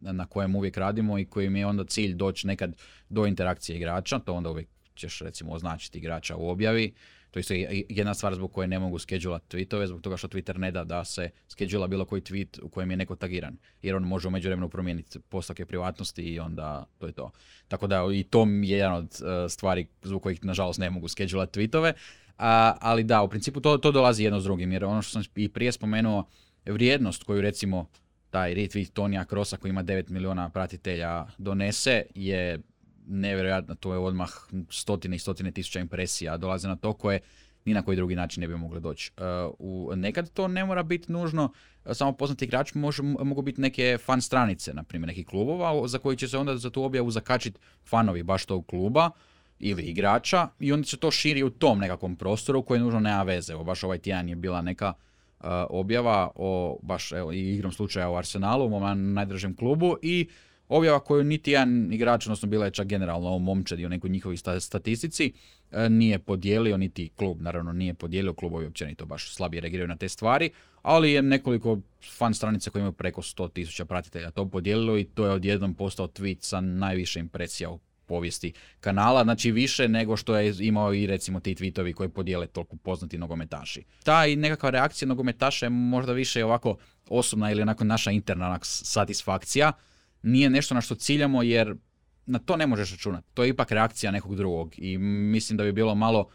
na 0.00 0.26
kojem 0.26 0.56
uvijek 0.56 0.76
radimo 0.76 1.18
i 1.18 1.24
kojim 1.24 1.56
je 1.56 1.66
onda 1.66 1.84
cilj 1.84 2.14
doći 2.14 2.46
nekad 2.46 2.76
do 3.08 3.26
interakcije 3.26 3.76
igrača, 3.76 4.18
to 4.18 4.34
onda 4.34 4.50
uvijek 4.50 4.68
ćeš 4.94 5.20
recimo 5.20 5.52
označiti 5.52 5.98
igrača 5.98 6.36
u 6.36 6.48
objavi, 6.48 6.94
to 7.42 7.54
je 7.54 7.84
jedna 7.88 8.14
stvar 8.14 8.34
zbog 8.34 8.52
koje 8.52 8.68
ne 8.68 8.78
mogu 8.78 8.98
skedžulat 8.98 9.54
tweetove, 9.54 9.86
zbog 9.86 10.00
toga 10.00 10.16
što 10.16 10.28
Twitter 10.28 10.58
ne 10.58 10.70
da 10.70 10.84
da 10.84 11.04
se 11.04 11.30
skedžula 11.48 11.86
bilo 11.86 12.04
koji 12.04 12.22
tweet 12.22 12.62
u 12.62 12.68
kojem 12.68 12.90
je 12.90 12.96
neko 12.96 13.16
tagiran, 13.16 13.56
jer 13.82 13.96
on 13.96 14.02
može 14.02 14.28
u 14.28 14.30
međuvremenu 14.30 14.68
promijeniti 14.68 15.18
postavke 15.18 15.66
privatnosti 15.66 16.22
i 16.22 16.40
onda 16.40 16.86
to 16.98 17.06
je 17.06 17.12
to. 17.12 17.30
Tako 17.68 17.86
da 17.86 18.02
i 18.14 18.22
to 18.22 18.46
je 18.62 18.78
jedan 18.78 18.94
od 18.94 19.04
uh, 19.04 19.50
stvari 19.50 19.86
zbog 20.02 20.22
kojih 20.22 20.44
nažalost 20.44 20.78
ne 20.78 20.90
mogu 20.90 21.08
skedžulat 21.08 21.56
tweetove, 21.56 21.92
A, 22.38 22.74
ali 22.80 23.04
da, 23.04 23.22
u 23.22 23.28
principu 23.28 23.60
to, 23.60 23.78
to 23.78 23.92
dolazi 23.92 24.24
jedno 24.24 24.40
s 24.40 24.44
drugim, 24.44 24.72
jer 24.72 24.84
ono 24.84 25.02
što 25.02 25.12
sam 25.12 25.22
i 25.36 25.48
prije 25.48 25.72
spomenuo, 25.72 26.24
vrijednost 26.66 27.22
koju 27.22 27.40
recimo 27.40 27.88
taj 28.30 28.54
retweet 28.54 28.92
Tonija 28.92 29.24
Krosa 29.24 29.56
koji 29.56 29.70
ima 29.70 29.84
9 29.84 30.10
miliona 30.10 30.48
pratitelja 30.48 31.26
donese 31.38 32.02
je 32.14 32.58
nevjerojatno, 33.06 33.74
to 33.74 33.92
je 33.92 33.98
odmah 33.98 34.30
stotine 34.70 35.16
i 35.16 35.18
stotine 35.18 35.50
tisuća 35.50 35.80
impresija, 35.80 36.36
dolaze 36.36 36.68
na 36.68 36.76
to 36.76 36.92
koje 36.92 37.20
ni 37.64 37.74
na 37.74 37.82
koji 37.82 37.96
drugi 37.96 38.14
način 38.14 38.40
ne 38.40 38.48
bi 38.48 38.56
mogli 38.56 38.80
doći. 38.80 39.12
Uh, 39.16 39.54
u, 39.58 39.96
nekad 39.96 40.30
to 40.32 40.48
ne 40.48 40.64
mora 40.64 40.82
biti 40.82 41.12
nužno 41.12 41.44
uh, 41.84 41.92
samo 41.92 42.12
poznati 42.12 42.44
igrač, 42.44 42.74
može, 42.74 43.02
mogu 43.02 43.42
biti 43.42 43.60
neke 43.60 43.98
fan 44.04 44.20
stranice, 44.20 44.74
na 44.74 44.82
primjer 44.82 45.08
nekih 45.08 45.26
klubova, 45.26 45.88
za 45.88 45.98
koji 45.98 46.16
će 46.16 46.28
se 46.28 46.38
onda 46.38 46.56
za 46.56 46.70
tu 46.70 46.82
objavu 46.82 47.10
zakačiti 47.10 47.58
fanovi 47.86 48.22
baš 48.22 48.46
tog 48.46 48.66
kluba 48.66 49.10
ili 49.58 49.82
igrača 49.82 50.48
i 50.60 50.72
onda 50.72 50.86
se 50.86 50.96
to 50.96 51.10
širi 51.10 51.42
u 51.42 51.50
tom 51.50 51.78
nekakvom 51.78 52.16
prostoru 52.16 52.62
koji 52.62 52.80
nužno 52.80 53.00
nema 53.00 53.22
veze. 53.22 53.52
Evo, 53.52 53.64
baš 53.64 53.84
ovaj 53.84 53.98
tjedan 53.98 54.28
je 54.28 54.36
bila 54.36 54.62
neka 54.62 54.92
uh, 55.40 55.46
objava 55.70 56.30
o 56.34 56.78
baš 56.82 57.12
evo, 57.12 57.32
igrom 57.32 57.72
slučaja 57.72 58.10
u 58.10 58.16
Arsenalu, 58.16 58.66
u 58.66 58.68
mom 58.68 59.12
najdražem 59.12 59.56
klubu 59.56 59.96
i 60.02 60.28
objava 60.76 61.00
koju 61.00 61.24
niti 61.24 61.50
jedan 61.50 61.92
igrač, 61.92 62.26
odnosno 62.26 62.48
bila 62.48 62.64
je 62.64 62.70
čak 62.70 62.86
generalno 62.86 63.28
o 63.28 63.38
momčadi, 63.38 63.86
o 63.86 63.88
nekoj 63.88 64.10
njihovoj 64.10 64.36
sta- 64.36 64.60
statistici, 64.60 65.32
e, 65.70 65.88
nije 65.88 66.18
podijelio, 66.18 66.76
niti 66.76 67.10
klub 67.16 67.40
naravno 67.40 67.72
nije 67.72 67.94
podijelio, 67.94 68.34
klubovi 68.34 68.66
općenito 68.66 69.06
baš 69.06 69.34
slabije 69.34 69.60
reagiraju 69.60 69.88
na 69.88 69.96
te 69.96 70.08
stvari, 70.08 70.50
ali 70.82 71.12
je 71.12 71.22
nekoliko 71.22 71.78
fan 72.18 72.34
stranica 72.34 72.70
koje 72.70 72.80
imaju 72.80 72.92
preko 72.92 73.22
100.000 73.22 73.84
pratitelja 73.84 74.30
to 74.30 74.48
podijelilo 74.48 74.98
i 74.98 75.04
to 75.04 75.26
je 75.26 75.32
odjednom 75.32 75.74
postao 75.74 76.06
tweet 76.06 76.36
sa 76.40 76.60
najviše 76.60 77.20
impresija 77.20 77.70
u 77.70 77.78
povijesti 78.06 78.52
kanala, 78.80 79.22
znači 79.24 79.52
više 79.52 79.88
nego 79.88 80.16
što 80.16 80.36
je 80.36 80.54
imao 80.60 80.94
i 80.94 81.06
recimo 81.06 81.40
ti 81.40 81.54
tweetovi 81.54 81.92
koji 81.92 82.08
podijele 82.08 82.46
toliko 82.46 82.76
poznati 82.76 83.18
nogometaši. 83.18 83.84
Ta 84.04 84.26
i 84.26 84.36
nekakva 84.36 84.70
reakcija 84.70 85.08
nogometaša 85.08 85.66
je 85.66 85.70
možda 85.70 86.12
više 86.12 86.44
ovako 86.44 86.76
osobna 87.08 87.50
ili 87.50 87.62
onako 87.62 87.84
naša 87.84 88.10
interna 88.10 88.58
satisfakcija, 88.62 89.72
nije 90.24 90.50
nešto 90.50 90.74
na 90.74 90.80
što 90.80 90.94
ciljamo 90.94 91.42
jer 91.42 91.74
na 92.26 92.38
to 92.38 92.56
ne 92.56 92.66
možeš 92.66 92.90
računati. 92.90 93.26
To 93.34 93.42
je 93.42 93.48
ipak 93.48 93.72
reakcija 93.72 94.12
nekog 94.12 94.36
drugog 94.36 94.74
i 94.76 94.98
mislim 94.98 95.56
da 95.56 95.64
bi 95.64 95.72
bilo 95.72 95.94
malo 95.94 96.28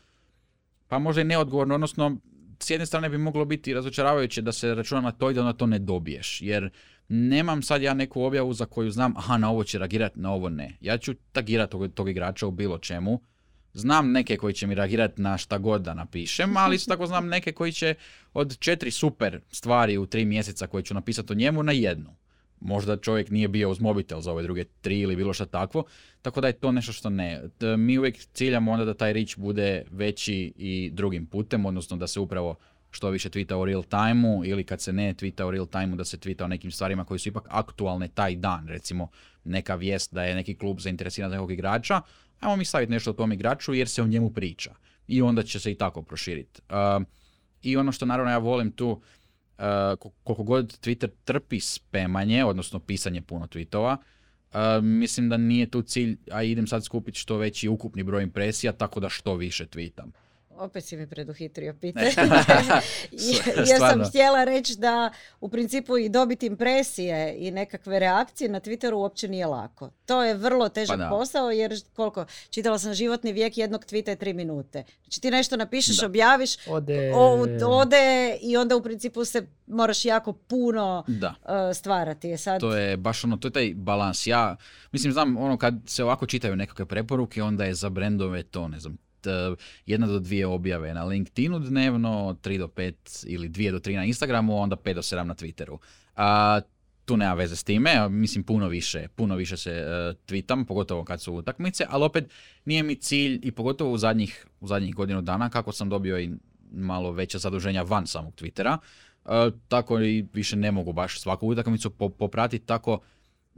pa 0.88 1.00
možda 1.00 1.22
i 1.22 1.26
neodgovorno, 1.26 1.76
odnosno 1.76 2.18
s 2.60 2.70
jedne 2.70 2.86
strane 2.86 3.10
bi 3.10 3.18
moglo 3.18 3.46
biti 3.46 3.74
razočaravajuće 3.74 4.42
da 4.42 4.52
se 4.52 4.76
računa 4.76 5.02
na 5.02 5.12
to 5.12 5.32
i 5.32 5.34
da 5.34 5.44
na 5.44 5.54
to 5.54 5.66
ne 5.66 5.80
dobiješ, 5.80 6.42
jer 6.42 6.70
nemam 7.10 7.62
sad 7.62 7.82
ja 7.82 7.94
neku 7.94 8.24
objavu 8.24 8.54
za 8.54 8.66
koju 8.66 8.92
znam, 8.92 9.18
aha, 9.18 9.38
na 9.38 9.52
ovo 9.52 9.64
će 9.64 9.80
reagirati, 9.80 10.20
na 10.20 10.34
ovo 10.34 10.50
ne. 10.50 10.78
Ja 10.82 10.98
ću 10.98 11.14
tagirati 11.32 11.72
tog, 11.72 11.94
tog 11.94 12.10
igrača 12.10 12.48
u 12.48 12.52
bilo 12.52 12.78
čemu, 12.78 13.22
Znam 13.74 14.12
neke 14.12 14.38
koji 14.38 14.54
će 14.54 14.68
mi 14.68 14.76
reagirati 14.76 15.22
na 15.22 15.38
šta 15.38 15.58
god 15.58 15.82
da 15.82 15.94
napišem, 15.94 16.58
ali 16.58 16.76
isto 16.76 16.90
tako 16.90 17.06
znam 17.06 17.28
neke 17.28 17.52
koji 17.52 17.72
će 17.72 17.96
od 18.34 18.60
četiri 18.60 18.92
super 18.92 19.42
stvari 19.52 19.98
u 19.98 20.06
tri 20.06 20.26
mjeseca 20.26 20.68
koje 20.68 20.84
ću 20.84 20.94
napisati 20.94 21.34
o 21.34 21.36
njemu 21.36 21.64
na 21.64 21.72
jednu. 21.72 22.16
Možda 22.62 22.98
čovjek 22.98 23.30
nije 23.30 23.48
bio 23.48 23.70
uz 23.70 23.80
mobitel 23.80 24.22
za 24.22 24.32
ove 24.32 24.44
druge 24.44 24.64
tri 24.64 25.00
ili 25.00 25.16
bilo 25.16 25.34
šta 25.34 25.46
takvo, 25.46 25.84
tako 26.22 26.42
da 26.42 26.48
je 26.48 26.54
to 26.54 26.72
nešto 26.72 26.94
što 26.94 27.10
ne. 27.10 27.42
Mi 27.78 27.98
uvijek 27.98 28.18
ciljamo 28.34 28.72
onda 28.72 28.86
da 28.86 28.94
taj 28.94 29.14
reach 29.14 29.38
bude 29.38 29.84
veći 29.92 30.54
i 30.56 30.90
drugim 30.94 31.26
putem, 31.26 31.66
odnosno 31.66 31.98
da 31.98 32.08
se 32.08 32.20
upravo 32.20 32.56
što 32.92 33.10
više 33.10 33.30
twita 33.30 33.54
u 33.54 33.66
real 33.66 33.84
time 33.84 34.48
ili 34.48 34.64
kad 34.64 34.82
se 34.82 34.94
ne 34.94 35.14
twita 35.14 35.44
u 35.44 35.52
real 35.52 35.66
time 35.66 35.96
da 35.96 36.06
se 36.06 36.18
twita 36.18 36.44
o 36.44 36.48
nekim 36.48 36.72
stvarima 36.72 37.06
koji 37.06 37.20
su 37.20 37.30
ipak 37.30 37.48
aktualne 37.50 38.08
taj 38.08 38.36
dan, 38.36 38.68
recimo 38.68 39.08
neka 39.44 39.76
vijest 39.76 40.14
da 40.14 40.24
je 40.24 40.36
neki 40.36 40.56
klub 40.56 40.80
zainteresiran 40.80 41.30
za 41.30 41.36
nekog 41.36 41.52
igrača, 41.52 42.02
ajmo 42.40 42.56
mi 42.56 42.66
staviti 42.66 42.92
nešto 42.92 43.10
o 43.12 43.14
tom 43.14 43.32
igraču 43.32 43.74
jer 43.74 43.88
se 43.88 44.02
o 44.02 44.08
njemu 44.08 44.30
priča 44.30 44.72
i 45.08 45.22
onda 45.22 45.44
će 45.44 45.60
se 45.60 45.72
i 45.72 45.76
tako 45.76 46.02
proširiti. 46.02 46.62
Uh, 46.70 47.06
I 47.62 47.78
ono 47.78 47.92
što 47.92 48.06
naravno 48.06 48.32
ja 48.32 48.38
volim 48.38 48.72
tu, 48.72 49.02
kol- 50.00 50.12
koliko 50.24 50.44
god 50.44 50.80
Twitter 50.80 51.10
trpi 51.26 51.60
spemanje, 51.60 52.46
odnosno 52.46 52.80
pisanje 52.80 53.22
puno 53.22 53.48
tweetova, 53.48 53.98
uh, 53.98 54.84
mislim 54.84 55.30
da 55.30 55.38
nije 55.38 55.70
tu 55.72 55.82
cilj, 55.82 56.18
a 56.32 56.44
idem 56.44 56.68
sad 56.68 56.86
skupiti 56.86 57.20
što 57.20 57.38
veći 57.38 57.68
ukupni 57.68 58.04
broj 58.04 58.24
impresija, 58.24 58.72
tako 58.72 59.00
da 59.00 59.10
što 59.10 59.36
više 59.36 59.66
tweetam. 59.66 60.12
Opet 60.60 60.84
si 60.84 60.98
mi 60.98 61.08
preduhitrio 61.08 61.74
pitanje. 61.74 62.06
jer 63.70 63.80
sam 63.80 64.04
htjela 64.06 64.44
reći 64.44 64.76
da 64.76 65.12
u 65.42 65.50
principu 65.50 65.98
i 65.98 66.10
dobiti 66.10 66.46
impresije 66.46 67.36
i 67.38 67.52
nekakve 67.52 68.00
reakcije 68.00 68.50
na 68.50 68.60
Twitteru 68.60 68.94
uopće 68.94 69.28
nije 69.28 69.46
lako. 69.46 69.90
To 70.06 70.24
je 70.24 70.34
vrlo 70.34 70.70
težak 70.70 71.00
Pa 71.00 71.10
posao 71.10 71.52
jer 71.52 71.82
koliko, 71.94 72.26
čitala 72.50 72.80
sam 72.80 72.94
životni 72.94 73.32
vijek 73.34 73.58
jednog 73.58 73.86
tvita 73.86 74.12
je 74.12 74.18
tri 74.18 74.34
minute. 74.34 74.84
Znači 75.04 75.22
ti 75.22 75.32
nešto 75.32 75.58
napišeš, 75.58 75.98
Da. 75.98 76.06
objaviš, 76.06 76.68
Ode. 76.68 77.12
o- 77.16 77.46
ode 77.70 78.38
i 78.42 78.58
onda 78.58 78.76
u 78.76 78.84
principu 78.84 79.26
se 79.26 79.48
moraš 79.68 80.06
jako 80.06 80.34
puno 80.34 81.04
Da. 81.08 81.34
uh, 81.40 81.50
stvarati. 81.76 82.30
Je 82.30 82.38
sad, 82.38 82.60
To 82.60 82.76
je 82.76 82.98
baš 82.98 83.24
ono, 83.24 83.38
to 83.38 83.48
je 83.48 83.52
taj 83.52 83.74
balans. 83.76 84.28
Ja, 84.28 84.56
mislim, 84.92 85.14
znam, 85.14 85.38
ono, 85.38 85.58
kad 85.58 85.74
se 85.86 86.04
ovako 86.04 86.26
čitaju 86.26 86.56
nekakve 86.56 86.86
preporuke, 86.86 87.44
onda 87.44 87.66
je 87.66 87.74
za 87.74 87.90
brendove 87.90 88.44
to, 88.44 88.68
ne 88.68 88.80
znam, 88.80 88.98
jedna 89.86 90.08
do 90.08 90.20
dvije 90.20 90.48
objave 90.48 90.94
na 90.94 91.04
LinkedInu 91.04 91.60
dnevno, 91.60 92.38
tri 92.42 92.58
do 92.58 92.68
pet 92.68 93.24
ili 93.28 93.50
dvije 93.50 93.72
do 93.72 93.80
tri 93.80 93.96
na 93.96 94.06
Instagramu, 94.06 94.58
onda 94.58 94.76
pet 94.76 94.96
do 94.96 95.02
sedam 95.02 95.28
na 95.28 95.36
Twitteru. 95.36 95.78
A, 96.16 96.62
tu 97.10 97.18
nema 97.18 97.34
veze 97.34 97.56
s 97.56 97.64
time, 97.64 98.10
mislim 98.10 98.44
puno 98.44 98.68
više, 98.68 99.08
puno 99.16 99.36
više 99.36 99.58
se 99.58 99.72
uh, 99.72 100.16
tweetam, 100.28 100.66
pogotovo 100.66 101.04
kad 101.04 101.22
su 101.22 101.34
utakmice, 101.34 101.86
ali 101.90 102.04
opet 102.04 102.30
nije 102.66 102.84
mi 102.84 102.96
cilj 102.96 103.40
i 103.44 103.52
pogotovo 103.52 103.92
u 103.92 103.98
zadnjih, 103.98 104.48
u 104.60 104.68
zadnjih 104.68 104.96
godinu 104.96 105.22
dana 105.22 105.50
kako 105.50 105.72
sam 105.72 105.90
dobio 105.90 106.20
i 106.20 106.30
malo 106.72 107.12
veća 107.12 107.38
zaduženja 107.38 107.82
van 107.82 108.08
samog 108.08 108.34
Twittera, 108.36 108.78
uh, 109.26 109.32
tako 109.68 110.02
i 110.02 110.26
više 110.34 110.56
ne 110.56 110.72
mogu 110.72 110.94
baš 110.94 111.20
svaku 111.20 111.48
utakmicu 111.48 111.90
po- 111.90 112.10
popratiti, 112.10 112.66
tako 112.66 113.00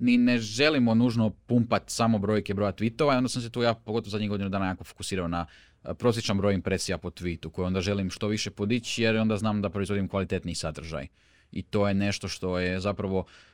ni 0.01 0.17
ne 0.17 0.37
želimo 0.37 0.95
nužno 0.95 1.29
pumpat 1.29 1.83
samo 1.89 2.19
brojke 2.19 2.53
broja 2.53 2.71
tweetova 2.71 3.13
i 3.13 3.17
onda 3.17 3.29
sam 3.29 3.41
se 3.41 3.49
tu 3.49 3.61
ja 3.61 3.73
pogotovo 3.73 4.09
zadnjih 4.09 4.29
godinu 4.29 4.49
dana 4.49 4.67
jako 4.67 4.83
fokusirao 4.83 5.27
na 5.27 5.45
a, 5.83 5.93
prosječan 5.93 6.37
broj 6.37 6.53
impresija 6.53 6.97
po 6.97 7.09
tweetu 7.09 7.51
koji 7.51 7.65
onda 7.65 7.81
želim 7.81 8.09
što 8.09 8.27
više 8.27 8.51
podići 8.51 9.03
jer 9.03 9.17
onda 9.17 9.37
znam 9.37 9.61
da 9.61 9.69
proizvodim 9.69 10.07
kvalitetniji 10.07 10.55
sadržaj. 10.55 11.07
i 11.51 11.61
to 11.61 11.87
je 11.87 11.93
nešto 11.93 12.27
što 12.27 12.59
je 12.59 12.79
zapravo 12.79 13.25
e, 13.25 13.50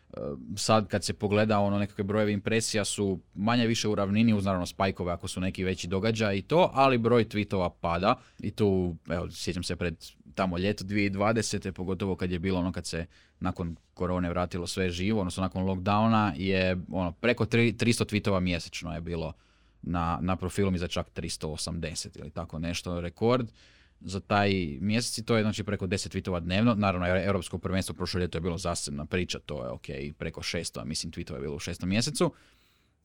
sad 0.55 0.87
kad 0.87 1.03
se 1.03 1.13
pogleda 1.13 1.59
ono 1.59 1.79
nekakve 1.79 2.03
brojeve 2.03 2.33
impresija 2.33 2.85
su 2.85 3.19
manje 3.33 3.67
više 3.67 3.87
u 3.87 3.95
ravnini 3.95 4.33
uz 4.33 4.45
naravno 4.45 4.65
spajkove 4.65 5.13
ako 5.13 5.27
su 5.27 5.41
neki 5.41 5.63
veći 5.63 5.87
događaj 5.87 6.37
i 6.37 6.41
to, 6.41 6.71
ali 6.73 6.97
broj 6.97 7.25
tweetova 7.25 7.69
pada 7.81 8.15
i 8.39 8.51
tu, 8.51 8.95
evo, 9.09 9.31
sjećam 9.31 9.63
se 9.63 9.75
pred 9.75 10.05
tamo 10.35 10.57
ljeto 10.57 10.83
2020. 10.83 11.71
pogotovo 11.71 12.15
kad 12.15 12.31
je 12.31 12.39
bilo 12.39 12.59
ono 12.59 12.71
kad 12.71 12.85
se 12.85 13.05
nakon 13.39 13.75
korone 13.93 14.29
vratilo 14.29 14.67
sve 14.67 14.89
živo, 14.89 15.19
odnosno 15.19 15.43
nakon 15.43 15.63
lockdowna 15.63 16.33
je 16.35 16.77
ono 16.91 17.11
preko 17.11 17.45
300 17.45 17.73
tweetova 18.05 18.39
mjesečno 18.39 18.93
je 18.93 19.01
bilo 19.01 19.33
na, 19.81 20.19
na 20.21 20.35
profilu 20.35 20.71
mi 20.71 20.77
za 20.77 20.87
čak 20.87 21.07
380 21.15 22.19
ili 22.19 22.29
tako 22.29 22.59
nešto 22.59 23.01
rekord 23.01 23.51
za 23.99 24.19
taj 24.19 24.77
mjesec 24.81 25.17
i 25.17 25.25
to 25.25 25.37
je 25.37 25.43
znači 25.43 25.63
preko 25.63 25.87
10 25.87 26.15
tweetova 26.15 26.39
dnevno. 26.39 26.75
Naravno, 26.75 27.07
Europsko 27.07 27.57
prvenstvo 27.57 27.95
prošlo 27.95 28.19
ljeto 28.19 28.37
je 28.37 28.41
bilo 28.41 28.57
zasebna 28.57 29.05
priča, 29.05 29.39
to 29.39 29.63
je 29.63 29.69
ok, 29.69 30.15
preko 30.17 30.41
600, 30.41 30.85
mislim 30.85 31.11
tweetova 31.11 31.35
je 31.35 31.41
bilo 31.41 31.55
u 31.55 31.59
šestom 31.59 31.89
mjesecu. 31.89 32.33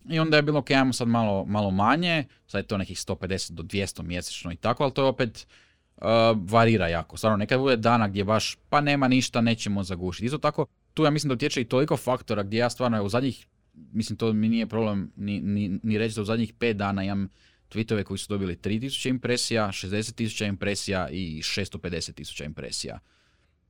I 0.08 0.18
onda 0.18 0.36
je 0.36 0.42
bilo 0.42 0.58
ok, 0.58 0.70
ajmo 0.70 0.92
sad 0.92 1.08
malo, 1.08 1.44
malo 1.44 1.70
manje, 1.70 2.24
sad 2.46 2.58
je 2.58 2.68
to 2.68 2.78
nekih 2.78 2.98
150 2.98 3.52
do 3.52 3.62
200 3.62 4.02
mjesečno 4.02 4.52
i 4.52 4.56
tako, 4.56 4.82
ali 4.82 4.92
to 4.92 5.02
je 5.02 5.08
opet 5.08 5.46
uh, 5.96 6.04
varira 6.50 6.88
jako. 6.88 7.16
Stvarno, 7.16 7.36
nekad 7.36 7.60
bude 7.60 7.76
dana 7.76 8.08
gdje 8.08 8.24
baš 8.24 8.56
pa 8.68 8.80
nema 8.80 9.08
ništa, 9.08 9.40
nećemo 9.40 9.82
zagušiti. 9.82 10.26
Isto 10.26 10.38
tako, 10.38 10.66
tu 10.94 11.04
ja 11.04 11.10
mislim 11.10 11.28
da 11.28 11.34
utječe 11.34 11.60
i 11.60 11.64
toliko 11.68 11.96
faktora 11.96 12.42
gdje 12.42 12.58
ja 12.58 12.70
stvarno 12.70 13.02
u 13.02 13.08
zadnjih, 13.08 13.46
mislim 13.74 14.16
to 14.16 14.32
mi 14.32 14.48
nije 14.48 14.66
problem 14.66 15.12
ni, 15.16 15.40
ni, 15.40 15.80
ni 15.82 15.98
reći 15.98 16.14
da 16.14 16.22
u 16.22 16.24
zadnjih 16.24 16.54
5 16.54 16.72
dana 16.72 17.04
imam 17.04 17.28
tweetove 17.74 18.04
koji 18.04 18.18
su 18.18 18.26
dobili 18.28 18.56
3000 18.56 19.08
impresija, 19.08 19.68
60.000 19.68 20.48
impresija 20.48 21.08
i 21.10 21.42
650.000 21.42 22.44
impresija. 22.44 22.98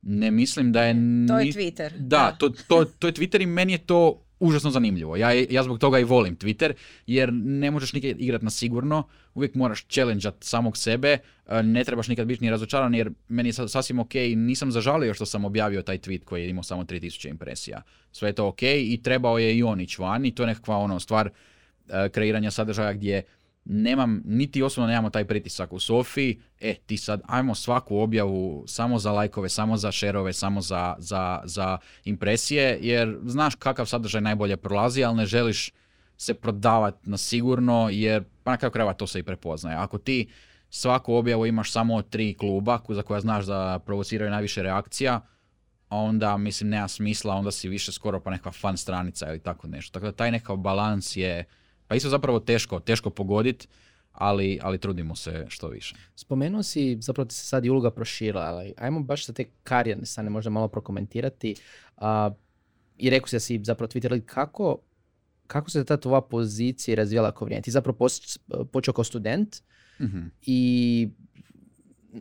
Ne 0.01 0.31
mislim 0.31 0.71
da 0.71 0.83
je... 0.83 0.95
To 1.27 1.39
je 1.39 1.45
Twitter. 1.45 1.91
Da, 1.97 2.35
To, 2.39 2.49
to, 2.49 2.85
to 2.85 3.07
je 3.07 3.13
Twitter 3.13 3.41
i 3.41 3.45
meni 3.45 3.73
je 3.73 3.77
to 3.77 4.23
užasno 4.43 4.71
zanimljivo. 4.71 5.15
Ja, 5.15 5.31
ja 5.31 5.63
zbog 5.63 5.79
toga 5.79 5.99
i 5.99 6.03
volim 6.03 6.37
Twitter, 6.37 6.73
jer 7.07 7.33
ne 7.33 7.71
možeš 7.71 7.93
nikad 7.93 8.21
igrati 8.21 8.45
na 8.45 8.51
sigurno, 8.51 9.07
uvijek 9.33 9.55
moraš 9.55 9.85
challenge 9.87 10.29
samog 10.39 10.77
sebe, 10.77 11.17
e, 11.47 11.63
ne 11.63 11.83
trebaš 11.83 12.07
nikad 12.07 12.27
biti 12.27 12.43
ni 12.43 12.49
razočaran, 12.49 12.95
jer 12.95 13.11
meni 13.27 13.49
je 13.49 13.53
sasvim 13.53 13.99
ok, 13.99 14.13
nisam 14.35 14.71
zažalio 14.71 15.13
što 15.13 15.25
sam 15.25 15.45
objavio 15.45 15.81
taj 15.81 15.97
tweet 15.97 16.23
koji 16.23 16.41
je 16.41 16.49
imao 16.49 16.63
samo 16.63 16.83
3000 16.83 17.29
impresija. 17.29 17.81
Sve 18.11 18.29
je 18.29 18.33
to 18.33 18.47
ok 18.47 18.63
i 18.63 18.99
trebao 19.03 19.39
je 19.39 19.57
i 19.57 19.63
on 19.63 19.81
ići 19.81 20.01
van 20.01 20.25
i 20.25 20.35
to 20.35 20.43
je 20.43 20.47
nekakva 20.47 20.77
ono, 20.77 20.99
stvar 20.99 21.29
e, 21.89 22.09
kreiranja 22.09 22.51
sadržaja 22.51 22.93
gdje 22.93 23.23
nemam, 23.65 24.21
niti 24.25 24.63
osobno 24.63 24.87
nemamo 24.87 25.09
taj 25.09 25.25
pritisak 25.25 25.73
u 25.73 25.79
Sofiji, 25.79 26.41
e 26.61 26.75
ti 26.85 26.97
sad 26.97 27.21
ajmo 27.27 27.55
svaku 27.55 27.97
objavu 27.97 28.63
samo 28.67 28.99
za 28.99 29.11
lajkove, 29.11 29.49
samo 29.49 29.77
za 29.77 29.91
šerove, 29.91 30.33
samo 30.33 30.61
za, 30.61 30.95
za, 30.99 31.41
za 31.43 31.77
impresije, 32.03 32.79
jer 32.81 33.17
znaš 33.25 33.55
kakav 33.55 33.85
sadržaj 33.85 34.21
najbolje 34.21 34.57
prolazi, 34.57 35.03
ali 35.03 35.17
ne 35.17 35.25
želiš 35.25 35.71
se 36.17 36.33
prodavati 36.33 37.09
na 37.09 37.17
sigurno, 37.17 37.89
jer 37.91 38.23
pa 38.43 38.51
na 38.51 38.69
kraju 38.69 38.93
to 38.97 39.07
se 39.07 39.19
i 39.19 39.23
prepoznaje. 39.23 39.77
Ako 39.77 39.97
ti 39.97 40.27
svaku 40.69 41.13
objavu 41.13 41.45
imaš 41.45 41.71
samo 41.71 42.01
tri 42.01 42.33
kluba 42.33 42.79
za 42.89 43.01
koja 43.01 43.19
znaš 43.19 43.45
da 43.45 43.79
provociraju 43.85 44.31
najviše 44.31 44.63
reakcija, 44.63 45.21
onda 45.89 46.37
mislim 46.37 46.69
nema 46.69 46.87
smisla, 46.87 47.35
onda 47.35 47.51
si 47.51 47.69
više 47.69 47.91
skoro 47.91 48.19
pa 48.19 48.31
neka 48.31 48.51
fan 48.51 48.77
stranica 48.77 49.29
ili 49.29 49.39
tako 49.39 49.67
nešto. 49.67 49.93
Tako 49.93 50.05
da 50.05 50.11
taj 50.11 50.31
nekakav 50.31 50.55
balans 50.55 51.15
je 51.15 51.45
pa 51.87 51.95
isto 51.95 52.09
zapravo 52.09 52.39
teško, 52.39 52.79
teško 52.79 53.09
pogoditi, 53.09 53.67
ali, 54.11 54.59
ali 54.61 54.77
trudimo 54.77 55.15
se 55.15 55.45
što 55.49 55.67
više. 55.67 55.95
Spomenuo 56.15 56.63
si, 56.63 56.97
zapravo 57.01 57.25
ti 57.25 57.35
se 57.35 57.45
sad 57.45 57.65
i 57.65 57.69
uloga 57.69 57.91
proširila, 57.91 58.41
ali 58.41 58.73
ajmo 58.77 59.03
baš 59.03 59.25
sa 59.25 59.33
te 59.33 59.45
karijerne 59.63 60.05
strane 60.05 60.29
možda 60.29 60.49
malo 60.49 60.67
prokomentirati. 60.67 61.55
I 62.97 63.09
rekao 63.09 63.27
si 63.27 63.35
da 63.35 63.39
si 63.39 63.61
zapravo 63.63 63.87
Twitter, 63.87 64.21
kako, 64.25 64.77
kako 65.47 65.69
se 65.69 65.85
ta 65.85 65.97
tvoja 65.97 66.21
pozicija 66.21 66.95
razvijala 66.95 67.31
kao 67.31 67.45
vrijeme? 67.45 67.61
Ti 67.61 67.71
zapravo 67.71 68.07
počeo 68.71 68.93
kao 68.93 69.03
student 69.03 69.55
mm 69.99 70.31
i 70.41 71.09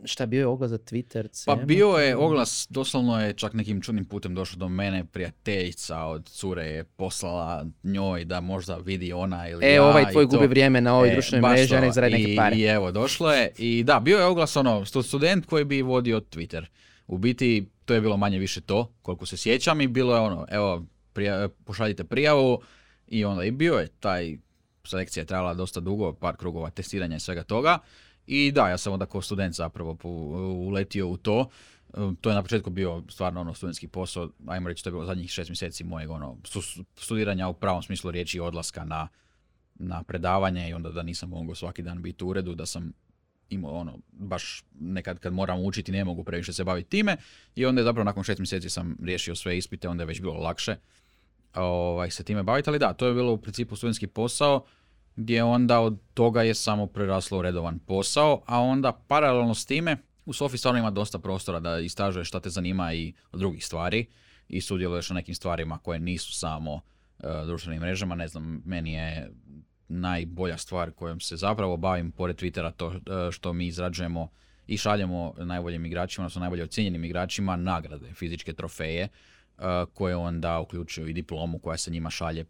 šta 0.05 0.26
bio 0.26 0.40
je 0.40 0.47
oglas 0.47 0.70
za 0.70 0.78
Twitter? 0.78 1.47
Pa 1.47 1.57
bio 1.57 1.88
je 1.88 2.16
oglas, 2.16 2.66
doslovno 2.70 3.20
je 3.20 3.32
čak 3.32 3.53
nekim 3.53 3.80
čudnim 3.80 4.05
putem 4.05 4.34
došao 4.34 4.59
do 4.59 4.68
mene, 4.68 5.05
prijateljica 5.05 6.05
od 6.05 6.28
cure 6.28 6.66
je 6.66 6.84
poslala 6.84 7.66
njoj 7.82 8.24
da 8.24 8.40
možda 8.40 8.76
vidi 8.76 9.12
ona 9.12 9.49
ili 9.49 9.64
e, 9.66 9.74
ja. 9.74 9.84
ovaj 9.84 10.12
tvoj 10.12 10.26
gubi 10.26 10.47
vrijeme 10.47 10.80
na 10.80 10.95
ovoj 10.95 11.09
e, 11.09 11.12
društvenoj 11.12 11.51
mreži, 11.51 11.74
nek 11.74 11.93
zaradi 11.93 12.14
neke 12.14 12.36
pare. 12.36 12.57
I 12.57 12.62
evo, 12.62 12.93
došlo 12.93 13.32
je. 13.32 13.51
I 13.59 13.84
da, 13.84 14.01
bio 14.01 14.18
je 14.18 14.24
oglas 14.24 14.57
ono, 14.57 14.84
student 14.84 15.47
koji 15.47 15.64
bi 15.64 15.82
vodio 15.82 16.20
Twitter. 16.20 16.64
U 17.07 17.18
biti, 17.18 17.68
to 17.84 17.95
je 17.95 18.01
bilo 18.01 18.16
manje 18.16 18.38
više 18.38 18.61
to, 18.61 18.93
koliko 19.03 19.26
se 19.26 19.36
sjećam 19.36 19.80
i 19.80 19.88
bilo 19.88 20.14
je 20.14 20.20
ono, 20.20 20.47
evo, 20.51 20.86
prija, 21.12 21.49
pošaljite 21.64 22.05
prijavu 22.05 22.61
i 23.09 23.24
onda 23.24 23.45
i 23.45 23.51
bio 23.51 23.74
je 23.74 23.88
taj 24.01 24.36
selekcija 24.84 25.22
je 25.22 25.26
trajala 25.26 25.55
dosta 25.55 25.80
dugo, 25.80 26.12
par 26.12 26.36
krugova 26.36 26.70
testiranja 26.70 27.16
i 27.16 27.20
svega 27.20 27.43
toga. 27.43 27.78
I 28.32 28.52
da, 28.52 28.68
ja 28.68 28.78
sam 28.78 28.92
onda 28.92 29.06
kao 29.06 29.22
student 29.22 29.54
zapravo 29.54 29.98
uletio 30.54 31.08
u 31.08 31.16
to. 31.16 31.48
E, 31.94 31.96
to 32.20 32.30
je 32.30 32.34
na 32.34 32.42
početku 32.42 32.70
bio 32.70 33.02
stvarno 33.08 33.40
ono 33.40 33.54
studentski 33.54 33.88
posao, 33.88 34.30
ajmo 34.46 34.68
reći 34.68 34.84
to 34.84 34.88
je 34.88 34.92
bilo 34.92 35.04
zadnjih 35.04 35.30
šest 35.30 35.50
mjeseci 35.50 35.84
mojeg 35.84 36.10
ono, 36.10 36.36
studiranja 36.96 37.48
u 37.48 37.54
pravom 37.54 37.82
smislu 37.82 38.10
riječi 38.10 38.40
odlaska 38.40 38.84
na, 38.84 39.08
na 39.74 40.02
predavanje 40.02 40.68
i 40.68 40.74
onda 40.74 40.90
da 40.90 41.02
nisam 41.02 41.28
mogao 41.28 41.54
svaki 41.54 41.82
dan 41.82 42.02
biti 42.02 42.24
u 42.24 42.28
uredu, 42.28 42.54
da 42.54 42.66
sam 42.66 42.92
imao 43.50 43.72
ono, 43.72 43.98
baš 44.12 44.64
nekad 44.80 45.18
kad 45.18 45.32
moram 45.32 45.60
učiti 45.64 45.92
ne 45.92 46.04
mogu 46.04 46.24
previše 46.24 46.52
se 46.52 46.64
baviti 46.64 46.90
time. 46.90 47.16
I 47.54 47.66
onda 47.66 47.80
je 47.80 47.84
zapravo 47.84 48.04
nakon 48.04 48.24
šest 48.24 48.38
mjeseci 48.38 48.70
sam 48.70 48.96
riješio 49.02 49.34
sve 49.34 49.58
ispite, 49.58 49.88
onda 49.88 50.02
je 50.02 50.06
već 50.06 50.20
bilo 50.20 50.34
lakše 50.34 50.76
ovaj, 51.54 52.10
se 52.10 52.24
time 52.24 52.42
baviti, 52.42 52.70
ali 52.70 52.78
da, 52.78 52.92
to 52.92 53.06
je 53.06 53.14
bilo 53.14 53.32
u 53.32 53.38
principu 53.38 53.76
studentski 53.76 54.06
posao 54.06 54.64
gdje 55.16 55.44
onda 55.44 55.80
od 55.80 55.98
toga 56.14 56.42
je 56.42 56.54
samo 56.54 56.86
preraslo 56.86 57.38
u 57.38 57.42
redovan 57.42 57.78
posao, 57.78 58.42
a 58.46 58.60
onda 58.60 58.92
paralelno 59.08 59.54
s 59.54 59.66
time 59.66 59.96
u 60.24 60.32
Sofi 60.32 60.58
stvarno 60.58 60.80
ima 60.80 60.90
dosta 60.90 61.18
prostora 61.18 61.60
da 61.60 61.78
istražuješ 61.78 62.28
šta 62.28 62.40
te 62.40 62.50
zanima 62.50 62.94
i 62.94 63.12
drugih 63.32 63.66
stvari 63.66 64.06
i 64.48 64.60
sudjeluješ 64.60 65.10
na 65.10 65.14
nekim 65.14 65.34
stvarima 65.34 65.78
koje 65.78 65.98
nisu 65.98 66.32
samo 66.32 66.74
uh, 66.74 66.80
društvenim 67.46 67.80
mrežama. 67.80 68.14
Ne 68.14 68.28
znam, 68.28 68.62
meni 68.64 68.92
je 68.92 69.30
najbolja 69.88 70.58
stvar 70.58 70.90
kojom 70.90 71.20
se 71.20 71.36
zapravo 71.36 71.76
bavim 71.76 72.12
pored 72.12 72.36
Twittera 72.36 72.72
to 72.76 72.86
uh, 72.86 72.94
što 73.30 73.52
mi 73.52 73.66
izrađujemo 73.66 74.28
i 74.66 74.76
šaljemo 74.76 75.34
najboljim 75.38 75.86
igračima, 75.86 76.24
odnosno 76.24 76.40
najbolje 76.40 76.62
ocjenjenim 76.62 77.04
igračima 77.04 77.56
nagrade, 77.56 78.14
fizičke 78.14 78.52
trofeje 78.52 79.08
koje 79.94 80.16
onda 80.16 80.61
uključuju 80.61 81.09
i 81.09 81.12
diplomu 81.12 81.59
koja 81.59 81.76
se 81.76 81.90
njima 81.90 82.11
šalje, 82.11 82.44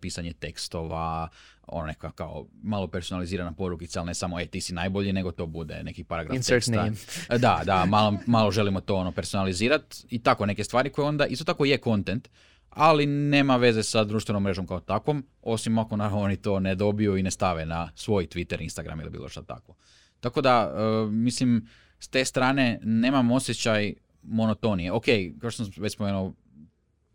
pisanje 0.00 0.32
tekstova, 0.32 1.28
ono 1.66 1.86
neka 1.86 2.10
kao 2.10 2.46
malo 2.62 2.86
personalizirana 2.86 3.52
porukica, 3.52 4.00
ali 4.00 4.06
ne 4.06 4.14
samo 4.14 4.40
e 4.40 4.46
ti 4.46 4.60
si 4.60 4.74
najbolji, 4.74 5.12
nego 5.12 5.32
to 5.32 5.46
bude 5.46 5.82
neki 5.82 6.04
paragraf 6.04 6.36
Insert 6.36 6.56
teksta. 6.56 6.76
Name. 6.76 6.96
Da, 7.38 7.62
da, 7.64 7.84
malo, 7.84 8.18
malo 8.26 8.50
želimo 8.50 8.80
to 8.80 8.96
ono 8.96 9.12
personalizirati 9.12 9.96
i 10.10 10.18
tako 10.18 10.46
neke 10.46 10.64
stvari 10.64 10.90
koje 10.90 11.08
onda 11.08 11.26
isto 11.26 11.44
tako 11.44 11.64
je 11.64 11.78
content, 11.78 12.28
ali 12.70 13.06
nema 13.06 13.56
veze 13.56 13.82
sa 13.82 14.04
društvenom 14.04 14.42
mrežom 14.42 14.66
kao 14.66 14.80
takvom, 14.80 15.26
osim 15.42 15.78
ako 15.78 15.96
naravno 15.96 16.20
oni 16.20 16.36
to 16.36 16.60
ne 16.60 16.74
dobiju 16.74 17.16
i 17.16 17.22
ne 17.22 17.30
stave 17.30 17.66
na 17.66 17.90
svoj 17.94 18.26
Twitter, 18.26 18.62
Instagram 18.62 19.00
ili 19.00 19.10
bilo 19.10 19.28
što 19.28 19.42
tako. 19.42 19.74
Tako 20.20 20.40
da, 20.40 20.72
mislim, 21.10 21.68
s 21.98 22.08
te 22.08 22.24
strane 22.24 22.80
nemam 22.82 23.30
osjećaj 23.30 23.94
monotonije. 24.22 24.92
Ok, 24.92 25.04
kao 25.40 25.50
što 25.50 25.64
sam 25.64 25.72
već 25.82 25.92
spomenuo, 25.92 26.34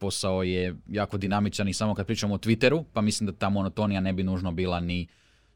posao 0.04 0.44
je 0.44 0.76
jako 0.88 1.18
dinamičan 1.18 1.68
i 1.68 1.74
samo 1.74 1.96
kad 1.96 2.06
pričamo 2.06 2.36
o 2.36 2.38
Twitteru, 2.38 2.84
pa 2.94 3.02
mislim 3.02 3.28
da 3.28 3.34
ta 3.34 3.50
monotonija 3.50 4.02
ne 4.02 4.14
bi 4.14 4.24
nužno 4.24 4.52
bila 4.52 4.80
ni 4.80 5.08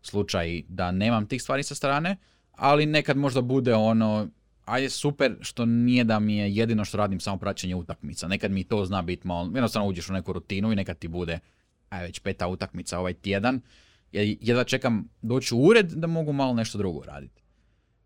slučaj 0.02 0.62
da 0.68 0.92
nemam 0.92 1.28
tih 1.28 1.42
stvari 1.42 1.64
sa 1.64 1.76
strane, 1.76 2.16
ali 2.52 2.86
nekad 2.86 3.18
možda 3.18 3.42
bude 3.42 3.74
ono, 3.76 4.28
ajde 4.66 4.90
super 4.90 5.36
što 5.42 5.66
nije 5.66 6.04
da 6.04 6.20
mi 6.20 6.38
je 6.38 6.56
jedino 6.56 6.86
što 6.86 6.98
radim 6.98 7.20
samo 7.20 7.38
praćenje 7.38 7.76
utakmica. 7.76 8.28
Nekad 8.28 8.52
mi 8.52 8.64
to 8.64 8.86
zna 8.86 9.02
biti 9.02 9.28
malo, 9.28 9.46
jednostavno 9.46 9.90
uđeš 9.90 10.10
u 10.10 10.14
neku 10.14 10.34
rutinu 10.34 10.72
i 10.72 10.76
nekad 10.76 10.98
ti 10.98 11.08
bude, 11.08 11.40
aj 11.90 12.04
već 12.04 12.20
peta 12.20 12.48
utakmica 12.48 13.00
ovaj 13.00 13.14
tjedan. 13.14 13.62
Jedva 14.12 14.64
čekam 14.64 15.10
doći 15.22 15.56
u 15.56 15.60
ured 15.60 15.92
da 15.92 16.08
mogu 16.08 16.34
malo 16.34 16.54
nešto 16.54 16.78
drugo 16.78 17.04
raditi. 17.04 17.42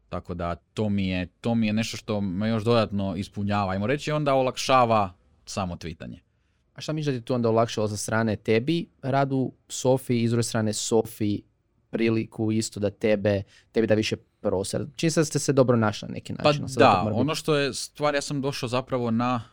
Tako 0.10 0.34
da 0.34 0.56
to 0.56 0.89
mi 0.89 1.08
je, 1.08 1.26
to 1.42 1.56
mi 1.56 1.68
je 1.68 1.74
nešto 1.74 1.98
što 1.98 2.22
me 2.22 2.50
još 2.50 2.64
dodatno 2.64 3.16
ispunjava. 3.16 3.72
Ajmo 3.72 3.88
reći 3.88 4.12
onda 4.12 4.34
olakšava 4.34 5.14
samo 5.46 5.76
tvitanje. 5.76 6.31
A 6.74 6.82
šta 6.82 6.94
misliš 6.94 7.14
da 7.14 7.20
ti 7.20 7.26
tu 7.26 7.34
onda 7.34 7.50
olakšalo 7.50 7.88
sa 7.88 7.98
strane 7.98 8.36
tebi 8.36 8.86
radu 9.02 9.52
Sofi 9.70 10.22
i 10.24 10.28
s 10.28 10.32
druge 10.32 10.44
strane 10.44 10.74
Sofi 10.74 11.42
priliku 11.90 12.52
isto 12.52 12.80
da 12.80 12.90
tebe, 12.90 13.44
tebi 13.72 13.88
da 13.88 13.94
više 13.94 14.16
prostor. 14.42 14.86
Čini 14.96 15.12
se 15.12 15.20
da 15.20 15.26
ste 15.26 15.40
se 15.40 15.54
dobro 15.54 15.78
našli 15.78 16.08
na 16.08 16.14
neki 16.14 16.34
način. 16.34 16.66
Pa 16.76 16.80
da, 16.80 17.12
ono 17.14 17.36
što 17.36 17.56
je 17.56 17.74
stvar, 17.74 18.16
ja 18.16 18.22
sam 18.22 18.42
došao 18.42 18.70
zapravo 18.70 19.12
na 19.12 19.44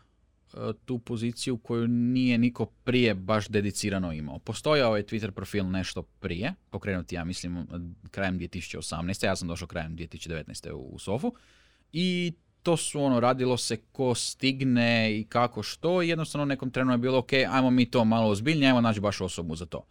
e, 0.55 0.57
tu 0.85 0.99
poziciju 0.99 1.59
koju 1.59 1.89
nije 1.89 2.39
niko 2.39 2.66
prije 2.66 3.14
baš 3.14 3.49
dedicirano 3.49 4.12
imao. 4.12 4.39
Postojao 4.39 4.97
je 4.97 5.07
Twitter 5.07 5.31
profil 5.31 5.71
nešto 5.71 6.03
prije, 6.03 6.55
pokrenuti 6.71 7.14
ja 7.14 7.25
mislim 7.25 7.66
krajem 8.11 8.39
2018. 8.39 9.25
Ja 9.25 9.37
sam 9.37 9.49
došao 9.49 9.69
krajem 9.69 9.97
2019. 9.97 10.73
u, 10.73 10.79
u 10.79 10.99
Sofu 10.99 11.35
i 11.93 12.33
to 12.69 12.77
su 12.77 13.03
ono, 13.03 13.21
radilo 13.21 13.57
se 13.57 13.77
ko 13.77 14.14
stigne 14.14 15.19
i 15.19 15.25
kako 15.25 15.62
što 15.62 16.03
i 16.03 16.09
jednostavno 16.09 16.45
nekom 16.45 16.71
trenu 16.71 16.93
je 16.93 16.99
bilo 16.99 17.19
ok, 17.19 17.33
ajmo 17.33 17.71
mi 17.71 17.91
to 17.91 18.05
malo 18.05 18.29
ozbiljnije, 18.31 18.69
ajmo 18.69 18.81
naći 18.81 19.01
baš 19.01 19.21
osobu 19.21 19.57
za 19.57 19.66
to. 19.66 19.85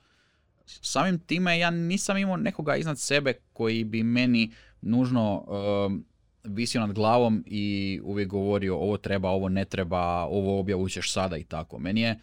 Samim 0.65 1.19
time 1.19 1.59
ja 1.59 1.69
nisam 1.69 2.17
imao 2.17 2.37
nekoga 2.37 2.75
iznad 2.75 2.99
sebe 2.99 3.33
koji 3.53 3.83
bi 3.83 4.03
meni 4.03 4.51
nužno 4.81 5.45
um, 5.47 6.05
visio 6.43 6.81
nad 6.81 6.93
glavom 6.93 7.43
i 7.45 7.99
uvijek 8.03 8.29
govorio 8.29 8.75
ovo 8.75 8.97
treba, 8.97 9.29
ovo 9.29 9.49
ne 9.49 9.65
treba, 9.65 10.23
ovo 10.23 10.59
objavu 10.59 10.89
ćeš 10.89 11.13
sada 11.13 11.37
i 11.37 11.43
tako. 11.43 11.79
Meni 11.79 12.01
je, 12.01 12.19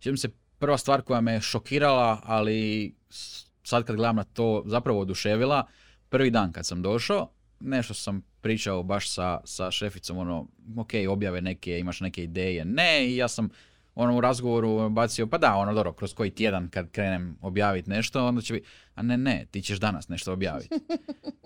sjećam 0.00 0.16
se, 0.16 0.28
prva 0.58 0.78
stvar 0.78 1.02
koja 1.02 1.20
me 1.20 1.40
šokirala, 1.40 2.20
ali 2.24 2.94
sad 3.62 3.84
kad 3.84 3.96
gledam 3.96 4.16
na 4.16 4.24
to 4.24 4.62
zapravo 4.66 5.00
oduševila, 5.00 5.66
prvi 6.08 6.30
dan 6.30 6.52
kad 6.52 6.66
sam 6.66 6.82
došao, 6.82 7.28
nešto 7.60 7.94
sam 7.94 8.22
pričao 8.46 8.82
baš 8.82 9.10
sa, 9.10 9.40
sa 9.44 9.70
šeficom, 9.70 10.18
ono, 10.18 10.46
ok, 10.76 10.90
objave 11.08 11.40
neke, 11.40 11.78
imaš 11.78 12.00
neke 12.00 12.22
ideje, 12.22 12.64
ne, 12.64 13.06
i 13.06 13.16
ja 13.16 13.28
sam 13.28 13.48
ono 13.94 14.16
u 14.16 14.20
razgovoru 14.20 14.88
bacio, 14.88 15.26
pa 15.26 15.38
da, 15.38 15.54
ono 15.54 15.74
dobro, 15.74 15.92
kroz 15.92 16.14
koji 16.14 16.30
tjedan 16.30 16.68
kad 16.68 16.90
krenem 16.90 17.38
objaviti 17.42 17.90
nešto, 17.90 18.26
onda 18.26 18.42
će 18.42 18.54
biti, 18.54 18.66
a 18.94 19.02
ne, 19.02 19.16
ne, 19.16 19.46
ti 19.50 19.62
ćeš 19.62 19.78
danas 19.78 20.08
nešto 20.08 20.32
objaviti. 20.32 20.68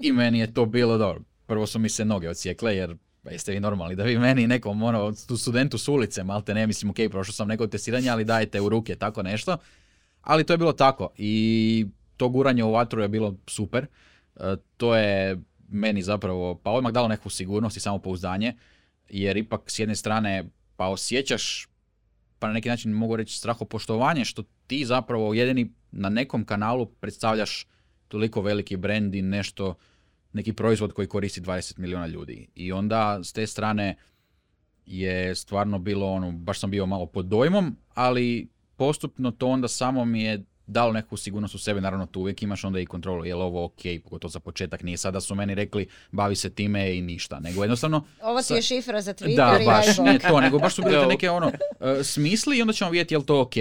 I 0.07 0.13
meni 0.13 0.39
je 0.39 0.55
to 0.55 0.67
bilo 0.67 0.99
dobro. 0.99 1.23
Prvo 1.47 1.67
su 1.67 1.79
mi 1.79 1.89
se 1.89 2.05
noge 2.05 2.29
odsjekle, 2.29 2.77
jer 2.77 2.97
pa 3.23 3.31
jeste 3.31 3.53
vi 3.53 3.61
normalni 3.61 3.97
da 3.97 4.05
vi 4.05 4.19
meni 4.19 4.47
nekom 4.47 4.83
ono, 4.83 5.13
tu 5.29 5.37
studentu 5.37 5.79
s 5.79 5.89
ulice, 5.89 6.25
malte 6.25 6.55
ne, 6.55 6.67
mislim, 6.67 6.91
ok, 6.91 6.97
prošao 7.11 7.33
sam 7.33 7.49
neko 7.49 7.67
testiranje, 7.67 8.11
ali 8.11 8.25
dajte 8.25 8.61
u 8.61 8.69
ruke 8.69 8.95
tako 8.95 9.23
nešto. 9.23 9.57
Ali 10.21 10.45
to 10.45 10.53
je 10.53 10.59
bilo 10.59 10.73
tako 10.73 11.09
i 11.17 11.87
to 12.17 12.29
guranje 12.29 12.65
u 12.65 12.73
vatru 12.73 13.03
je 13.03 13.09
bilo 13.09 13.35
super. 13.47 13.87
E, 14.37 14.57
to 14.77 14.97
je 14.97 15.39
meni 15.71 16.03
zapravo, 16.03 16.55
pa 16.55 16.71
odmah 16.71 16.93
dalo 16.93 17.09
neku 17.09 17.31
sigurnost 17.31 17.77
i 17.77 17.81
samopouzdanje, 17.81 18.55
jer 19.09 19.37
ipak 19.37 19.71
s 19.71 19.79
jedne 19.79 19.97
strane 19.97 20.45
pa 20.77 20.87
osjećaš 20.87 21.71
pa 22.39 22.47
na 22.47 22.53
neki 22.53 22.69
način 22.69 22.93
mogu 22.93 23.17
reći 23.17 23.39
strahopoštovanje 23.39 24.25
što 24.25 24.43
ti 24.67 24.85
zapravo 24.85 25.35
jedini 25.35 25.73
na 25.93 26.09
nekom 26.09 26.45
kanalu 26.45 26.87
predstavljaš 26.87 27.67
toliko 28.09 28.43
veliki 28.43 28.77
brand 28.77 29.15
i 29.15 29.23
nešto, 29.23 29.75
neki 30.33 30.53
proizvod 30.53 30.93
koji 30.93 31.09
koristi 31.09 31.41
20 31.41 31.79
milijuna 31.79 32.07
ljudi. 32.07 32.49
I 32.55 32.73
onda 32.73 33.21
s 33.25 33.33
te 33.33 33.47
strane 33.47 33.97
je 34.87 35.35
stvarno 35.35 35.79
bilo 35.79 36.07
ono, 36.07 36.33
baš 36.33 36.61
sam 36.61 36.71
bio 36.71 36.87
malo 36.87 37.07
pod 37.07 37.27
dojmom, 37.27 37.77
ali 37.95 38.49
postupno 38.77 39.31
to 39.31 39.49
onda 39.49 39.69
samo 39.69 40.05
mi 40.05 40.23
je 40.23 40.45
dalo 40.71 40.93
neku 40.93 41.17
sigurnost 41.17 41.55
u 41.55 41.59
sebi, 41.59 41.81
naravno 41.81 42.07
tu 42.07 42.21
uvijek 42.21 42.43
imaš 42.43 42.65
onda 42.65 42.81
i 42.81 42.87
kontrolu, 42.87 43.25
je 43.25 43.35
li 43.35 43.43
ovo 43.43 43.65
ok, 43.65 43.81
pogotovo 44.05 44.31
za 44.31 44.41
početak, 44.41 44.83
nije 44.83 44.97
sada 44.97 45.21
su 45.21 45.35
meni 45.35 45.55
rekli 45.55 45.87
bavi 46.13 46.37
se 46.37 46.51
time 46.51 46.97
i 46.97 47.03
ništa, 47.03 47.41
nego 47.41 47.63
jednostavno... 47.63 48.05
Ovo 48.23 48.43
ti 48.43 48.55
je 48.55 48.63
šifra 48.63 49.01
za 49.01 49.15
Twitter 49.15 49.37
Da, 49.37 49.59
i 49.63 49.67
baš, 49.67 49.99
nije 49.99 50.19
to, 50.19 50.41
nego 50.41 50.59
baš 50.59 50.75
su 50.75 50.83
bili 50.83 51.01
te 51.01 51.07
neke 51.07 51.31
ono, 51.31 51.53
e, 51.81 52.05
smisli 52.05 52.59
i 52.59 52.63
onda 52.63 52.73
ćemo 52.73 52.91
vidjeti 52.91 53.15
je 53.15 53.19
li 53.19 53.27
to 53.27 53.41
ok. 53.41 53.57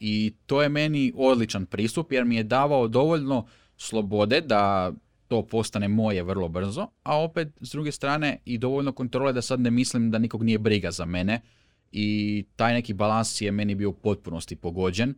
I 0.00 0.34
to 0.46 0.62
je 0.62 0.68
meni 0.68 1.12
odličan 1.16 1.66
pristup 1.66 2.12
jer 2.12 2.24
mi 2.24 2.36
je 2.36 2.42
davao 2.42 2.88
dovoljno 2.88 3.46
slobode 3.76 4.40
da 4.40 4.92
to 5.28 5.42
postane 5.46 5.88
moje 5.88 6.22
vrlo 6.22 6.48
brzo, 6.48 6.86
a 7.02 7.22
opet 7.22 7.48
s 7.60 7.70
druge 7.70 7.92
strane 7.92 8.38
i 8.44 8.58
dovoljno 8.58 8.92
kontrole 8.92 9.32
da 9.32 9.42
sad 9.42 9.60
ne 9.60 9.70
mislim 9.70 10.10
da 10.10 10.18
nikog 10.18 10.42
nije 10.42 10.58
briga 10.58 10.90
za 10.90 11.04
mene 11.04 11.40
i 11.92 12.44
taj 12.56 12.74
neki 12.74 12.92
balans 12.92 13.40
je 13.40 13.52
meni 13.52 13.74
bio 13.74 13.90
u 13.90 13.92
potpunosti 13.92 14.56
pogođen. 14.56 15.14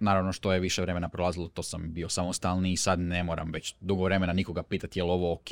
Naravno 0.00 0.32
što 0.32 0.52
je 0.52 0.60
više 0.60 0.82
vremena 0.82 1.08
prolazilo, 1.08 1.48
to 1.48 1.62
sam 1.62 1.92
bio 1.92 2.08
samostalni 2.08 2.72
i 2.72 2.76
sad 2.76 3.00
ne 3.00 3.24
moram 3.24 3.52
već 3.52 3.74
dugo 3.80 4.04
vremena 4.04 4.32
nikoga 4.32 4.62
pitati 4.62 4.98
je 4.98 5.02
li 5.02 5.10
ovo 5.10 5.32
ok. 5.32 5.48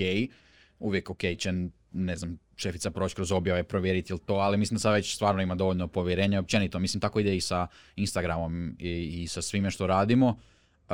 Uvijek 0.78 1.10
ok 1.10 1.20
će, 1.38 1.52
ne 1.92 2.16
znam, 2.16 2.38
šefica 2.56 2.90
proći 2.90 3.14
kroz 3.14 3.32
objave, 3.32 3.62
provjeriti 3.62 4.12
ili 4.12 4.20
to, 4.20 4.34
ali 4.34 4.56
mislim 4.56 4.76
da 4.76 4.80
sad 4.80 4.92
već 4.92 5.14
stvarno 5.14 5.42
ima 5.42 5.54
dovoljno 5.54 5.88
povjerenja. 5.88 6.40
Općenito, 6.40 6.78
mislim 6.78 7.00
tako 7.00 7.20
ide 7.20 7.36
i 7.36 7.40
sa 7.40 7.66
Instagramom 7.96 8.76
i, 8.78 9.22
i 9.22 9.26
sa 9.28 9.42
svime 9.42 9.70
što 9.70 9.86
radimo. 9.86 10.28
Uh, 10.28 10.92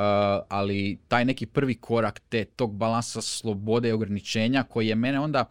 ali 0.49 0.99
taj 1.07 1.25
neki 1.25 1.45
prvi 1.45 1.75
korak 1.75 2.19
te 2.19 2.45
tog 2.45 2.75
balansa 2.75 3.21
slobode 3.21 3.89
i 3.89 3.91
ograničenja 3.91 4.63
koji 4.63 4.87
je 4.87 4.95
mene 4.95 5.19
onda 5.19 5.45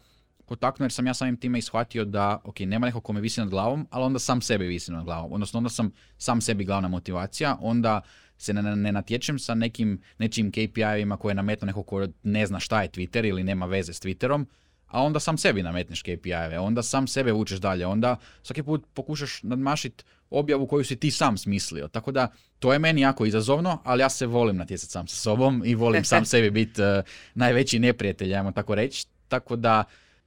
potaknuo 0.47 0.85
jer 0.85 0.93
sam 0.93 1.07
ja 1.07 1.15
samim 1.15 1.37
time 1.37 1.59
ishvatio 1.59 2.05
da 2.05 2.41
ok, 2.45 2.61
nema 2.61 2.87
nekog 2.87 3.05
ko 3.05 3.13
me 3.13 3.21
visi 3.21 3.41
nad 3.41 3.49
glavom, 3.49 3.87
ali 3.91 4.05
onda 4.05 4.19
sam 4.19 4.41
sebe 4.41 4.65
visi 4.65 4.93
nad 4.93 5.05
glavom. 5.05 5.33
Odnosno 5.33 5.59
onda 5.59 5.71
sam 5.71 5.93
sam 6.19 6.41
sebi 6.41 6.65
glavna 6.65 6.89
motivacija, 6.89 7.57
onda 7.61 8.01
se 8.39 8.55
ne, 8.55 8.77
ne 8.77 8.93
natječem 8.93 9.39
sa 9.39 9.55
nekim 9.55 10.03
nečim 10.19 10.53
KPI-evima 10.53 11.17
koje 11.17 11.35
nametnu 11.35 11.67
neko 11.67 11.83
ko 11.83 12.07
ne 12.23 12.47
zna 12.47 12.61
šta 12.61 12.83
je 12.83 12.89
Twitter 12.89 13.29
ili 13.29 13.45
nema 13.45 13.67
veze 13.67 13.93
s 13.93 14.03
Twitterom, 14.03 14.47
a 14.87 15.03
onda 15.03 15.21
sam 15.21 15.39
sebi 15.39 15.63
nametneš 15.63 16.03
KPI-eve, 16.03 16.59
onda 16.59 16.83
sam 16.83 17.07
sebe 17.07 17.33
vučeš 17.33 17.59
dalje, 17.59 17.87
onda 17.87 18.17
svaki 18.43 18.63
put 18.63 18.87
pokušaš 18.95 19.43
nadmašiti 19.43 20.05
objavu 20.31 20.67
koju 20.67 20.85
si 20.85 20.97
ti 20.97 21.11
sam 21.11 21.39
smislio. 21.39 21.89
Tako 21.89 22.13
da 22.13 22.29
to 22.59 22.73
je 22.73 22.79
meni 22.79 23.01
jako 23.01 23.27
izazovno, 23.27 23.79
ali 23.85 24.01
ja 24.01 24.09
se 24.09 24.27
volim 24.27 24.57
natjecati 24.57 24.93
sam 24.93 25.09
sa 25.09 25.17
sobom 25.17 25.63
i 25.65 25.75
volim 25.75 26.05
sam 26.05 26.25
sebi 26.33 26.51
biti 26.51 26.83
uh, 26.83 26.89
najveći 27.35 27.79
neprijatelj, 27.79 28.35
ajmo 28.35 28.53
tako 28.53 28.75
reći. 28.75 29.07
Tako 29.29 29.57
da 29.57 29.85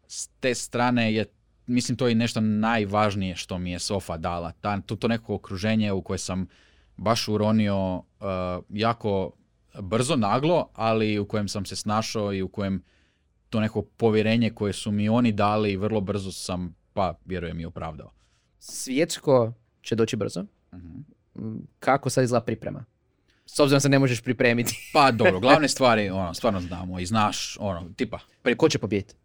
s 0.07 0.27
te 0.27 0.55
strane 0.55 1.13
je 1.13 1.25
mislim 1.67 1.97
to 1.97 2.07
je 2.07 2.15
nešto 2.15 2.41
najvažnije 2.41 3.35
što 3.35 3.57
mi 3.57 3.71
je 3.71 3.79
Sofa 3.79 4.17
dala. 4.17 4.51
Ta, 4.51 4.81
to, 4.81 4.95
to 4.95 5.07
neko 5.07 5.35
okruženje 5.35 5.91
u 5.91 6.01
koje 6.01 6.17
sam 6.17 6.47
baš 6.97 7.27
uronio 7.27 7.95
uh, 7.95 8.03
jako 8.69 9.31
brzo, 9.81 10.15
naglo, 10.15 10.69
ali 10.73 11.19
u 11.19 11.25
kojem 11.25 11.47
sam 11.47 11.65
se 11.65 11.75
snašao 11.75 12.33
i 12.33 12.41
u 12.41 12.47
kojem 12.47 12.83
to 13.49 13.59
neko 13.59 13.81
povjerenje 13.81 14.49
koje 14.49 14.73
su 14.73 14.91
mi 14.91 15.09
oni 15.09 15.31
dali 15.31 15.77
vrlo 15.77 16.01
brzo 16.01 16.31
sam, 16.31 16.75
pa 16.93 17.13
vjerujem 17.25 17.59
i 17.59 17.65
opravdao. 17.65 18.11
Svjetsko 18.59 19.53
će 19.81 19.95
doći 19.95 20.15
brzo. 20.15 20.45
Mm, 21.35 21.57
Kako 21.79 22.09
sad 22.09 22.23
izgleda 22.23 22.45
priprema? 22.45 22.85
S 23.45 23.59
obzirom 23.59 23.75
da 23.75 23.79
se 23.79 23.89
ne 23.89 23.99
možeš 23.99 24.21
pripremiti. 24.21 24.89
Pa 24.93 25.11
dobro, 25.11 25.39
glavne 25.39 25.67
stvari 25.75 26.09
ono, 26.09 26.33
stvarno 26.33 26.61
znamo 26.61 26.99
i 26.99 27.05
znaš, 27.05 27.57
ono, 27.59 27.89
tipa, 27.95 28.19
Prije, 28.41 28.57
ko 28.57 28.69
će 28.69 28.79
pobijediti? 28.79 29.15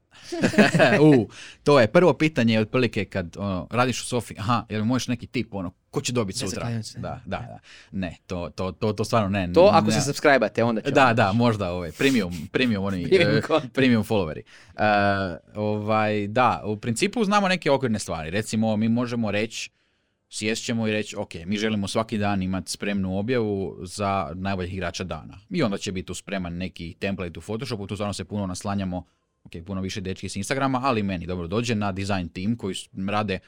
u, 1.07 1.29
to 1.63 1.81
je 1.81 1.87
prvo 1.87 2.13
pitanje 2.13 2.61
otprilike 2.61 3.05
kad 3.05 3.37
ono, 3.39 3.67
radiš 3.71 4.03
u 4.03 4.05
Sofi, 4.05 4.35
aha, 4.39 4.65
jel 4.69 4.85
možeš 4.85 5.09
neki 5.09 5.27
tip, 5.27 5.55
ono, 5.55 5.73
ko 5.91 6.01
će 6.01 6.13
dobiti 6.13 6.39
sutra? 6.39 6.71
Da, 6.97 7.21
da, 7.27 7.39
da. 7.39 7.59
Ne, 7.93 8.17
to, 8.27 8.51
to, 8.55 8.73
to, 8.73 8.93
to 8.93 9.05
stvarno 9.05 9.29
ne. 9.29 9.53
To 9.53 9.71
ako 9.73 9.87
ne. 9.87 9.93
se 9.93 10.01
subscribe 10.01 10.63
onda 10.63 10.81
će. 10.81 10.91
Da, 10.91 11.13
da, 11.13 11.33
možda 11.33 11.73
ovaj, 11.73 11.93
premium, 11.93 12.49
premium, 12.53 12.85
oni, 12.85 13.09
Premium 13.09 13.37
eh, 13.37 13.43
content. 13.47 13.73
premium 13.73 14.05
followeri. 14.05 14.43
Eh, 14.77 15.39
ovaj, 15.55 16.27
da, 16.27 16.63
u 16.65 16.77
principu 16.77 17.25
znamo 17.25 17.49
neke 17.49 17.71
okvirne 17.71 17.99
stvari. 17.99 18.31
Recimo, 18.31 18.77
mi 18.77 18.89
možemo 18.89 19.31
reći, 19.31 19.71
sjest 20.29 20.65
ćemo 20.65 20.89
i 20.89 20.93
reći, 20.93 21.17
ok, 21.17 21.35
mi 21.47 21.57
želimo 21.57 21.89
svaki 21.89 22.19
dan 22.19 22.43
imati 22.43 22.71
spremnu 22.71 23.19
objavu 23.19 23.79
za 23.83 24.33
najboljih 24.35 24.75
igrača 24.75 25.05
dana. 25.05 25.39
I 25.51 25.63
onda 25.63 25.79
će 25.79 25.93
biti 25.93 26.07
tu 26.07 26.15
spreman 26.15 26.57
neki 26.57 26.95
template 26.99 27.39
u 27.39 27.43
Photoshopu, 27.43 27.87
tu 27.87 27.97
stvarno 27.97 28.13
se 28.13 28.25
puno 28.25 28.47
naslanjamo, 28.47 29.05
ok, 29.45 29.53
puno 29.67 29.81
više 29.81 30.01
dečki 30.01 30.29
s 30.29 30.37
Instagrama, 30.37 30.81
ali 30.85 31.03
meni 31.03 31.27
dobro 31.27 31.47
dođe 31.47 31.75
na 31.75 31.93
design 31.93 32.29
team 32.29 32.57
koji 32.57 32.75
rade 33.09 33.39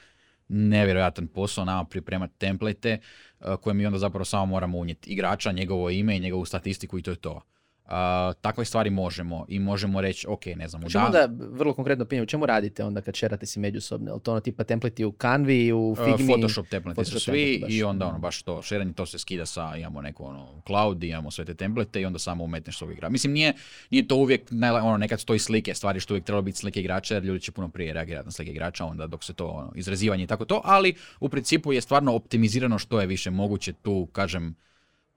nevjerojatan 0.47 1.27
posao 1.27 1.65
nama 1.65 1.85
pripremati 1.85 2.33
template 2.37 2.89
eh, 2.89 3.45
koje 3.61 3.73
mi 3.73 3.85
onda 3.85 3.99
zapravo 3.99 4.25
samo 4.25 4.45
moramo 4.45 4.77
unijeti 4.77 5.09
igrača, 5.09 5.51
njegovo 5.51 5.89
ime 5.89 6.17
i 6.17 6.19
njegovu 6.19 6.45
statistiku 6.45 6.99
i 6.99 7.01
to 7.01 7.11
je 7.11 7.15
to. 7.15 7.41
A, 7.85 8.33
takve 8.41 8.65
stvari 8.65 8.89
možemo 8.89 9.45
i 9.47 9.59
možemo 9.59 10.01
reći, 10.01 10.27
ok, 10.27 10.45
ne 10.45 10.67
znam, 10.67 10.83
u 10.83 10.89
čemu 10.89 11.05
onda, 11.05 11.29
vrlo 11.51 11.73
konkretno 11.73 12.05
pitanje, 12.05 12.21
u 12.21 12.25
čemu 12.25 12.45
radite 12.45 12.83
onda 12.83 13.01
kad 13.01 13.15
šerate 13.15 13.45
si 13.45 13.59
međusobno? 13.59 14.13
Je 14.13 14.19
to 14.23 14.31
ono 14.31 14.39
tipa 14.39 14.63
templeti 14.63 15.05
u 15.05 15.11
Canvi, 15.21 15.71
u 15.71 15.91
Uh, 15.91 15.97
Figmi? 15.97 16.33
Photoshop 16.33 16.67
template 16.67 17.05
su 17.05 17.11
Photoshop 17.11 17.33
svi 17.33 17.43
template 17.43 17.65
baš. 17.65 17.73
i 17.73 17.83
onda 17.83 18.07
ono 18.07 18.19
baš 18.19 18.43
to, 18.43 18.61
šeranje 18.61 18.93
to 18.93 19.05
se 19.05 19.19
skida 19.19 19.45
sa, 19.45 19.75
imamo 19.77 20.01
neko 20.01 20.23
ono 20.23 20.61
cloud, 20.67 21.03
imamo 21.03 21.31
sve 21.31 21.45
te 21.45 21.53
template 21.53 22.01
i 22.01 22.05
onda 22.05 22.19
samo 22.19 22.43
umetneš 22.43 22.77
svog 22.77 22.91
igra. 22.91 23.09
Mislim, 23.09 23.33
nije, 23.33 23.53
nije 23.89 24.07
to 24.07 24.15
uvijek, 24.15 24.41
ono, 24.83 24.97
nekad 24.97 25.19
stoji 25.19 25.39
slike, 25.39 25.73
stvari 25.73 25.99
što 25.99 26.13
uvijek 26.13 26.25
trebalo 26.25 26.41
biti 26.41 26.57
slike 26.57 26.79
igrača, 26.79 27.13
jer 27.13 27.23
ljudi 27.23 27.39
će 27.39 27.51
puno 27.51 27.69
prije 27.69 27.93
reagirati 27.93 28.25
na 28.27 28.31
slike 28.31 28.51
igrača, 28.51 28.85
onda 28.85 29.07
dok 29.07 29.23
se 29.23 29.33
to, 29.33 29.47
ono, 29.47 29.71
izrezivanje 29.75 30.23
i 30.23 30.27
tako 30.27 30.45
to, 30.45 30.61
ali 30.63 30.95
u 31.19 31.29
principu 31.29 31.73
je 31.73 31.81
stvarno 31.81 32.15
optimizirano 32.15 32.79
što 32.79 33.01
je 33.01 33.07
više 33.07 33.31
moguće 33.31 33.73
tu, 33.73 34.05
kažem, 34.11 34.55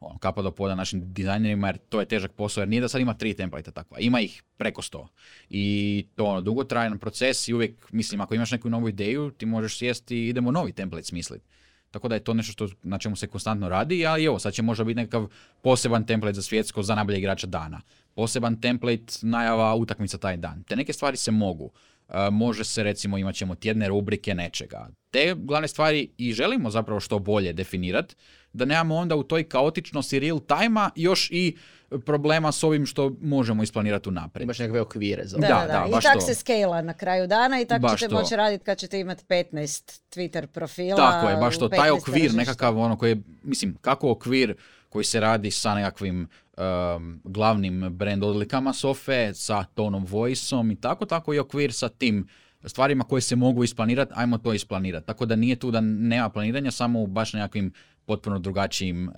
ono, 0.01 0.19
kapa 0.19 0.43
do 0.43 0.51
poda 0.51 0.75
našim 0.75 1.13
dizajnerima, 1.13 1.67
jer 1.67 1.79
to 1.79 2.01
je 2.01 2.07
težak 2.07 2.33
posao, 2.33 2.63
jer 2.63 2.69
nije 2.69 2.81
da 2.81 2.89
sad 2.89 3.01
ima 3.01 3.15
tri 3.15 3.35
template 3.35 3.71
takva, 3.71 3.99
ima 3.99 4.21
ih 4.21 4.43
preko 4.57 4.83
sto. 4.83 5.09
I 5.51 6.07
to 6.15 6.25
ono, 6.25 6.41
dugotrajan 6.41 6.99
proces 6.99 7.49
i 7.49 7.55
uvijek, 7.55 7.93
mislim, 7.93 8.21
ako 8.21 8.35
imaš 8.35 8.51
neku 8.51 8.71
novu 8.71 8.89
ideju, 8.89 9.31
ti 9.31 9.47
možeš 9.47 9.79
sjesti 9.79 10.17
i 10.17 10.29
idemo 10.29 10.51
novi 10.51 10.73
template 10.73 11.05
smisliti. 11.05 11.45
Tako 11.91 12.09
da 12.09 12.15
je 12.15 12.25
to 12.25 12.35
nešto 12.35 12.53
što, 12.53 12.69
na 12.83 12.99
čemu 12.99 13.17
se 13.17 13.27
konstantno 13.27 13.69
radi, 13.69 14.07
a 14.07 14.19
i 14.19 14.25
evo, 14.25 14.39
sad 14.39 14.53
će 14.53 14.63
možda 14.63 14.85
biti 14.85 14.97
nekakav 14.97 15.29
poseban 15.63 16.07
template 16.07 16.35
za 16.35 16.43
svjetsko 16.43 16.83
za 16.83 16.95
najbolje 16.95 17.19
igrača 17.19 17.47
dana. 17.47 17.81
Poseban 18.15 18.61
template 18.61 19.13
najava 19.23 19.75
utakmica 19.75 20.19
taj 20.19 20.37
dan. 20.37 20.63
Te 20.63 20.77
neke 20.77 20.93
stvari 20.93 21.17
se 21.17 21.31
mogu. 21.31 21.71
E, 22.09 22.31
može 22.31 22.65
se 22.65 22.83
recimo 22.83 23.19
imat 23.19 23.35
ćemo 23.35 23.55
tjedne 23.55 23.89
rubrike 23.89 24.35
nečega. 24.35 24.89
Te 25.11 25.35
glavne 25.39 25.69
stvari 25.69 26.09
i 26.19 26.33
želimo 26.33 26.71
zapravo 26.71 27.01
što 27.01 27.19
bolje 27.19 27.53
definirati 27.53 28.15
da 28.57 28.65
nemamo 28.65 28.95
onda 28.97 29.17
u 29.17 29.23
toj 29.23 29.45
kaotičnosti 29.45 30.19
real 30.19 30.41
time 30.41 30.89
još 30.97 31.29
i 31.31 31.57
problema 32.05 32.53
s 32.53 32.65
ovim 32.65 32.87
što 32.87 33.17
možemo 33.21 33.63
isplanirati 33.63 34.09
unaprijed. 34.09 34.43
Imaš 34.45 34.59
nekakve 34.59 34.81
okvire 34.81 35.23
za 35.25 35.39
Da, 35.39 35.47
Da, 35.47 35.55
da, 35.67 35.79
da, 35.81 35.85
I 35.89 35.91
baš 35.91 36.05
tak 36.05 36.15
to. 36.15 36.21
se 36.21 36.35
skala 36.35 36.83
na 36.83 36.95
kraju 36.95 37.27
dana 37.27 37.61
i 37.61 37.65
tako 37.65 37.83
Baš 37.83 38.01
ćete 38.01 38.09
to. 38.09 38.21
moći 38.21 38.37
raditi 38.37 38.65
kad 38.65 38.79
ćete 38.79 39.01
imati 39.01 39.25
15 39.25 40.01
Twitter 40.11 40.47
profila. 40.47 40.97
Tako 40.97 41.29
je, 41.29 41.37
baš 41.37 41.59
to, 41.59 41.69
taj 41.69 41.91
15 41.91 41.93
okvir 41.93 42.15
tržišta. 42.15 42.37
nekakav 42.37 42.79
ono 42.79 42.97
koji 42.97 43.11
je, 43.11 43.17
mislim, 43.43 43.77
kako 43.81 44.11
okvir 44.11 44.55
koji 44.89 45.05
se 45.05 45.21
radi 45.21 45.51
sa 45.51 45.75
nekakvim 45.75 46.29
um, 46.57 47.21
glavnim 47.25 47.89
brand 47.91 48.25
odlikama 48.25 48.73
sofe, 48.73 49.35
sa 49.35 49.65
tonom 49.65 50.05
voiceom 50.05 50.71
i 50.71 50.77
tako, 50.77 51.07
tako 51.07 51.35
i 51.35 51.39
okvir 51.39 51.73
sa 51.73 51.89
tim 51.89 52.29
stvarima 52.67 53.05
koje 53.05 53.21
se 53.21 53.37
mogu 53.37 53.65
isplanirati, 53.65 54.13
ajmo 54.15 54.39
to 54.39 54.53
isplanirati. 54.53 55.07
Tako 55.07 55.27
da 55.27 55.37
nije 55.37 55.57
tu 55.57 55.71
da 55.71 55.81
nema 55.81 56.29
planiranja, 56.29 56.71
samo 56.71 57.03
u 57.03 57.07
baš 57.07 57.33
nekakvim 57.33 57.73
potpuno 58.07 58.39
drugačijim 58.39 59.09
uh, 59.09 59.15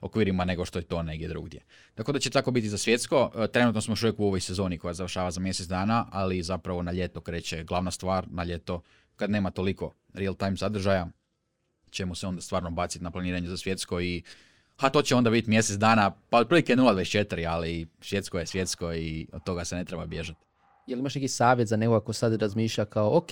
okvirima 0.00 0.44
nego 0.44 0.64
što 0.64 0.78
je 0.78 0.82
to 0.82 1.02
negdje 1.02 1.28
drugdje. 1.28 1.60
Tako 1.94 2.12
da 2.12 2.18
će 2.18 2.30
tako 2.30 2.50
biti 2.50 2.68
za 2.68 2.78
svjetsko. 2.78 3.30
Uh, 3.34 3.46
trenutno 3.46 3.80
smo 3.80 3.92
još 3.92 4.14
u 4.18 4.24
ovoj 4.26 4.40
sezoni 4.40 4.78
koja 4.78 4.94
završava 4.94 5.30
za 5.30 5.40
mjesec 5.40 5.66
dana, 5.66 6.06
ali 6.10 6.42
zapravo 6.42 6.82
na 6.82 6.92
ljeto 6.92 7.20
kreće 7.20 7.64
glavna 7.64 7.90
stvar, 7.90 8.26
na 8.30 8.44
ljeto 8.44 8.82
kad 9.16 9.30
nema 9.30 9.50
toliko 9.50 9.94
real 10.14 10.34
time 10.34 10.56
sadržaja, 10.56 11.06
ćemo 11.90 12.14
se 12.14 12.26
onda 12.26 12.40
stvarno 12.40 12.70
baciti 12.70 13.04
na 13.04 13.10
planiranje 13.10 13.48
za 13.48 13.56
svjetsko 13.56 14.00
i 14.00 14.22
ha 14.76 14.88
to 14.88 15.02
će 15.02 15.14
onda 15.14 15.30
biti 15.30 15.50
mjesec 15.50 15.76
dana, 15.76 16.10
pa 16.30 16.38
otprilike 16.38 16.76
0.24, 16.76 17.48
ali 17.48 17.86
svjetsko 18.00 18.38
je 18.38 18.46
svjetsko 18.46 18.94
i 18.94 19.26
od 19.32 19.44
toga 19.44 19.64
se 19.64 19.76
ne 19.76 19.84
treba 19.84 20.06
bježati. 20.06 20.49
Je 20.90 20.96
li 20.96 21.00
imaš 21.00 21.14
neki 21.14 21.28
savjet 21.28 21.68
za 21.68 21.76
nekoga 21.76 22.00
ko 22.00 22.12
sad 22.12 22.42
razmišlja 22.42 22.84
kao, 22.84 23.16
ok, 23.16 23.30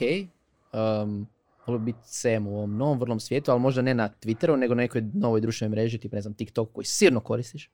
um, 0.73 1.27
volio 1.67 1.79
biti 1.79 1.99
sem 2.05 2.47
u 2.47 2.57
ovom 2.57 2.77
novom 2.77 3.01
vrlom 3.01 3.21
svijetu, 3.21 3.51
ali 3.51 3.61
možda 3.61 3.83
ne 3.83 3.95
na 3.95 4.11
Twitteru, 4.23 4.57
nego 4.57 4.75
na 4.75 4.83
nekoj 4.83 5.03
novoj 5.15 5.41
društvenoj 5.41 5.71
mreži, 5.71 5.99
tipa 5.99 6.17
ne 6.17 6.23
znam, 6.23 6.35
TikTok 6.35 6.73
koji 6.73 6.85
sirno 6.85 7.21
koristiš. 7.21 7.71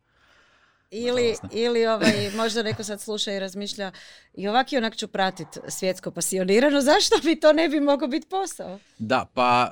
Ili, 0.90 1.34
ili 1.52 1.86
ovaj, 1.86 2.30
možda 2.36 2.62
neko 2.62 2.84
sad 2.84 3.00
sluša 3.00 3.32
i 3.32 3.38
razmišlja 3.38 3.92
i 4.34 4.48
ovak 4.48 4.72
i 4.72 4.76
onak 4.76 4.96
ću 4.96 5.08
pratit 5.08 5.48
svjetsko 5.68 6.10
pasionirano, 6.10 6.80
zašto 6.80 7.16
bi 7.24 7.40
to 7.40 7.52
ne 7.52 7.68
bi 7.68 7.80
mogao 7.80 8.08
biti 8.08 8.28
posao? 8.28 8.78
Da, 8.98 9.26
pa 9.34 9.70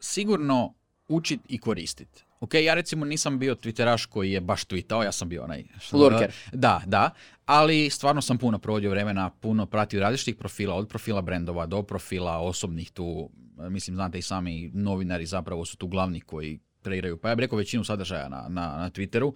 sigurno 0.00 0.74
učit 1.08 1.40
i 1.48 1.58
koristit. 1.58 2.27
Ok, 2.40 2.54
ja 2.54 2.74
recimo 2.74 3.04
nisam 3.04 3.38
bio 3.38 3.54
twitteraš 3.54 4.06
koji 4.06 4.32
je 4.32 4.40
baš 4.40 4.64
tweetao, 4.64 5.04
ja 5.04 5.12
sam 5.12 5.28
bio 5.28 5.44
onaj... 5.44 5.64
Lurker. 5.92 6.32
Da, 6.52 6.82
da, 6.86 7.10
ali 7.46 7.90
stvarno 7.90 8.22
sam 8.22 8.38
puno 8.38 8.58
provodio 8.58 8.90
vremena, 8.90 9.30
puno 9.30 9.66
pratio 9.66 10.00
različitih 10.00 10.36
profila, 10.36 10.74
od 10.74 10.88
profila 10.88 11.22
brendova 11.22 11.66
do 11.66 11.82
profila 11.82 12.38
osobnih 12.38 12.90
tu, 12.90 13.30
mislim, 13.56 13.96
znate 13.96 14.18
i 14.18 14.22
sami 14.22 14.70
novinari 14.74 15.26
zapravo 15.26 15.64
su 15.64 15.76
tu 15.76 15.86
glavni 15.86 16.20
koji 16.20 16.58
kreiraju, 16.82 17.16
pa 17.16 17.28
ja 17.28 17.34
bih 17.34 17.42
rekao 17.42 17.58
većinu 17.58 17.84
sadržaja 17.84 18.28
na, 18.28 18.46
na, 18.48 18.76
na 18.76 18.90
Twitteru, 18.90 19.32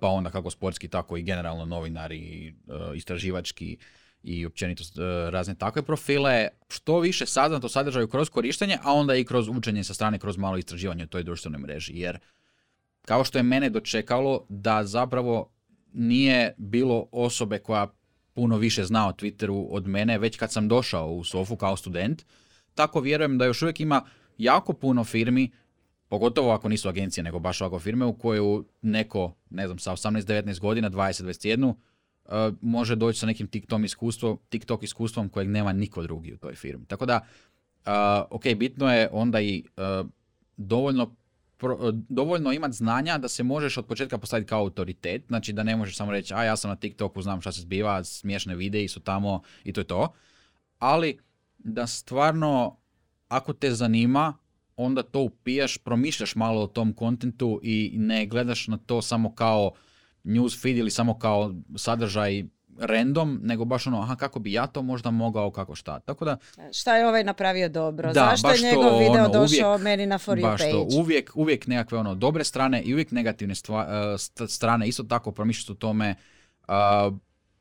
pa 0.00 0.08
onda 0.08 0.30
kako 0.30 0.50
sportski, 0.50 0.88
tako 0.88 1.16
i 1.16 1.22
generalno 1.22 1.64
novinari, 1.64 2.48
e, 2.48 2.52
istraživački 2.96 3.76
i 4.22 4.46
općenito 4.46 4.82
e, 4.82 5.30
razne 5.30 5.54
takve 5.54 5.82
profile. 5.82 6.48
Što 6.68 7.00
više 7.00 7.26
saznat 7.26 7.64
o 7.64 7.68
sadržaju 7.68 8.08
kroz 8.08 8.30
korištenje, 8.30 8.78
a 8.82 8.92
onda 8.92 9.16
i 9.16 9.24
kroz 9.24 9.48
učenje 9.48 9.84
sa 9.84 9.94
strane, 9.94 10.18
kroz 10.18 10.36
malo 10.36 10.58
istraživanje 10.58 11.04
u 11.04 11.06
toj 11.06 11.22
društvenoj 11.22 11.60
mreži. 11.60 11.92
Jer 11.96 12.18
kao 13.04 13.24
što 13.24 13.38
je 13.38 13.42
mene 13.42 13.70
dočekalo 13.70 14.46
da 14.48 14.84
zapravo 14.84 15.50
nije 15.92 16.54
bilo 16.58 17.06
osobe 17.12 17.58
koja 17.58 17.86
puno 18.34 18.56
više 18.56 18.84
zna 18.84 19.08
o 19.08 19.12
Twitteru 19.12 19.66
od 19.70 19.86
mene 19.86 20.18
već 20.18 20.36
kad 20.36 20.52
sam 20.52 20.68
došao 20.68 21.08
u 21.08 21.24
Sofu 21.24 21.56
kao 21.56 21.76
student, 21.76 22.24
tako 22.74 23.00
vjerujem 23.00 23.38
da 23.38 23.44
još 23.44 23.62
uvijek 23.62 23.80
ima 23.80 24.04
jako 24.38 24.72
puno 24.72 25.04
firmi, 25.04 25.50
pogotovo 26.08 26.52
ako 26.52 26.68
nisu 26.68 26.88
agencije 26.88 27.24
nego 27.24 27.38
baš 27.38 27.60
ovako 27.60 27.78
firme 27.78 28.04
u 28.04 28.18
koju 28.18 28.64
neko, 28.82 29.34
ne 29.50 29.66
znam, 29.66 29.78
sa 29.78 29.92
18-19 29.92 30.60
godina, 30.60 30.90
20-21, 30.90 31.74
uh, 32.24 32.32
može 32.60 32.96
doći 32.96 33.18
sa 33.18 33.26
nekim 33.26 33.46
TikTok 33.46 33.84
iskustvom, 33.84 34.38
TikTok 34.48 34.82
iskustvom 34.82 35.28
kojeg 35.28 35.48
nema 35.48 35.72
niko 35.72 36.02
drugi 36.02 36.32
u 36.32 36.36
toj 36.36 36.54
firmi. 36.54 36.86
Tako 36.86 37.06
da, 37.06 37.20
uh, 37.86 37.92
ok, 38.30 38.42
bitno 38.56 38.94
je 38.94 39.08
onda 39.12 39.40
i 39.40 39.64
uh, 39.76 40.06
dovoljno 40.56 41.14
pro- 41.62 41.92
dovoljno 42.08 42.52
imati 42.52 42.74
znanja 42.74 43.18
da 43.18 43.28
se 43.28 43.42
možeš 43.42 43.78
od 43.78 43.86
početka 43.86 44.18
postaviti 44.18 44.48
kao 44.48 44.60
autoritet, 44.60 45.24
znači 45.28 45.52
da 45.52 45.62
ne 45.62 45.76
možeš 45.76 45.96
samo 45.96 46.12
reći, 46.12 46.34
a 46.34 46.44
ja 46.44 46.56
sam 46.56 46.68
na 46.68 46.76
TikToku, 46.76 47.22
znam 47.22 47.40
šta 47.40 47.52
se 47.52 47.60
zbiva, 47.60 48.04
smiješne 48.04 48.56
videi 48.56 48.88
su 48.88 49.00
tamo 49.00 49.42
i 49.64 49.72
to 49.72 49.80
je 49.80 49.84
to. 49.84 50.12
Ali 50.78 51.18
da 51.58 51.86
stvarno, 51.86 52.76
ako 53.28 53.52
te 53.52 53.70
zanima, 53.70 54.34
onda 54.76 55.02
to 55.02 55.20
upijaš, 55.20 55.78
promišljaš 55.78 56.34
malo 56.34 56.62
o 56.62 56.66
tom 56.66 56.92
kontentu 56.92 57.60
i 57.62 57.92
ne 57.98 58.26
gledaš 58.26 58.68
na 58.68 58.76
to 58.76 59.02
samo 59.02 59.34
kao 59.34 59.72
news 60.24 60.62
feed 60.62 60.76
ili 60.76 60.90
samo 60.90 61.18
kao 61.18 61.54
sadržaj 61.76 62.44
random, 62.78 63.40
nego 63.42 63.64
baš 63.64 63.86
ono, 63.86 64.00
aha, 64.00 64.16
kako 64.16 64.38
bi 64.38 64.52
ja 64.52 64.66
to 64.66 64.82
možda 64.82 65.10
mogao, 65.10 65.50
kako 65.50 65.74
šta. 65.74 66.00
Tako 66.00 66.24
da, 66.24 66.36
Šta 66.72 66.96
je 66.96 67.08
ovaj 67.08 67.24
napravio 67.24 67.68
dobro? 67.68 68.08
Da, 68.08 68.20
Zašto 68.30 68.48
je 68.48 68.52
baš 68.52 68.60
to, 68.60 68.66
njegov 68.66 68.98
video 68.98 69.12
ono, 69.14 69.28
došao 69.30 69.70
uvijek- 69.70 69.82
meni 69.82 70.06
na 70.06 70.18
For 70.18 70.38
You 70.38 70.42
baš 70.42 70.60
page? 70.60 70.70
to, 70.72 70.88
uvijek, 70.92 71.30
uvijek 71.34 71.66
nekakve 71.66 71.98
ono 71.98 72.14
dobre 72.14 72.44
strane 72.44 72.82
i 72.82 72.92
uvijek 72.94 73.10
negativne 73.10 73.54
stva- 73.54 73.86
e, 74.04 74.14
st- 74.14 74.48
strane, 74.48 74.88
isto 74.88 75.02
tako 75.02 75.32
promišljati 75.32 75.72
o 75.72 75.76
tome. 75.76 76.14
A, 76.68 77.08
u 77.08 77.18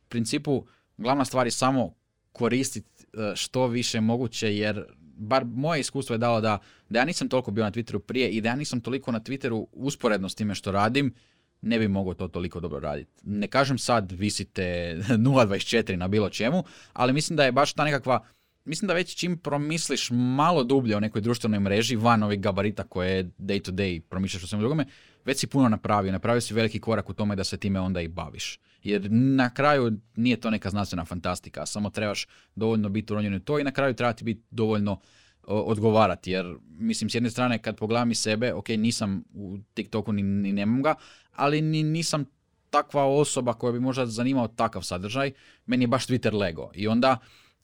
principu, 0.09 0.65
glavna 0.97 1.25
stvar 1.25 1.47
je 1.47 1.51
samo 1.51 1.93
koristiti 2.31 2.89
e, 3.05 3.35
što 3.35 3.67
više 3.67 4.01
moguće, 4.01 4.47
jer 4.49 4.85
bar 5.15 5.45
moje 5.45 5.79
iskustvo 5.79 6.13
je 6.13 6.17
dalo 6.17 6.41
da, 6.41 6.57
da 6.89 6.99
ja 6.99 7.05
nisam 7.05 7.29
toliko 7.29 7.51
bio 7.51 7.63
na 7.63 7.71
Twitteru 7.71 7.99
prije 7.99 8.29
i 8.29 8.41
da 8.41 8.49
ja 8.49 8.55
nisam 8.55 8.81
toliko 8.81 9.11
na 9.11 9.19
Twitteru 9.19 9.65
usporedno 9.73 10.29
s 10.29 10.35
time 10.35 10.55
što 10.55 10.71
radim, 10.71 11.13
ne 11.61 11.79
bi 11.79 11.87
mogao 11.87 12.13
to 12.13 12.27
toliko 12.27 12.59
dobro 12.59 12.79
raditi. 12.79 13.11
Ne 13.23 13.47
kažem 13.47 13.77
sad 13.77 14.11
visite 14.11 14.61
0.24 15.09 15.95
na 16.03 16.07
bilo 16.07 16.29
čemu, 16.29 16.63
ali 16.93 17.13
mislim 17.13 17.37
da 17.37 17.43
je 17.43 17.51
baš 17.51 17.73
ta 17.73 17.83
nekakva 17.83 18.25
Mislim 18.65 18.87
da 18.87 18.93
već 18.93 19.15
čim 19.15 19.37
promisliš 19.37 20.09
malo 20.11 20.63
dublje 20.63 20.97
o 20.97 20.99
nekoj 20.99 21.21
društvenoj 21.21 21.59
mreži, 21.59 21.95
van 21.95 22.23
ovih 22.23 22.39
gabarita 22.39 22.83
koje 22.83 23.23
day 23.23 23.61
to 23.61 23.71
day 23.71 23.99
promišljaš 23.99 24.43
o 24.43 24.47
svemu 24.47 24.61
drugome, 24.61 24.85
već 25.25 25.39
si 25.39 25.47
puno 25.47 25.69
napravio. 25.69 26.11
Napravio 26.11 26.41
si 26.41 26.53
veliki 26.53 26.79
korak 26.79 27.09
u 27.09 27.13
tome 27.13 27.35
da 27.35 27.43
se 27.43 27.57
time 27.57 27.79
onda 27.79 28.01
i 28.01 28.07
baviš. 28.07 28.59
Jer 28.83 29.07
na 29.11 29.53
kraju 29.53 29.91
nije 30.15 30.39
to 30.39 30.49
neka 30.49 30.69
znanstvena 30.69 31.05
fantastika, 31.05 31.65
samo 31.65 31.89
trebaš 31.89 32.27
dovoljno 32.55 32.89
biti 32.89 33.13
uronjen 33.13 33.33
u 33.33 33.39
to 33.39 33.59
i 33.59 33.63
na 33.63 33.71
kraju 33.71 33.93
treba 33.93 34.13
ti 34.13 34.23
biti 34.23 34.41
dovoljno 34.51 34.99
odgovarati. 35.43 36.31
Jer, 36.31 36.55
mislim, 36.67 37.09
s 37.09 37.15
jedne 37.15 37.29
strane, 37.29 37.61
kad 37.61 37.77
pogledam 37.77 38.11
i 38.11 38.15
sebe, 38.15 38.53
ok, 38.53 38.69
nisam 38.69 39.23
u 39.33 39.57
TikToku 39.73 40.11
ni, 40.11 40.23
ni 40.23 40.53
nemam 40.53 40.83
ga, 40.83 40.95
ali 41.31 41.61
ni 41.61 41.83
nisam 41.83 42.25
takva 42.69 43.05
osoba 43.05 43.53
koja 43.53 43.71
bi 43.71 43.79
možda 43.79 44.05
zanimao 44.05 44.47
takav 44.47 44.81
sadržaj, 44.81 45.31
meni 45.65 45.83
je 45.83 45.87
baš 45.87 46.07
Twitter 46.07 46.33
Lego. 46.33 46.71
I 46.73 46.87
onda 46.87 47.17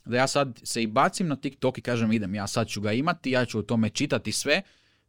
da 0.05 0.17
ja 0.17 0.27
sad 0.27 0.59
se 0.63 0.83
i 0.83 0.87
bacim 0.87 1.27
na 1.27 1.35
TikTok 1.35 1.77
i 1.77 1.81
kažem 1.81 2.11
idem, 2.11 2.35
ja 2.35 2.47
sad 2.47 2.67
ću 2.67 2.81
ga 2.81 2.91
imati, 2.91 3.31
ja 3.31 3.45
ću 3.45 3.59
o 3.59 3.61
tome 3.61 3.89
čitati 3.89 4.31
sve, 4.31 4.61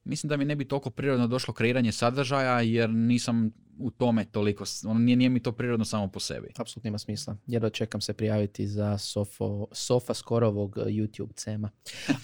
mislim 0.08 0.28
da 0.28 0.36
mi 0.36 0.44
ne 0.44 0.56
bi 0.56 0.64
toliko 0.64 0.90
prirodno 0.90 1.26
došlo 1.26 1.54
kreiranje 1.54 1.92
sadržaja 1.92 2.60
jer 2.60 2.90
nisam 2.90 3.50
u 3.78 3.90
tome 3.90 4.24
toliko, 4.24 4.64
ono, 4.84 5.00
nije, 5.00 5.16
nije 5.16 5.28
mi 5.28 5.42
to 5.42 5.52
prirodno 5.52 5.84
samo 5.84 6.08
po 6.08 6.20
sebi. 6.20 6.48
Apsolutno 6.56 6.88
ima 6.88 6.98
smisla. 6.98 7.36
Jedva 7.46 7.70
čekam 7.70 8.00
se 8.00 8.12
prijaviti 8.12 8.66
za 8.66 8.98
sofo, 8.98 9.66
sofa 9.72 10.14
skorovog 10.14 10.76
uh, 10.76 10.84
YouTube 10.84 11.34
cema. 11.34 11.70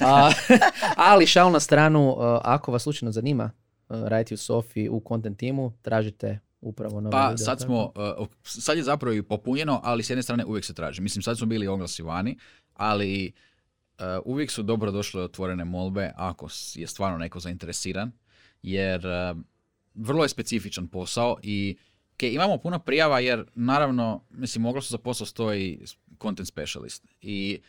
A, 0.01 0.31
ali 1.11 1.27
šal 1.27 1.53
na 1.53 1.61
stranu, 1.61 2.11
uh, 2.11 2.17
ako 2.43 2.73
vas 2.73 2.83
slučajno 2.83 3.13
zanima 3.13 3.51
uh, 3.89 4.03
raditi 4.03 4.35
u 4.35 4.37
Sofi 4.37 4.89
u 4.89 5.03
content 5.09 5.39
timu, 5.39 5.73
tražite 5.83 6.39
upravo 6.61 7.01
novi 7.01 7.13
Pa 7.13 7.29
video, 7.29 7.45
sad 7.45 7.61
smo, 7.61 7.93
uh, 8.19 8.29
sad 8.43 8.77
je 8.77 8.83
zapravo 8.83 9.15
i 9.15 9.23
popunjeno, 9.23 9.81
ali 9.85 10.03
s 10.03 10.11
jedne 10.11 10.23
strane 10.23 10.45
uvijek 10.45 10.65
se 10.65 10.75
traži. 10.75 11.03
Mislim, 11.03 11.23
sad 11.23 11.39
su 11.39 11.47
bili 11.47 11.67
oglasi 11.67 12.03
vani, 12.03 12.39
ali 12.75 13.33
uvijek 14.25 14.51
su 14.51 14.63
dobro 14.63 14.91
došle 14.91 15.23
otvorene 15.23 15.65
molbe 15.65 16.13
ako 16.17 16.49
je 16.75 16.87
stvarno 16.87 17.19
neko 17.19 17.41
zainteresiran, 17.41 18.13
jer 18.63 19.07
uh, 19.07 19.39
vrlo 19.95 20.23
je 20.23 20.29
specifičan 20.29 20.89
posao 20.89 21.37
i 21.43 21.77
ok, 22.15 22.23
imamo 22.23 22.59
puno 22.59 22.79
prijava 22.79 23.21
jer 23.21 23.45
naravno, 23.55 24.25
mislim, 24.31 24.67
oglasu 24.67 24.91
za 24.91 24.99
posao 24.99 25.27
stoji 25.27 25.81
content 26.23 26.49
specialist 26.49 27.07
i 27.21 27.61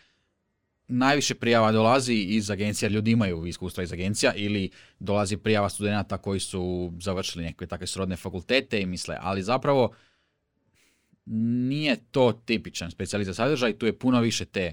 najviše 0.88 1.36
prijava 1.36 1.72
dolazi 1.72 2.14
iz 2.14 2.52
agencija, 2.52 2.90
ljudi 2.90 3.12
imaju 3.12 3.46
iskustva 3.46 3.84
iz 3.84 3.94
agencija 3.94 4.34
ili 4.36 4.70
dolazi 5.00 5.38
prijava 5.38 5.70
studenata 5.70 6.18
koji 6.18 6.40
su 6.40 6.94
završili 7.00 7.44
neke 7.44 7.68
takve 7.68 7.88
srodne 7.88 8.16
fakultete 8.16 8.82
i 8.82 8.86
misle, 8.86 9.18
ali 9.20 9.44
zapravo 9.44 9.94
nije 11.26 11.96
to 12.12 12.32
tipičan 12.46 12.92
specijalist 12.92 13.36
sadržaj, 13.36 13.78
tu 13.78 13.86
je 13.86 14.00
puno 14.00 14.22
više 14.22 14.46
te 14.46 14.72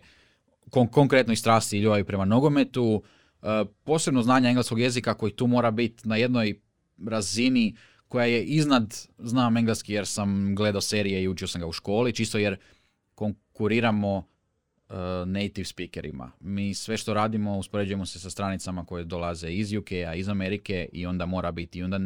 kon- 0.73 0.91
konkretno 0.91 1.33
i 1.33 1.37
strasti 1.37 1.79
i 1.79 1.81
ljubavi 1.81 2.05
prema 2.05 2.25
nogometu, 2.25 3.03
e, 3.43 3.47
posebno 3.85 4.23
znanje 4.23 4.49
engleskog 4.49 4.81
jezika 4.81 5.15
koji 5.15 5.33
tu 5.33 5.47
mora 5.47 5.71
biti 5.71 6.09
na 6.09 6.17
jednoj 6.17 6.61
razini 7.07 7.77
koja 8.09 8.27
je 8.27 8.45
iznad, 8.45 8.95
znam 9.19 9.57
engleski 9.57 9.93
jer 9.93 10.07
sam 10.07 10.55
gledao 10.55 10.81
serije 10.81 11.23
i 11.23 11.29
učio 11.29 11.49
sam 11.49 11.61
ga 11.61 11.67
u 11.67 11.73
školi, 11.73 12.13
čisto 12.13 12.39
jer 12.39 12.57
konkuriramo 13.15 14.17
uh, 14.17 14.97
native 15.27 15.65
speakerima. 15.65 16.31
Mi 16.41 16.75
sve 16.75 16.97
što 16.97 17.15
radimo 17.15 17.59
uspoređujemo 17.59 18.07
se 18.07 18.19
sa 18.19 18.31
stranicama 18.31 18.85
koje 18.85 19.05
dolaze 19.05 19.49
iz 19.49 19.75
UK-a, 19.75 20.15
iz 20.15 20.29
Amerike 20.29 20.89
i 20.93 21.07
onda 21.07 21.27
mora 21.27 21.53
biti. 21.53 21.79
I 21.79 21.83
onda 21.83 22.01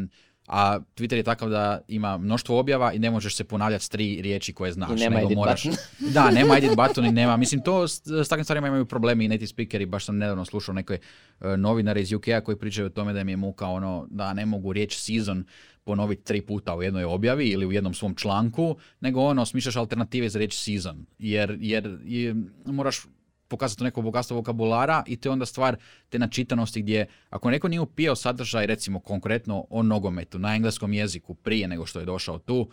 a 0.47 0.79
Twitter 0.97 1.15
je 1.17 1.23
takav 1.23 1.49
da 1.51 1.81
ima 1.89 2.19
mnoštvo 2.19 2.59
objava 2.59 2.93
i 2.93 2.99
ne 2.99 3.11
možeš 3.11 3.37
se 3.37 3.45
ponavljati 3.45 3.85
s 3.85 3.89
tri 3.89 4.23
riječi 4.23 4.53
koje 4.53 4.73
znaš. 4.73 4.91
I 4.91 4.95
nema 4.95 5.17
nego 5.17 5.27
edit 5.27 5.37
moraš, 5.37 5.65
button. 5.65 5.79
da, 6.15 6.31
nema 6.31 6.57
edit 6.57 6.77
button 6.77 7.07
i 7.07 7.13
nema. 7.13 7.37
Mislim, 7.37 7.63
to 7.63 7.89
s, 7.89 8.03
s 8.07 8.29
takvim 8.29 8.45
stvarima 8.45 8.69
imaju 8.69 8.87
problemi 8.87 9.25
i 9.25 9.29
native 9.29 9.47
speakeri. 9.47 9.87
Baš 9.87 10.05
sam 10.05 10.17
nedavno 10.19 10.45
slušao 10.45 10.75
neke 10.75 10.99
e, 11.41 11.57
novinare 11.57 12.01
iz 12.01 12.13
UK-a 12.13 12.41
koji 12.41 12.57
pričaju 12.57 12.87
o 12.87 12.91
tome 12.91 13.13
da 13.13 13.21
im 13.21 13.29
je 13.29 13.37
muka 13.37 13.67
ono 13.67 14.07
da 14.11 14.35
ne 14.35 14.47
mogu 14.47 14.73
riječ 14.73 14.97
season 14.97 15.45
ponoviti 15.85 16.25
tri 16.25 16.43
puta 16.43 16.75
u 16.75 16.83
jednoj 16.83 17.05
objavi 17.05 17.47
ili 17.47 17.67
u 17.67 17.73
jednom 17.73 17.95
svom 17.95 18.15
članku, 18.15 18.77
nego 19.01 19.21
ono, 19.21 19.47
smišljaš 19.47 19.77
alternative 19.77 20.29
za 20.29 20.39
riječ 20.39 20.55
season. 20.55 21.07
Jer, 21.19 21.57
jer 21.61 21.99
je, 22.05 22.35
moraš 22.65 23.07
pokazati 23.49 23.85
neko 23.85 24.03
bogatstvo 24.03 24.37
vokabulara 24.37 25.03
i 25.07 25.17
to 25.17 25.29
je 25.29 25.33
onda 25.33 25.47
stvar 25.47 25.77
te 26.09 26.19
načitanosti 26.19 26.83
gdje 26.83 27.07
ako 27.31 27.51
neko 27.51 27.69
nije 27.69 27.81
upijao 27.81 28.17
sadržaj 28.17 28.67
recimo 28.67 29.01
konkretno 29.01 29.67
o 29.71 29.83
nogometu 29.83 30.39
na 30.39 30.55
engleskom 30.55 30.93
jeziku 30.93 31.35
prije 31.35 31.69
nego 31.69 31.87
što 31.87 31.99
je 31.99 32.07
došao 32.07 32.39
tu, 32.39 32.71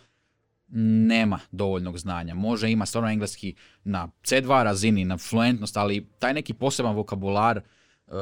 nema 1.07 1.39
dovoljnog 1.51 1.97
znanja. 1.97 2.33
Može 2.33 2.71
ima 2.71 2.85
stvarno 2.85 3.09
engleski 3.09 3.55
na 3.83 4.07
C2 4.23 4.63
razini, 4.63 5.05
na 5.05 5.17
fluentnost, 5.17 5.77
ali 5.77 6.07
taj 6.19 6.33
neki 6.33 6.53
poseban 6.53 6.95
vokabular 6.95 7.61
uh, 8.07 8.13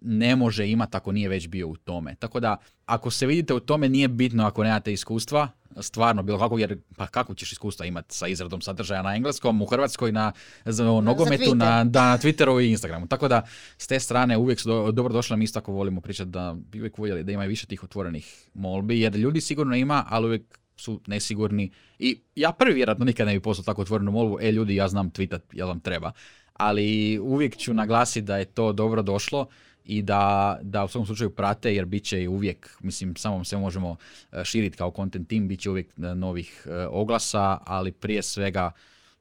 ne 0.00 0.36
može 0.36 0.68
imati 0.68 0.96
ako 0.96 1.12
nije 1.12 1.28
već 1.28 1.48
bio 1.48 1.68
u 1.68 1.76
tome. 1.76 2.14
Tako 2.14 2.40
da, 2.40 2.56
ako 2.86 3.10
se 3.10 3.26
vidite 3.26 3.54
u 3.54 3.60
tome, 3.60 3.88
nije 3.88 4.08
bitno 4.08 4.46
ako 4.46 4.64
nemate 4.64 4.92
iskustva, 4.92 5.48
stvarno 5.80 6.22
bilo 6.22 6.38
kako, 6.38 6.58
jer 6.58 6.78
pa 6.96 7.06
kako 7.06 7.34
ćeš 7.34 7.52
iskustva 7.52 7.86
imati 7.86 8.14
sa 8.14 8.26
izradom 8.26 8.60
sadržaja 8.60 9.02
na 9.02 9.14
engleskom, 9.16 9.62
u 9.62 9.66
Hrvatskoj, 9.66 10.12
na 10.12 10.32
za, 10.64 10.90
o 10.90 11.00
nogometu, 11.00 11.54
na, 11.54 11.84
da, 11.84 12.10
na 12.10 12.18
Twitteru 12.18 12.62
i 12.62 12.70
Instagramu. 12.70 13.06
Tako 13.06 13.28
da, 13.28 13.42
s 13.78 13.86
te 13.86 14.00
strane 14.00 14.36
uvijek 14.36 14.60
su 14.60 14.68
do, 14.68 14.92
dobro 14.92 15.12
došli, 15.12 15.36
mi 15.36 15.44
isto 15.44 15.60
tako 15.60 15.72
volimo 15.72 16.00
pričati 16.00 16.30
da 16.30 16.54
bi 16.58 16.80
uvijek 16.80 16.98
voljeli 16.98 17.24
da 17.24 17.32
ima 17.32 17.44
i 17.44 17.48
više 17.48 17.66
tih 17.66 17.84
otvorenih 17.84 18.48
molbi, 18.54 19.00
jer 19.00 19.16
ljudi 19.16 19.40
sigurno 19.40 19.76
ima, 19.76 20.04
ali 20.08 20.26
uvijek 20.26 20.58
su 20.76 21.00
nesigurni. 21.06 21.70
I 21.98 22.20
ja 22.34 22.52
prvi 22.52 22.74
vjerojatno 22.74 23.04
nikad 23.04 23.26
ne 23.26 23.34
bi 23.34 23.40
poslao 23.40 23.64
tako 23.64 23.82
otvorenu 23.82 24.10
molbu, 24.10 24.38
e 24.40 24.52
ljudi, 24.52 24.74
ja 24.76 24.88
znam 24.88 25.10
tweetat, 25.10 25.40
jel 25.52 25.68
vam 25.68 25.80
treba. 25.80 26.12
Ali 26.52 27.18
uvijek 27.18 27.56
ću 27.56 27.74
naglasiti 27.74 28.26
da 28.26 28.36
je 28.36 28.44
to 28.44 28.72
dobro 28.72 29.02
došlo 29.02 29.46
i 29.86 30.02
da, 30.02 30.58
da 30.62 30.84
u 30.84 30.88
svakom 30.88 31.06
slučaju 31.06 31.30
prate 31.30 31.74
jer 31.74 31.84
bit 31.84 32.04
će 32.04 32.28
uvijek, 32.28 32.76
mislim 32.80 33.16
samo 33.16 33.44
se 33.44 33.56
možemo 33.56 33.96
e, 34.32 34.44
širiti 34.44 34.76
kao 34.76 34.92
content 34.96 35.28
team, 35.28 35.48
bit 35.48 35.60
će 35.60 35.70
uvijek 35.70 35.86
e, 35.98 36.14
novih 36.14 36.66
e, 36.70 36.86
oglasa, 36.86 37.58
ali 37.64 37.92
prije 37.92 38.22
svega 38.22 38.70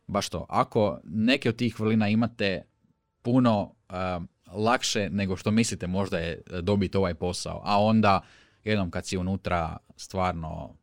baš 0.08 0.30
to, 0.30 0.46
ako 0.50 1.00
neke 1.04 1.50
od 1.50 1.56
tih 1.56 1.80
vrlina 1.80 2.10
imate 2.10 2.62
puno 3.22 3.74
e, 3.90 3.94
lakše 4.52 5.10
nego 5.10 5.38
što 5.38 5.52
mislite 5.52 5.88
možda 5.88 6.18
je 6.18 6.42
dobiti 6.62 6.98
ovaj 6.98 7.14
posao, 7.14 7.62
a 7.64 7.82
onda 7.84 8.22
jednom 8.64 8.92
kad 8.92 9.06
si 9.06 9.18
unutra 9.18 9.78
stvarno 9.96 10.76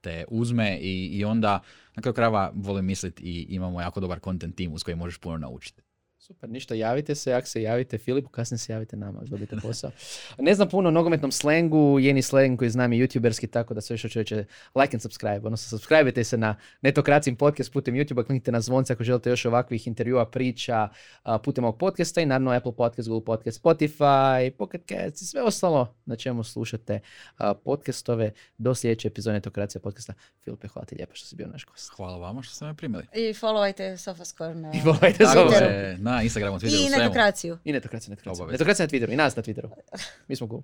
te 0.00 0.24
uzme 0.28 0.78
i, 0.78 1.06
i 1.06 1.24
onda 1.24 1.60
na 1.96 2.02
kraju 2.02 2.14
krajeva 2.14 2.52
volim 2.54 2.84
misliti 2.84 3.22
i 3.22 3.46
imamo 3.54 3.80
jako 3.80 4.00
dobar 4.00 4.20
content 4.20 4.56
team 4.56 4.72
uz 4.72 4.82
koji 4.82 4.94
možeš 4.94 5.18
puno 5.18 5.38
naučiti. 5.38 5.82
Super, 6.26 6.50
ništa, 6.50 6.74
javite 6.74 7.14
se, 7.14 7.32
ako 7.32 7.46
se 7.46 7.62
javite 7.62 7.98
Filipu, 7.98 8.28
kasnije 8.28 8.58
se 8.58 8.72
javite 8.72 8.96
nama, 8.96 9.18
ako 9.18 9.28
dobijete 9.28 9.56
posao. 9.62 9.90
Ne 10.38 10.54
znam 10.54 10.68
puno 10.68 10.88
o 10.88 10.92
nogometnom 10.92 11.32
slengu, 11.32 11.98
jeni 11.98 12.22
slang 12.22 12.58
koji 12.58 12.70
znam 12.70 12.92
je 12.92 13.06
youtuberski, 13.06 13.50
tako 13.50 13.74
da 13.74 13.80
sve 13.80 13.96
što 13.96 14.18
je 14.18 14.46
like 14.74 14.96
and 14.96 15.02
subscribe, 15.02 15.40
odnosno 15.44 15.78
subscribe 15.78 16.24
se 16.24 16.36
na 16.36 16.56
Netokracim 16.82 17.36
podcast 17.36 17.72
putem 17.72 17.94
YouTube-a, 17.94 18.24
kliknite 18.24 18.52
na 18.52 18.60
zvonce 18.60 18.92
ako 18.92 19.04
želite 19.04 19.30
još 19.30 19.44
ovakvih 19.44 19.86
intervjua, 19.86 20.30
priča 20.30 20.88
putem 21.44 21.64
ovog 21.64 21.78
podcasta 21.78 22.20
i 22.20 22.26
naravno 22.26 22.50
Apple 22.50 22.76
Podcast, 22.76 23.08
Google 23.08 23.24
Podcast, 23.24 23.62
Spotify, 23.62 24.50
Pocket 24.50 24.82
Cast 24.88 25.22
i 25.22 25.24
sve 25.24 25.42
ostalo 25.42 25.94
na 26.04 26.16
čemu 26.16 26.44
slušate 26.44 27.00
podcastove 27.64 28.32
do 28.58 28.74
sljedeće 28.74 29.08
epizode 29.08 29.34
Netokracija 29.34 29.80
podcasta. 29.80 30.14
Filipe, 30.44 30.68
hvala 30.68 30.86
ti 30.86 30.94
lijepo 30.94 31.14
što 31.14 31.26
si 31.26 31.36
bio 31.36 31.46
naš 31.46 31.64
gost. 31.64 31.92
Hvala 31.96 32.16
vama 32.16 32.42
što 32.42 32.54
ste 32.54 32.64
me 32.64 32.74
primili. 32.74 33.04
I 33.14 33.32
followajte 33.32 33.96
SofaScore 33.96 34.54
na... 34.54 34.72
I 34.74 34.78
je, 35.64 35.98
na 36.14 36.22
Instagramu, 36.22 36.58
Twitteru, 36.58 36.80
I 36.80 36.88
svemu. 36.88 37.02
netokraciju. 37.02 37.58
I 37.64 37.72
netokracija. 37.72 38.16
Obavezno. 38.26 38.52
Netokracija 38.52 38.86
na 38.86 38.90
Twitteru, 38.90 39.12
i 39.12 39.16
nas 39.16 39.36
na 39.36 39.42
Twitteru. 39.42 39.68
Mi 40.28 40.36
smo 40.36 40.48
cool. 40.48 40.62